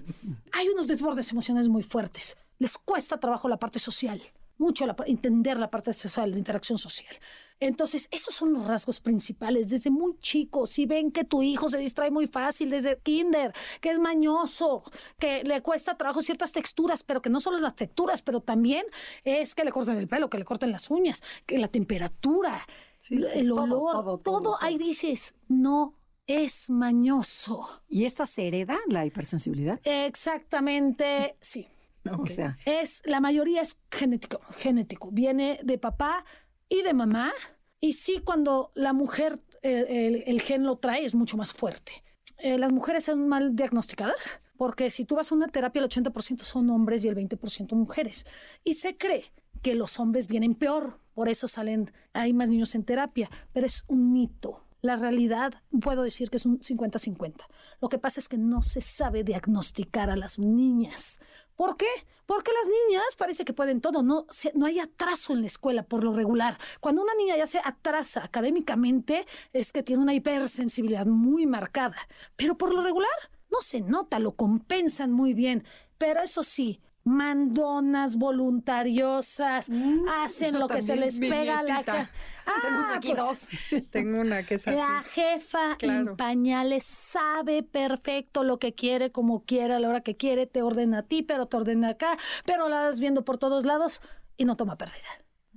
hay 0.53 0.69
unos 0.69 0.87
desbordes 0.87 1.31
emocionales 1.33 1.69
muy 1.69 1.83
fuertes. 1.83 2.37
Les 2.59 2.79
cuesta 2.79 3.19
trabajo 3.19 3.49
la 3.49 3.59
parte 3.59 3.79
social, 3.79 4.23
mucho 4.59 4.87
entender 5.07 5.59
la 5.59 5.71
parte 5.71 5.93
social, 5.93 6.31
la 6.31 6.39
interacción 6.39 6.79
social. 6.79 7.15
Entonces, 7.59 8.09
esos 8.11 8.35
son 8.35 8.53
los 8.53 8.67
rasgos 8.67 9.01
principales 9.01 9.69
desde 9.71 9.91
muy 9.91 10.19
chicos. 10.21 10.71
Si 10.71 10.85
ven 10.85 11.11
que 11.11 11.25
tu 11.25 11.43
hijo 11.43 11.69
se 11.69 11.79
distrae 11.79 12.11
muy 12.11 12.27
fácil 12.27 12.69
desde 12.69 12.99
kinder, 12.99 13.55
que 13.81 13.91
es 13.91 13.99
mañoso, 13.99 14.83
que 15.19 15.43
le 15.43 15.63
cuesta 15.63 15.97
trabajo 15.97 16.21
ciertas 16.21 16.53
texturas, 16.53 17.03
pero 17.03 17.23
que 17.23 17.31
no 17.31 17.41
solo 17.41 17.57
es 17.57 17.63
las 17.63 17.75
texturas, 17.75 18.21
pero 18.21 18.41
también 18.41 18.85
es 19.25 19.55
que 19.55 19.65
le 19.65 19.73
corten 19.73 19.97
el 19.97 20.09
pelo, 20.09 20.29
que 20.29 20.39
le 20.39 20.45
corten 20.45 20.71
las 20.71 20.91
uñas, 20.91 21.23
que 21.47 21.57
la 21.57 21.69
temperatura, 21.69 22.67
el 23.09 23.51
olor, 23.53 24.21
todo, 24.23 24.59
ahí 24.61 24.77
dices, 24.77 25.35
no 25.49 25.95
es 26.27 26.69
mañoso. 26.69 27.67
¿Y 27.89 28.05
esta 28.05 28.27
se 28.27 28.49
hereda, 28.49 28.79
la 28.89 29.07
hipersensibilidad? 29.07 29.81
Exactamente, 29.85 31.37
sí. 31.41 31.67
O 32.21 32.27
sea, 32.27 32.59
es 32.65 33.03
la 33.05 33.21
mayoría 33.21 33.61
es 33.61 33.81
genético, 33.91 34.41
genético. 34.57 35.11
Viene 35.13 35.61
de 35.63 35.79
papá, 35.79 36.25
y 36.69 36.83
de 36.83 36.95
mamá. 36.95 37.33
Y 37.81 37.93
sí, 37.93 38.21
cuando 38.25 38.73
la 38.75 38.93
mujer 38.93 39.41
eh, 39.63 40.25
el, 40.27 40.41
gen 40.41 40.65
lo 40.65 40.77
trae, 40.77 41.05
es 41.05 41.15
mucho 41.15 41.37
más 41.37 41.53
fuerte. 41.53 42.05
Eh, 42.39 42.59
las 42.59 42.73
mujeres 42.73 43.05
son 43.05 43.29
mal 43.29 43.55
diagnosticadas, 43.55 44.41
porque 44.57 44.91
si 44.91 45.05
tú 45.05 45.17
vas 45.17 45.31
a 45.31 45.35
una 45.35 45.49
terapia, 45.49 45.81
el 45.81 45.89
80% 45.89 46.43
son 46.43 46.71
hombres 46.71 47.05
y 47.05 47.09
el 47.09 47.17
20% 47.17 47.75
mujeres. 47.75 48.27
Y 48.65 48.75
se 48.75 48.97
cree 48.97 49.33
que 49.63 49.75
los 49.75 49.99
hombres 50.01 50.27
vienen 50.27 50.55
peor, 50.55 51.01
por 51.15 51.29
eso 51.29 51.49
salen, 51.49 51.91
hay 52.13 52.33
más 52.33 52.51
niños 52.51 52.75
en 52.75 52.85
terapia, 52.85 53.31
pero 53.53 53.67
es 53.67 53.85
un 53.89 54.13
mito. 54.13 54.63
La 54.83 54.97
realidad, 54.97 55.55
puedo 55.81 56.03
decir 56.03 56.31
que 56.31 56.37
es 56.37 56.47
un 56.47 56.61
50-50. 56.61 57.47
Lo 57.81 57.89
que 57.89 57.99
pasa 57.99 58.21
es 58.21 58.29
que 58.29 58.39
no 58.39 58.63
se 58.63 58.81
sabe 58.81 59.25
diagnosticar 59.25 60.11
a 60.11 60.17
las 60.17 60.39
niñas. 60.39 61.19
¿Por 61.57 61.77
qué? 61.77 61.89
Porque 62.27 62.51
las 62.53 62.69
niñas 62.69 63.17
parece 63.17 63.45
que 63.45 63.53
pueden 63.53 63.81
todo, 63.81 64.03
no, 64.03 64.27
no 64.55 64.67
hay 64.67 64.79
atraso 64.79 65.33
en 65.33 65.41
la 65.41 65.47
escuela 65.47 65.85
por 65.85 66.05
lo 66.05 66.13
regular. 66.13 66.59
Cuando 66.81 67.03
una 67.03 67.15
niña 67.15 67.37
ya 67.37 67.47
se 67.47 67.61
atrasa 67.65 68.25
académicamente 68.25 69.27
es 69.53 69.73
que 69.73 69.83
tiene 69.83 70.03
una 70.03 70.15
hipersensibilidad 70.15 71.07
muy 71.07 71.47
marcada, 71.47 71.97
pero 72.37 72.59
por 72.59 72.75
lo 72.75 72.83
regular 72.83 73.11
no 73.51 73.61
se 73.61 73.81
nota, 73.81 74.19
lo 74.19 74.33
compensan 74.33 75.13
muy 75.13 75.35
bien. 75.35 75.65
Pero 75.99 76.23
eso 76.23 76.45
sí, 76.45 76.81
mandonas 77.07 78.17
voluntariosas, 78.17 79.71
mm, 79.71 80.09
hacen 80.09 80.59
lo 80.59 80.67
que 80.67 80.83
se 80.83 80.97
les 80.97 81.21
pega 81.21 81.61
a 81.61 81.63
la 81.63 82.11
Ah, 82.47 82.95
aquí 82.95 83.13
pues, 83.15 83.19
dos. 83.19 83.85
Tengo 83.91 84.21
una 84.21 84.45
que 84.45 84.55
es 84.55 84.69
así. 84.69 84.77
La 84.77 85.03
jefa 85.03 85.77
en 85.81 86.17
pañales 86.17 86.85
sabe 86.85 87.63
perfecto 87.63 88.45
lo 88.45 88.59
que 88.59 88.75
quiere, 88.75 89.11
como 89.11 89.45
quiere, 89.45 89.75
a 89.75 89.81
la 89.81 89.89
hora 89.89 90.01
que 90.01 90.17
quiere, 90.17 90.47
te 90.47 90.63
ordena 90.63 90.99
a 90.99 91.03
ti, 91.03 91.23
pero 91.23 91.47
te 91.47 91.57
ordena 91.57 91.91
acá, 91.91 92.17
pero 92.45 92.69
la 92.69 92.83
vas 92.83 93.01
viendo 93.01 93.25
por 93.25 93.39
todos 93.39 93.65
lados 93.65 94.01
y 94.37 94.45
no 94.45 94.57
toma 94.57 94.77
pérdida. 94.77 95.09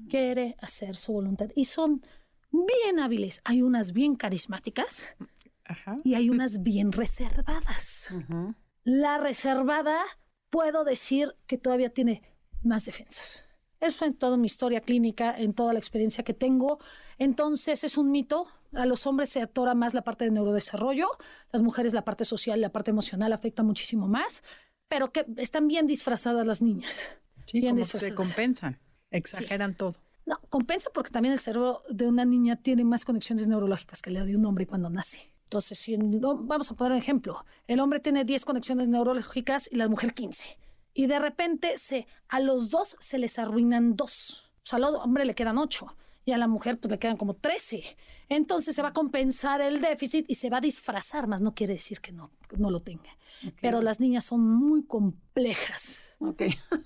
Quiere 0.07 0.55
hacer 0.61 0.95
su 0.95 1.13
voluntad. 1.13 1.49
Y 1.55 1.65
son 1.65 2.01
bien 2.51 2.99
hábiles. 2.99 3.41
Hay 3.43 3.61
unas 3.61 3.91
bien 3.91 4.15
carismáticas 4.15 5.15
y 6.03 6.15
hay 6.15 6.29
unas 6.29 6.63
bien 6.63 6.91
reservadas. 6.91 8.13
La 8.83 9.17
reservada, 9.17 10.01
puedo 10.49 10.83
decir 10.83 11.35
que 11.47 11.57
todavía 11.57 11.89
tiene 11.89 12.23
más 12.63 12.85
defensas. 12.85 13.45
Eso 13.79 14.05
en 14.05 14.13
toda 14.13 14.37
mi 14.37 14.47
historia 14.47 14.81
clínica, 14.81 15.37
en 15.37 15.53
toda 15.53 15.73
la 15.73 15.79
experiencia 15.79 16.23
que 16.23 16.33
tengo. 16.33 16.79
Entonces 17.17 17.83
es 17.83 17.97
un 17.97 18.11
mito. 18.11 18.47
A 18.73 18.85
los 18.85 19.07
hombres 19.07 19.29
se 19.29 19.41
atora 19.41 19.73
más 19.73 19.93
la 19.93 20.03
parte 20.03 20.25
de 20.25 20.31
neurodesarrollo, 20.31 21.07
las 21.51 21.61
mujeres 21.61 21.93
la 21.93 22.05
parte 22.05 22.23
social, 22.23 22.61
la 22.61 22.71
parte 22.71 22.91
emocional 22.91 23.33
afecta 23.33 23.63
muchísimo 23.63 24.07
más, 24.07 24.43
pero 24.87 25.11
que 25.11 25.25
están 25.37 25.67
bien 25.67 25.87
disfrazadas 25.87 26.45
las 26.45 26.61
niñas. 26.61 27.17
Sí, 27.45 27.61
bien 27.61 27.83
se 27.83 28.13
compensan, 28.13 28.79
exageran 29.09 29.73
todo. 29.73 29.95
No, 30.27 30.39
compensa 30.49 30.91
porque 30.93 31.09
también 31.09 31.33
el 31.33 31.39
cerebro 31.39 31.81
de 31.89 32.07
una 32.07 32.25
niña 32.25 32.57
tiene 32.57 32.83
más 32.83 33.05
conexiones 33.05 33.47
neurológicas 33.47 34.03
que 34.03 34.11
la 34.11 34.23
de 34.23 34.35
un 34.35 34.45
hombre 34.45 34.67
cuando 34.67 34.91
nace. 34.91 35.31
Entonces, 35.49 35.79
si 35.79 35.97
vamos 35.97 36.71
a 36.71 36.75
poner 36.75 36.93
un 36.93 36.99
ejemplo, 36.99 37.43
el 37.67 37.79
hombre 37.79 37.99
tiene 37.99 38.23
10 38.23 38.45
conexiones 38.45 38.87
neurológicas 38.87 39.67
y 39.71 39.77
la 39.77 39.87
mujer 39.87 40.13
15 40.13 40.57
y 40.93 41.07
de 41.07 41.17
repente 41.17 41.77
se, 41.77 42.07
a 42.27 42.39
los 42.39 42.71
dos 42.71 42.97
se 42.99 43.17
les 43.17 43.39
arruinan 43.39 43.95
dos. 43.95 44.51
O 44.57 44.65
sea, 44.65 44.77
al 44.77 44.95
hombre 44.95 45.25
le 45.25 45.35
quedan 45.35 45.57
ocho 45.57 45.95
y 46.25 46.33
a 46.33 46.37
la 46.37 46.47
mujer 46.47 46.77
pues 46.77 46.91
le 46.91 46.99
quedan 46.99 47.17
como 47.17 47.35
trece. 47.35 47.83
Entonces 48.27 48.75
se 48.75 48.81
va 48.81 48.89
a 48.89 48.93
compensar 48.93 49.61
el 49.61 49.81
déficit 49.81 50.25
y 50.27 50.35
se 50.35 50.49
va 50.49 50.57
a 50.57 50.61
disfrazar, 50.61 51.27
más 51.27 51.41
no 51.41 51.55
quiere 51.55 51.73
decir 51.73 52.01
que 52.01 52.11
no, 52.11 52.25
no 52.57 52.69
lo 52.69 52.79
tenga. 52.79 53.09
Pero 53.61 53.81
las 53.81 54.01
niñas 54.01 54.25
son 54.25 54.41
muy 54.41 54.83
complejas. 54.83 56.17
Ok. 56.19 56.43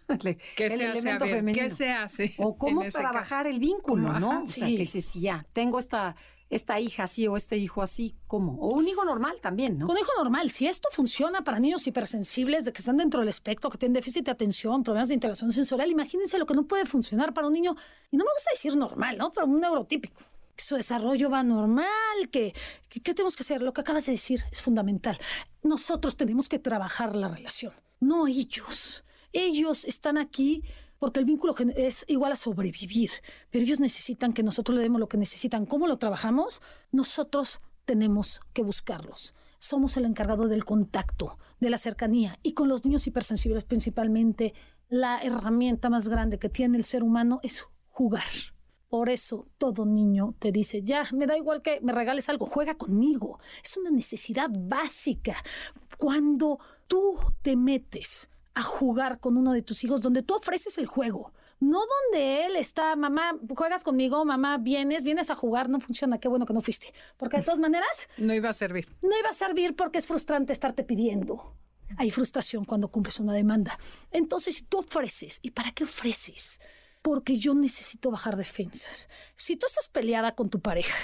¿Qué, 0.56 0.70
se 0.70 0.86
hace? 0.86 1.46
¿Qué 1.52 1.70
se 1.72 1.92
hace? 1.92 2.36
O 2.38 2.56
cómo 2.56 2.84
trabajar 2.84 3.48
el 3.48 3.58
vínculo, 3.58 4.20
¿no? 4.20 4.44
o 4.44 4.48
sea, 4.48 4.68
que 4.68 4.86
si 4.86 5.22
ya 5.22 5.44
tengo 5.54 5.80
esta 5.80 6.16
esta 6.56 6.80
hija 6.80 7.04
así 7.04 7.28
o 7.28 7.36
este 7.36 7.58
hijo 7.58 7.82
así, 7.82 8.16
¿cómo? 8.28 8.60
O 8.60 8.76
un 8.76 8.88
hijo 8.88 9.04
normal 9.04 9.38
también, 9.42 9.78
¿no? 9.78 9.88
Un 9.88 9.98
hijo 9.98 10.12
normal. 10.18 10.50
Si 10.50 10.68
esto 10.68 10.90
funciona 10.92 11.44
para 11.44 11.60
niños 11.60 11.86
hipersensibles, 11.88 12.66
de 12.66 12.74
que 12.74 12.80
están 12.80 12.98
dentro 12.98 13.20
del 13.20 13.30
espectro, 13.30 13.70
que 13.70 13.78
tienen 13.78 13.94
déficit 13.94 14.26
de 14.26 14.32
atención, 14.32 14.84
problemas 14.84 15.10
de 15.10 15.16
integración 15.16 15.52
sensorial, 15.52 15.90
imagínense 15.90 16.38
lo 16.38 16.46
que 16.46 16.54
no 16.54 16.68
puede 16.68 16.86
funcionar 16.86 17.34
para 17.34 17.48
un 17.48 17.54
niño, 17.54 17.76
y 18.12 18.18
no 18.18 18.26
me 18.26 18.32
gusta 18.32 18.52
decir 18.52 18.76
normal, 18.76 19.18
¿no? 19.18 19.34
Pero 19.34 19.48
un 19.48 19.60
neurotípico. 19.60 20.22
Que 20.56 20.64
su 20.64 20.76
desarrollo 20.76 21.32
va 21.32 21.42
normal, 21.42 22.30
que, 22.32 22.54
¿qué 22.90 23.14
tenemos 23.14 23.36
que 23.36 23.42
hacer? 23.42 23.64
Lo 23.64 23.74
que 23.74 23.82
acabas 23.82 24.06
de 24.06 24.12
decir 24.12 24.44
es 24.52 24.62
fundamental. 24.62 25.18
Nosotros 25.64 26.16
tenemos 26.16 26.48
que 26.48 26.60
trabajar 26.60 27.16
la 27.16 27.28
relación, 27.28 27.74
no 28.00 28.28
ellos. 28.28 29.04
Ellos 29.32 29.86
están 29.86 30.20
aquí 30.20 30.64
porque 31.04 31.20
el 31.20 31.26
vínculo 31.26 31.54
es 31.76 32.06
igual 32.08 32.32
a 32.32 32.38
sobrevivir, 32.38 33.12
pero 33.50 33.66
ellos 33.66 33.82
necesitan 33.82 34.32
que 34.32 34.42
nosotros 34.42 34.78
le 34.78 34.84
demos 34.84 35.02
lo 35.02 35.10
que 35.10 35.18
necesitan. 35.18 35.66
¿Cómo 35.66 35.86
lo 35.86 35.98
trabajamos? 35.98 36.62
Nosotros 36.94 37.60
tenemos 37.84 38.40
que 38.54 38.64
buscarlos. 38.64 39.34
Somos 39.58 39.98
el 39.98 40.06
encargado 40.06 40.48
del 40.48 40.64
contacto, 40.64 41.38
de 41.60 41.70
la 41.70 41.78
cercanía 41.78 42.40
y 42.42 42.54
con 42.54 42.70
los 42.70 42.86
niños 42.86 43.06
hipersensibles 43.06 43.66
principalmente, 43.66 44.54
la 44.88 45.22
herramienta 45.22 45.90
más 45.90 46.08
grande 46.08 46.40
que 46.40 46.48
tiene 46.48 46.78
el 46.78 46.86
ser 46.86 47.04
humano 47.04 47.42
es 47.44 47.66
jugar. 47.90 48.24
Por 48.88 49.10
eso 49.10 49.50
todo 49.58 49.86
niño 49.86 50.36
te 50.40 50.54
dice, 50.54 50.84
ya, 50.84 51.04
me 51.12 51.28
da 51.28 51.36
igual 51.36 51.62
que 51.62 51.82
me 51.82 51.92
regales 51.92 52.30
algo, 52.30 52.46
juega 52.46 52.76
conmigo. 52.76 53.40
Es 53.62 53.76
una 53.76 53.92
necesidad 53.92 54.50
básica. 54.50 55.36
Cuando 55.98 56.60
tú 56.88 57.20
te 57.42 57.58
metes 57.58 58.30
a 58.56 58.64
jugar 58.64 59.20
con 59.20 59.38
uno 59.38 59.54
de 59.54 59.62
tus 59.62 59.84
hijos 59.84 60.02
donde 60.02 60.24
tú 60.24 60.36
ofreces 60.36 60.78
el 60.78 60.86
juego. 60.86 61.34
No 61.60 61.80
donde 61.80 62.46
él 62.46 62.56
está, 62.56 62.96
mamá, 62.96 63.38
juegas 63.56 63.84
conmigo, 63.84 64.26
mamá, 64.26 64.58
vienes, 64.58 65.04
vienes 65.04 65.30
a 65.30 65.36
jugar, 65.36 65.70
no 65.70 65.80
funciona, 65.80 66.20
qué 66.20 66.28
bueno 66.28 66.46
que 66.46 66.54
no 66.54 66.62
fuiste. 66.62 66.94
Porque 67.18 67.38
de 67.38 67.44
todas 67.44 67.60
maneras... 67.60 68.10
No 68.18 68.34
iba 68.34 68.50
a 68.50 68.54
servir. 68.54 68.88
No 69.02 69.18
iba 69.18 69.30
a 69.30 69.34
servir 69.34 69.76
porque 69.76 70.00
es 70.00 70.08
frustrante 70.08 70.52
estarte 70.52 70.84
pidiendo. 70.84 71.56
Hay 71.98 72.12
frustración 72.12 72.66
cuando 72.66 72.90
cumples 72.90 73.20
una 73.20 73.34
demanda. 73.34 73.78
Entonces, 74.12 74.56
si 74.56 74.64
tú 74.64 74.80
ofreces, 74.80 75.40
¿y 75.42 75.52
para 75.52 75.72
qué 75.72 75.84
ofreces? 75.84 76.60
Porque 77.02 77.38
yo 77.38 77.54
necesito 77.54 78.12
bajar 78.12 78.36
defensas. 78.36 79.10
Si 79.36 79.56
tú 79.56 79.68
estás 79.68 79.88
peleada 79.88 80.36
con 80.36 80.50
tu 80.50 80.60
pareja 80.60 80.96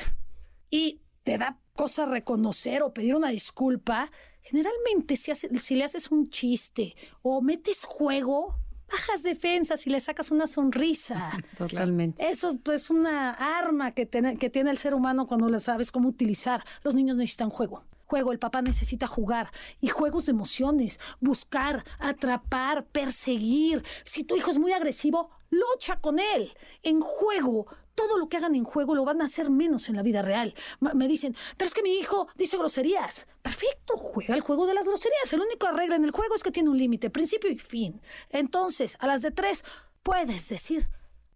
y 0.69 1.01
te 1.23 1.37
da 1.37 1.59
cosa 1.75 2.05
reconocer 2.05 2.81
o 2.81 2.93
pedir 2.93 3.15
una 3.15 3.29
disculpa, 3.29 4.11
Generalmente, 4.41 5.15
si, 5.15 5.33
si 5.33 5.75
le 5.75 5.83
haces 5.83 6.11
un 6.11 6.29
chiste 6.29 6.95
o 7.21 7.41
metes 7.41 7.83
juego, 7.85 8.55
bajas 8.91 9.23
defensas 9.23 9.85
y 9.87 9.89
le 9.89 9.99
sacas 9.99 10.31
una 10.31 10.47
sonrisa. 10.47 11.31
Totalmente. 11.57 12.27
Eso 12.27 12.51
es 12.51 12.57
pues, 12.63 12.89
una 12.89 13.31
arma 13.31 13.91
que, 13.91 14.07
que 14.07 14.49
tiene 14.49 14.71
el 14.71 14.77
ser 14.77 14.93
humano 14.93 15.27
cuando 15.27 15.49
lo 15.49 15.59
sabes 15.59 15.91
cómo 15.91 16.09
utilizar. 16.09 16.63
Los 16.83 16.95
niños 16.95 17.17
necesitan 17.17 17.49
juego. 17.49 17.83
Juego, 18.05 18.31
el 18.31 18.39
papá 18.39 18.63
necesita 18.63 19.05
jugar 19.05 19.51
y 19.79 19.89
juegos 19.89 20.25
de 20.25 20.31
emociones, 20.31 20.99
buscar, 21.19 21.85
atrapar, 21.99 22.87
perseguir. 22.87 23.83
Si 24.03 24.23
tu 24.23 24.35
hijo 24.35 24.49
es 24.49 24.57
muy 24.57 24.71
agresivo, 24.71 25.29
lucha 25.51 25.99
con 26.01 26.17
él. 26.17 26.51
En 26.81 27.01
juego, 27.01 27.67
todo 27.99 28.17
lo 28.17 28.29
que 28.29 28.37
hagan 28.37 28.55
en 28.55 28.63
juego 28.63 28.95
lo 28.95 29.03
van 29.03 29.21
a 29.21 29.25
hacer 29.25 29.49
menos 29.49 29.89
en 29.89 29.97
la 29.97 30.03
vida 30.03 30.21
real. 30.21 30.55
me 30.79 31.05
dicen, 31.05 31.35
pero 31.57 31.67
es 31.67 31.73
que 31.73 31.83
mi 31.83 31.97
hijo 31.97 32.29
dice 32.33 32.55
groserías. 32.55 33.27
Perfecto, 33.41 33.97
juega 33.97 34.35
el 34.35 34.39
juego 34.39 34.65
de 34.65 34.73
las 34.73 34.87
groserías. 34.87 35.33
El 35.33 35.41
único 35.41 35.69
regla 35.71 35.97
en 35.97 36.05
el 36.05 36.11
juego 36.11 36.33
es 36.33 36.41
que 36.41 36.49
tiene 36.49 36.69
un 36.69 36.77
límite, 36.77 37.09
principio 37.09 37.51
y 37.51 37.57
fin. 37.57 37.99
Entonces, 38.29 38.95
a 39.01 39.07
las 39.07 39.21
de 39.21 39.31
tres, 39.31 39.65
puedes 40.01 40.47
decir 40.47 40.87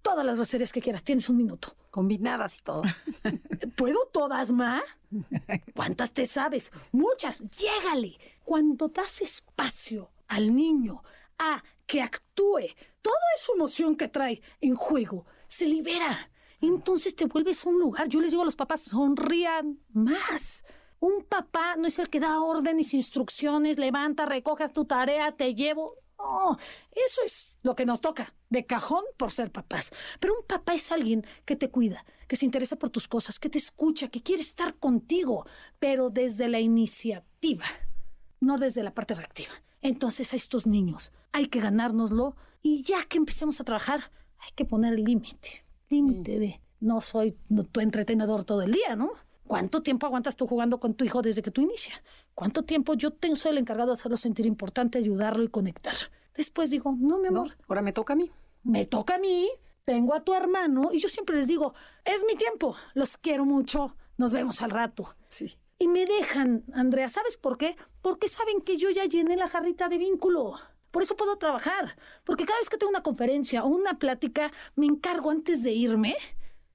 todas 0.01 0.26
las 0.26 0.38
groserías 0.38 0.72
que 0.72 0.82
quieras. 0.82 1.03
Tienes 1.03 1.28
un 1.28 1.36
minuto. 1.36 1.76
Combinadas 1.91 2.59
y 2.59 2.61
todo. 2.61 2.84
¿Puedo 3.76 4.05
todas, 4.05 4.53
Ma? 4.53 4.82
¿Cuántas 5.76 6.14
te 6.14 6.26
sabes? 6.26 6.72
Muchas. 6.93 7.41
Llégale. 7.57 8.18
Cuando 8.45 8.88
das 8.88 9.22
espacio 9.22 10.11
al 10.30 10.55
niño 10.55 11.03
a 11.39 11.61
que 11.86 12.01
actúe, 12.01 12.70
toda 13.01 13.18
esa 13.36 13.51
emoción 13.53 13.97
que 13.97 14.07
trae 14.07 14.41
en 14.61 14.76
juego 14.76 15.26
se 15.45 15.66
libera 15.66 16.30
entonces 16.68 17.16
te 17.16 17.26
vuelves 17.26 17.66
un 17.66 17.80
lugar. 17.80 18.07
Yo 18.07 18.22
les 18.22 18.32
digo 18.32 18.43
a 18.43 18.45
los 18.45 18.55
papás, 18.55 18.82
sonrían 18.82 19.80
más. 19.89 20.64
Un 20.99 21.24
papá 21.24 21.76
no 21.76 21.88
es 21.88 21.99
el 21.99 22.09
que 22.09 22.22
da 22.22 22.39
órdenes, 22.39 22.93
instrucciones, 22.93 23.78
levanta, 23.78 24.26
recojas 24.26 24.72
tu 24.72 24.86
tarea, 24.86 25.36
te 25.36 25.53
llevo. 25.53 25.97
No, 26.18 26.57
eso 26.91 27.22
es 27.26 27.53
lo 27.64 27.76
que 27.76 27.86
nos 27.86 27.99
toca, 27.99 28.34
de 28.49 28.66
cajón 28.66 29.03
por 29.18 29.32
ser 29.32 29.51
papás. 29.51 29.91
Pero 30.22 30.36
un 30.39 30.47
papá 30.47 30.74
es 30.74 30.89
alguien 30.93 31.26
que 31.43 31.57
te 31.57 31.70
cuida, 31.70 32.05
que 32.30 32.38
se 32.38 32.45
interesa 32.45 32.78
por 32.78 32.89
tus 32.89 33.09
cosas, 33.09 33.39
que 33.39 33.49
te 33.49 33.57
escucha, 33.57 34.07
que 34.07 34.24
quiere 34.24 34.41
estar 34.41 34.76
contigo, 34.76 35.45
pero 35.80 36.09
desde 36.09 36.47
la 36.47 36.61
iniciativa, 36.61 37.66
no 38.39 38.57
desde 38.57 38.84
la 38.84 38.93
parte 38.93 39.16
reactiva. 39.16 39.51
Entonces 39.82 40.32
a 40.32 40.38
estos 40.38 40.66
niños 40.66 41.11
hay 41.34 41.47
que 41.47 41.59
ganárnoslo 41.59 42.38
y 42.61 42.84
ya 42.84 43.03
que 43.03 43.18
empecemos 43.18 43.59
a 43.59 43.66
trabajar, 43.66 44.11
hay 44.38 44.51
que 44.55 44.64
poner 44.64 44.93
el 44.93 45.03
límite 45.03 45.62
límite 45.94 46.39
de 46.39 46.62
no 46.80 47.00
soy 47.02 47.38
tu 47.72 47.80
entretenedor 47.80 48.44
todo 48.44 48.62
el 48.62 48.72
día, 48.72 48.96
¿no? 48.96 49.12
¿Cuánto 49.48 49.82
tiempo 49.82 50.06
aguantas 50.06 50.36
tú 50.36 50.48
jugando 50.48 50.80
con 50.80 50.94
tu 50.94 51.06
hijo 51.06 51.22
desde 51.22 51.41
que 51.41 51.52
tú 51.52 51.62
inicias? 51.62 52.02
¿Cuánto 52.34 52.64
tiempo 52.64 52.94
yo 52.94 53.12
tengo, 53.12 53.36
soy 53.36 53.52
el 53.52 53.58
encargado 53.58 53.89
de 53.89 53.94
hacerlo 53.94 54.18
sentir 54.18 54.46
importante, 54.46 54.98
ayudarlo 54.98 55.44
y 55.44 55.50
conectar? 55.50 55.96
Después 56.34 56.70
digo, 56.72 56.96
no, 56.98 57.20
mi 57.20 57.28
amor. 57.28 57.56
ahora 57.68 57.82
me 57.82 57.94
toca 57.94 58.14
a 58.14 58.16
mí. 58.16 58.32
Me 58.64 58.86
toca 58.86 59.16
a 59.16 59.20
mí, 59.20 59.50
tengo 59.86 60.14
a 60.14 60.24
tu 60.24 60.34
hermano 60.34 60.89
y 60.91 61.00
yo 61.00 61.10
siempre 61.10 61.36
les 61.36 61.48
digo, 61.48 61.74
es 62.06 62.24
mi 62.26 62.36
tiempo, 62.36 62.76
los 62.94 63.18
quiero 63.18 63.46
mucho, 63.46 63.96
nos 64.18 64.32
vemos 64.32 64.62
al 64.62 64.72
rato. 64.72 65.16
Sí. 65.28 65.58
Y 65.80 65.88
me 65.88 66.06
dejan, 66.06 66.64
Andrea, 66.74 67.10
¿sabes 67.10 67.38
por 67.38 67.58
qué? 67.58 67.76
Porque 68.02 68.30
saben 68.30 68.62
que 68.62 68.78
yo 68.78 68.89
ya 68.89 69.06
llené 69.06 69.36
la 69.36 69.50
jarrita 69.50 69.89
de 69.89 69.98
vínculo. 69.98 70.56
Por 70.94 71.02
eso 71.02 71.16
puedo 71.16 71.38
trabajar, 71.38 71.98
porque 72.24 72.46
cada 72.46 72.60
vez 72.60 72.70
que 72.70 72.78
tengo 72.78 72.91
una 72.91 73.02
conferencia 73.02 73.64
o 73.64 73.68
una 73.68 73.98
plática, 73.98 74.52
me 74.76 74.86
encargo 74.86 75.32
antes 75.32 75.64
de 75.64 75.72
irme 75.72 76.16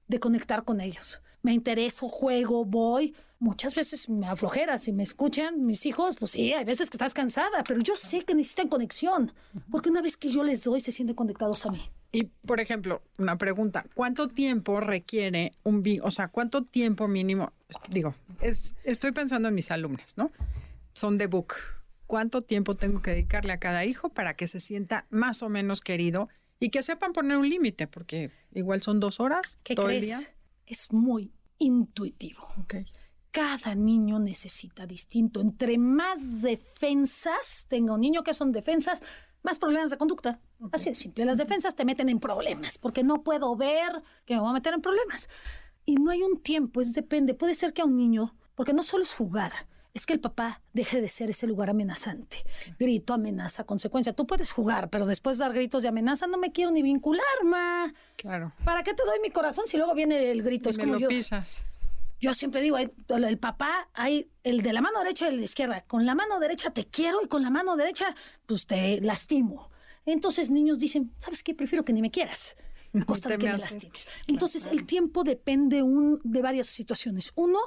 de 0.09 0.19
conectar 0.19 0.65
con 0.65 0.81
ellos. 0.81 1.21
Me 1.41 1.53
intereso, 1.53 2.09
juego, 2.09 2.65
voy. 2.65 3.15
Muchas 3.39 3.75
veces 3.75 4.09
me 4.09 4.27
aflojera. 4.27 4.77
Si 4.77 4.91
me 4.91 5.03
escuchan 5.03 5.65
mis 5.65 5.85
hijos, 5.85 6.17
pues 6.19 6.31
sí, 6.31 6.51
hay 6.51 6.65
veces 6.65 6.89
que 6.89 6.97
estás 6.97 7.13
cansada, 7.13 7.63
pero 7.65 7.79
yo 7.79 7.95
sé 7.95 8.25
que 8.25 8.35
necesitan 8.35 8.67
conexión, 8.67 9.31
porque 9.71 9.89
una 9.89 10.01
vez 10.01 10.17
que 10.17 10.29
yo 10.29 10.43
les 10.43 10.65
doy, 10.65 10.81
se 10.81 10.91
sienten 10.91 11.15
conectados 11.15 11.65
a 11.65 11.71
mí. 11.71 11.89
Y, 12.11 12.25
por 12.25 12.59
ejemplo, 12.59 13.01
una 13.19 13.37
pregunta, 13.37 13.85
¿cuánto 13.93 14.27
tiempo 14.27 14.81
requiere 14.81 15.53
un 15.63 15.81
o 16.03 16.11
sea, 16.11 16.27
cuánto 16.27 16.65
tiempo 16.65 17.07
mínimo? 17.07 17.53
Digo, 17.87 18.13
es, 18.41 18.75
estoy 18.83 19.13
pensando 19.13 19.47
en 19.47 19.55
mis 19.55 19.71
alumnas, 19.71 20.17
¿no? 20.17 20.29
Son 20.91 21.15
de 21.15 21.27
book, 21.27 21.53
cuánto 22.09 22.41
tiempo 22.41 22.73
tengo 22.73 23.03
que 23.03 23.11
dedicarle 23.11 23.53
a 23.53 23.59
cada 23.59 23.85
hijo 23.85 24.09
para 24.09 24.33
que 24.33 24.47
se 24.47 24.59
sienta 24.59 25.05
más 25.11 25.43
o 25.43 25.47
menos 25.47 25.79
querido 25.79 26.27
y 26.59 26.71
que 26.71 26.81
sepan 26.81 27.13
poner 27.13 27.37
un 27.37 27.47
límite, 27.47 27.85
porque 27.85 28.31
igual 28.51 28.81
son 28.81 28.99
dos 28.99 29.19
horas 29.19 29.59
¿Qué 29.63 29.75
todo 29.75 29.85
crees? 29.85 30.11
el 30.11 30.17
día. 30.17 30.35
Es 30.65 30.91
muy 30.91 31.31
intuitivo. 31.59 32.41
Cada 33.29 33.75
niño 33.75 34.17
necesita 34.17 34.87
distinto. 34.87 35.39
Entre 35.39 35.77
más 35.77 36.41
defensas 36.41 37.67
tenga 37.69 37.93
un 37.93 38.01
niño 38.01 38.23
que 38.23 38.33
son 38.33 38.51
defensas, 38.51 39.03
más 39.43 39.59
problemas 39.59 39.91
de 39.91 39.97
conducta. 39.97 40.41
Así 40.71 40.89
de 40.89 40.95
simple. 40.95 41.25
Las 41.25 41.37
defensas 41.37 41.75
te 41.75 41.85
meten 41.85 42.09
en 42.09 42.19
problemas 42.19 42.79
porque 42.79 43.03
no 43.03 43.23
puedo 43.23 43.55
ver 43.55 44.01
que 44.25 44.33
me 44.33 44.39
voy 44.39 44.49
a 44.49 44.53
meter 44.53 44.73
en 44.73 44.81
problemas. 44.81 45.29
Y 45.85 45.97
no 45.97 46.09
hay 46.09 46.23
un 46.23 46.41
tiempo, 46.41 46.81
es 46.81 46.95
depende. 46.95 47.35
Puede 47.35 47.53
ser 47.53 47.71
que 47.71 47.83
a 47.83 47.85
un 47.85 47.97
niño, 47.97 48.35
porque 48.55 48.73
no 48.73 48.81
solo 48.81 49.03
es 49.03 49.13
jugar, 49.13 49.53
es 49.93 50.05
que 50.05 50.13
el 50.13 50.19
papá 50.19 50.61
deje 50.73 51.01
de 51.01 51.07
ser 51.07 51.29
ese 51.29 51.47
lugar 51.47 51.69
amenazante. 51.69 52.37
Grito, 52.77 53.13
amenaza, 53.13 53.63
consecuencia. 53.63 54.13
Tú 54.13 54.27
puedes 54.27 54.51
jugar, 54.51 54.89
pero 54.89 55.05
después 55.05 55.37
dar 55.37 55.53
gritos 55.53 55.83
de 55.83 55.89
amenaza, 55.89 56.27
no 56.27 56.37
me 56.37 56.51
quiero 56.51 56.71
ni 56.71 56.81
vincular, 56.81 57.23
ma. 57.43 57.91
Claro. 58.15 58.53
¿Para 58.63 58.83
qué 58.83 58.93
te 58.93 59.03
doy 59.03 59.19
mi 59.21 59.31
corazón 59.31 59.65
si 59.67 59.77
luego 59.77 59.93
viene 59.95 60.31
el 60.31 60.43
grito? 60.43 60.69
Y 60.69 60.71
es 60.71 60.77
me 60.77 60.83
como 60.83 60.93
lo 60.95 60.99
yo. 60.99 61.07
pisas. 61.07 61.63
Yo 62.21 62.33
siempre 62.33 62.61
digo, 62.61 62.77
el 62.77 63.37
papá, 63.37 63.89
hay 63.93 64.29
el 64.43 64.61
de 64.61 64.73
la 64.73 64.81
mano 64.81 64.99
derecha 64.99 65.25
y 65.25 65.29
el 65.29 65.37
de 65.37 65.43
izquierda. 65.43 65.85
Con 65.87 66.05
la 66.05 66.15
mano 66.15 66.39
derecha 66.39 66.71
te 66.71 66.85
quiero 66.85 67.23
y 67.23 67.27
con 67.27 67.41
la 67.41 67.49
mano 67.49 67.77
derecha, 67.77 68.13
pues 68.45 68.67
te 68.67 68.99
lastimo. 68.99 69.69
Entonces 70.05 70.51
niños 70.51 70.79
dicen, 70.79 71.13
¿sabes 71.17 71.43
qué? 71.43 71.53
Prefiero 71.53 71.85
que 71.85 71.93
ni 71.93 72.01
me 72.01 72.11
quieras. 72.11 72.57
A 72.99 73.05
costa 73.05 73.29
de 73.29 73.37
que 73.37 73.45
me 73.45 73.57
lastimes. 73.57 74.25
Entonces 74.27 74.65
el 74.65 74.85
tiempo 74.85 75.23
depende 75.23 75.81
un, 75.81 76.19
de 76.23 76.41
varias 76.41 76.67
situaciones. 76.67 77.31
Uno, 77.35 77.59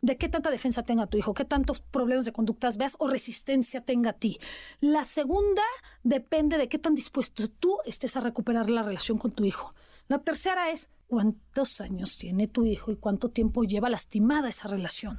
de 0.00 0.16
qué 0.16 0.28
tanta 0.28 0.50
defensa 0.50 0.82
tenga 0.82 1.06
tu 1.06 1.18
hijo, 1.18 1.34
qué 1.34 1.44
tantos 1.44 1.80
problemas 1.80 2.24
de 2.24 2.32
conductas 2.32 2.76
veas 2.76 2.96
o 2.98 3.08
resistencia 3.08 3.84
tenga 3.84 4.10
a 4.10 4.12
ti. 4.12 4.38
La 4.80 5.04
segunda 5.04 5.62
depende 6.02 6.58
de 6.58 6.68
qué 6.68 6.78
tan 6.78 6.94
dispuesto 6.94 7.48
tú 7.48 7.78
estés 7.84 8.16
a 8.16 8.20
recuperar 8.20 8.70
la 8.70 8.82
relación 8.82 9.18
con 9.18 9.32
tu 9.32 9.44
hijo. 9.44 9.70
La 10.06 10.18
tercera 10.18 10.70
es 10.70 10.90
cuántos 11.06 11.80
años 11.80 12.16
tiene 12.16 12.46
tu 12.46 12.64
hijo 12.64 12.92
y 12.92 12.96
cuánto 12.96 13.30
tiempo 13.30 13.64
lleva 13.64 13.90
lastimada 13.90 14.48
esa 14.48 14.68
relación. 14.68 15.18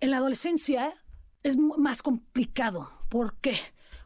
En 0.00 0.10
la 0.10 0.18
adolescencia 0.18 0.94
es 1.42 1.56
más 1.56 2.02
complicado. 2.02 2.90
¿Por 3.08 3.36
qué? 3.38 3.56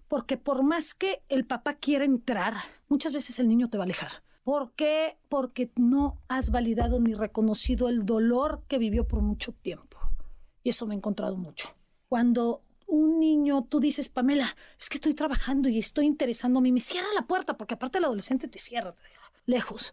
Porque 0.08 0.36
por 0.36 0.62
más 0.62 0.94
que 0.94 1.22
el 1.28 1.46
papá 1.46 1.74
quiera 1.74 2.04
entrar, 2.04 2.54
muchas 2.88 3.12
veces 3.12 3.38
el 3.38 3.48
niño 3.48 3.66
te 3.68 3.76
va 3.76 3.84
a 3.84 3.86
alejar. 3.86 4.22
¿Por 4.44 4.72
qué? 4.72 5.18
Porque 5.28 5.72
no 5.76 6.22
has 6.28 6.50
validado 6.50 7.00
ni 7.00 7.14
reconocido 7.14 7.88
el 7.88 8.06
dolor 8.06 8.62
que 8.68 8.78
vivió 8.78 9.06
por 9.06 9.20
mucho 9.20 9.52
tiempo. 9.52 9.85
Y 10.66 10.70
eso 10.70 10.84
me 10.84 10.94
he 10.94 10.98
encontrado 10.98 11.36
mucho. 11.36 11.76
Cuando 12.08 12.60
un 12.88 13.20
niño, 13.20 13.62
tú 13.68 13.78
dices, 13.78 14.08
Pamela, 14.08 14.56
es 14.76 14.88
que 14.88 14.96
estoy 14.96 15.14
trabajando 15.14 15.68
y 15.68 15.78
estoy 15.78 16.06
interesándome 16.06 16.70
y 16.70 16.72
me 16.72 16.80
cierra 16.80 17.06
la 17.14 17.28
puerta, 17.28 17.56
porque 17.56 17.74
aparte 17.74 17.98
el 17.98 18.04
adolescente 18.04 18.48
te 18.48 18.58
cierra, 18.58 18.92
te 18.92 19.04
deja 19.04 19.32
lejos. 19.44 19.92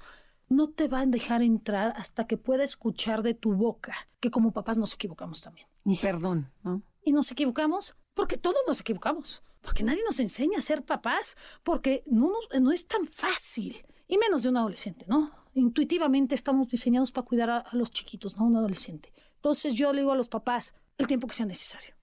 No 0.49 0.71
te 0.71 0.87
va 0.87 1.01
a 1.01 1.05
dejar 1.05 1.43
entrar 1.43 1.93
hasta 1.95 2.25
que 2.25 2.37
pueda 2.37 2.63
escuchar 2.63 3.21
de 3.21 3.35
tu 3.35 3.53
boca 3.53 3.93
que 4.19 4.31
como 4.31 4.51
papás 4.51 4.79
nos 4.79 4.95
equivocamos 4.95 5.41
también. 5.41 5.67
Un 5.83 5.95
perdón, 5.95 6.51
¿no? 6.63 6.81
Y 7.03 7.11
nos 7.11 7.31
equivocamos 7.31 7.95
porque 8.15 8.39
todos 8.39 8.57
nos 8.67 8.81
equivocamos, 8.81 9.43
porque 9.61 9.83
nadie 9.83 10.01
nos 10.03 10.19
enseña 10.19 10.57
a 10.57 10.61
ser 10.61 10.83
papás, 10.83 11.37
porque 11.61 12.03
no, 12.07 12.31
no 12.59 12.71
es 12.71 12.87
tan 12.87 13.05
fácil, 13.05 13.85
y 14.07 14.17
menos 14.17 14.41
de 14.41 14.49
un 14.49 14.57
adolescente, 14.57 15.05
¿no? 15.07 15.31
Intuitivamente 15.53 16.33
estamos 16.33 16.67
diseñados 16.67 17.11
para 17.11 17.27
cuidar 17.27 17.49
a, 17.51 17.65
los 17.73 17.91
chiquitos, 17.91 18.37
no 18.37 18.45
a 18.45 18.47
un 18.47 18.55
adolescente. 18.55 19.13
Entonces 19.43 19.73
yo 19.75 19.91
le 19.91 19.99
digo 19.99 20.13
a 20.13 20.15
los 20.15 20.29
papás 20.29 20.73
el 20.97 21.05
tiempo 21.05 21.27
que 21.27 21.33
sea 21.33 21.45
necesario. 21.45 21.93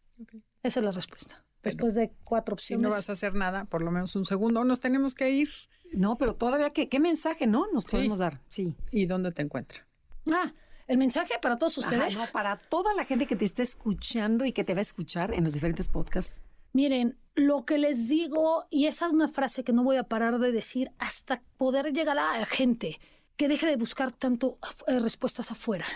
Esa 0.62 0.80
es 0.80 0.84
la 0.84 0.92
respuesta. 0.92 1.42
Después 1.62 1.94
de 1.94 2.12
cuatro 2.22 2.52
opciones. 2.52 2.82
Si 2.82 2.82
no 2.82 2.94
vas 2.94 3.08
a 3.08 3.12
hacer 3.12 3.34
nada, 3.34 3.64
por 3.64 3.80
lo 3.80 3.90
menos 3.90 4.14
un 4.14 4.26
segundo, 4.26 4.62
nos 4.62 4.78
tenemos 4.78 5.14
que 5.14 5.30
ir. 5.30 5.48
No, 5.94 6.18
pero 6.18 6.34
todavía, 6.34 6.68
¿qué, 6.68 6.90
qué 6.90 7.00
mensaje, 7.00 7.46
no? 7.46 7.66
Nos 7.72 7.86
podemos 7.86 8.18
dar. 8.18 8.42
Sí. 8.48 8.76
¿Y 8.92 9.06
dónde 9.06 9.32
te 9.32 9.40
encuentra? 9.40 9.88
Ah, 10.30 10.52
el 10.86 10.98
mensaje 10.98 11.32
para 11.40 11.56
todos 11.56 11.78
ustedes. 11.78 12.18
no, 12.18 12.26
para 12.26 12.60
toda 12.60 12.92
la 12.92 13.06
gente 13.06 13.24
que 13.24 13.36
te 13.36 13.46
está 13.46 13.62
escuchando 13.62 14.44
y 14.44 14.52
que 14.52 14.62
te 14.62 14.74
va 14.74 14.80
a 14.80 14.82
escuchar 14.82 15.32
en 15.32 15.44
los 15.44 15.54
diferentes 15.54 15.88
podcasts. 15.88 16.42
Miren, 16.74 17.18
lo 17.34 17.64
que 17.64 17.78
les 17.78 18.10
digo, 18.10 18.66
y 18.68 18.84
esa 18.84 19.06
es 19.06 19.12
una 19.12 19.28
frase 19.28 19.64
que 19.64 19.72
no 19.72 19.82
voy 19.82 19.96
a 19.96 20.04
parar 20.04 20.40
de 20.40 20.52
decir 20.52 20.92
hasta 20.98 21.42
poder 21.56 21.94
llegar 21.94 22.18
a 22.18 22.38
la 22.38 22.44
gente, 22.44 23.00
que 23.36 23.48
deje 23.48 23.66
de 23.66 23.76
buscar 23.76 24.12
tanto 24.12 24.58
eh, 24.86 24.98
respuestas 24.98 25.50
afuera. 25.50 25.86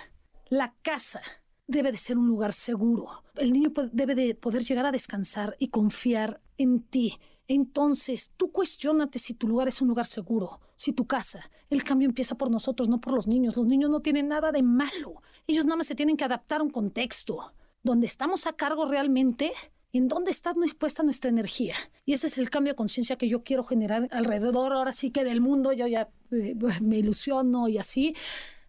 La 0.49 0.75
casa 0.83 1.21
debe 1.67 1.91
de 1.91 1.97
ser 1.97 2.19
un 2.19 2.27
lugar 2.27 2.53
seguro. 2.53 3.25
El 3.37 3.53
niño 3.53 3.73
debe 3.93 4.15
de 4.15 4.35
poder 4.35 4.65
llegar 4.65 4.87
a 4.87 4.93
descansar 4.93 5.57
y 5.59 5.69
confiar 5.69 6.41
en 6.59 6.81
ti. 6.83 7.19
Entonces, 7.47 8.31
tú 8.37 8.53
cuestionate 8.53 9.19
si 9.19 9.35
tu 9.35 9.47
lugar 9.49 9.69
es 9.69 9.83
un 9.83 9.89
lugar 9.89 10.07
seguro, 10.07 10.61
si 10.77 10.93
tu 10.93 11.07
casa. 11.07 11.51
El 11.71 11.85
cambio 11.85 12.09
empieza 12.09 12.37
por 12.37 12.51
nosotros, 12.51 12.89
no 12.89 13.01
por 13.01 13.15
los 13.15 13.27
niños. 13.27 13.57
Los 13.57 13.67
niños 13.67 13.91
no 13.91 14.01
tienen 14.01 14.29
nada 14.29 14.53
de 14.53 14.63
malo. 14.63 15.23
Ellos 15.47 15.67
nada 15.67 15.77
más 15.77 15.87
se 15.87 15.95
tienen 15.95 16.17
que 16.17 16.25
adaptar 16.25 16.61
a 16.61 16.65
un 16.65 16.71
contexto. 16.71 17.55
Donde 17.83 18.07
estamos 18.07 18.47
a 18.47 18.55
cargo 18.55 18.87
realmente 18.87 19.53
en 19.93 20.09
dónde 20.09 20.33
está 20.33 20.55
puesta 20.77 21.03
nuestra 21.05 21.31
energía. 21.31 21.75
Y 22.05 22.15
ese 22.15 22.27
es 22.27 22.39
el 22.39 22.51
cambio 22.51 22.73
de 22.73 22.77
conciencia 22.77 23.17
que 23.17 23.29
yo 23.29 23.45
quiero 23.45 23.63
generar 23.63 24.09
alrededor, 24.11 24.73
ahora 24.73 24.93
sí 24.93 25.11
que 25.11 25.23
del 25.23 25.41
mundo, 25.41 25.73
yo 25.73 25.87
ya 25.87 26.09
eh, 26.33 26.57
me 26.83 26.99
ilusiono 26.99 27.69
y 27.69 27.79
así, 27.79 28.15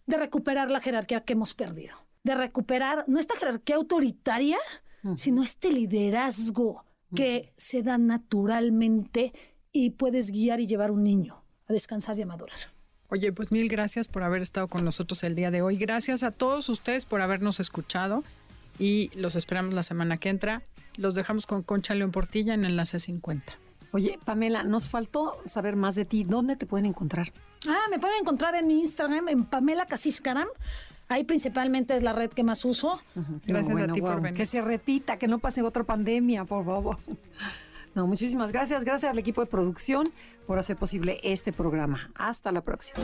de 0.06 0.16
recuperar 0.16 0.70
la 0.70 0.80
jerarquía 0.80 1.22
que 1.22 1.34
hemos 1.34 1.54
perdido, 1.54 1.96
de 2.22 2.34
recuperar 2.34 3.04
no 3.06 3.18
esta 3.18 3.36
jerarquía 3.36 3.76
autoritaria, 3.76 4.58
sino 5.14 5.42
este 5.42 5.70
liderazgo 5.70 6.84
que 7.14 7.52
se 7.56 7.82
da 7.82 7.96
naturalmente 7.96 9.32
y 9.72 9.90
puedes 9.90 10.32
guiar 10.32 10.60
y 10.60 10.66
llevar 10.66 10.90
un 10.90 11.04
niño 11.04 11.42
a 11.68 11.72
descansar 11.72 12.18
y 12.18 12.22
a 12.22 12.26
madurar. 12.26 12.58
Oye, 13.08 13.32
pues 13.32 13.52
mil 13.52 13.68
gracias 13.68 14.08
por 14.08 14.24
haber 14.24 14.42
estado 14.42 14.66
con 14.66 14.84
nosotros 14.84 15.22
el 15.22 15.36
día 15.36 15.52
de 15.52 15.62
hoy. 15.62 15.76
Gracias 15.76 16.24
a 16.24 16.32
todos 16.32 16.68
ustedes 16.68 17.06
por 17.06 17.20
habernos 17.20 17.60
escuchado 17.60 18.24
y 18.78 19.10
los 19.14 19.36
esperamos 19.36 19.74
la 19.74 19.84
semana 19.84 20.18
que 20.18 20.28
entra. 20.28 20.62
Los 20.96 21.14
dejamos 21.14 21.46
con 21.46 21.62
Concha 21.62 21.94
León 21.94 22.10
Portilla 22.10 22.54
en 22.54 22.64
Enlace 22.64 22.98
50. 22.98 23.58
Oye, 23.92 24.18
Pamela, 24.24 24.64
nos 24.64 24.88
faltó 24.88 25.40
saber 25.44 25.76
más 25.76 25.94
de 25.94 26.04
ti. 26.04 26.24
¿Dónde 26.24 26.56
te 26.56 26.66
pueden 26.66 26.86
encontrar? 26.86 27.32
Ah, 27.68 27.86
me 27.90 27.98
pueden 27.98 28.20
encontrar 28.20 28.54
en 28.54 28.66
mi 28.66 28.80
Instagram, 28.80 29.28
en 29.28 29.44
Pamela 29.44 29.86
Casiscaram. 29.86 30.48
Ahí 31.08 31.24
principalmente 31.24 31.96
es 31.96 32.02
la 32.02 32.12
red 32.12 32.30
que 32.30 32.42
más 32.42 32.64
uso. 32.64 33.00
Gracias 33.44 33.78
a 33.78 33.86
ti 33.92 34.00
por 34.00 34.20
venir. 34.20 34.36
Que 34.36 34.44
se 34.44 34.60
repita, 34.60 35.18
que 35.18 35.28
no 35.28 35.38
pase 35.38 35.62
otra 35.62 35.84
pandemia, 35.84 36.44
por 36.44 36.64
favor. 36.64 36.98
No, 37.94 38.06
muchísimas 38.06 38.52
gracias. 38.52 38.84
Gracias 38.84 39.10
al 39.10 39.18
equipo 39.18 39.40
de 39.40 39.46
producción 39.46 40.12
por 40.46 40.58
hacer 40.58 40.76
posible 40.76 41.20
este 41.22 41.52
programa. 41.52 42.10
Hasta 42.14 42.52
la 42.52 42.60
próxima. 42.60 43.00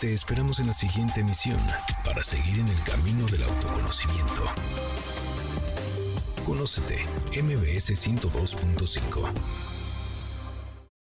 Te 0.00 0.14
esperamos 0.14 0.60
en 0.60 0.68
la 0.68 0.72
siguiente 0.72 1.20
emisión 1.20 1.60
para 2.04 2.22
seguir 2.22 2.58
en 2.58 2.68
el 2.68 2.82
camino 2.84 3.26
del 3.26 3.42
autoconocimiento. 3.42 4.44
Conócete, 6.46 7.04
MBS 7.42 7.90
102.5. 7.90 9.69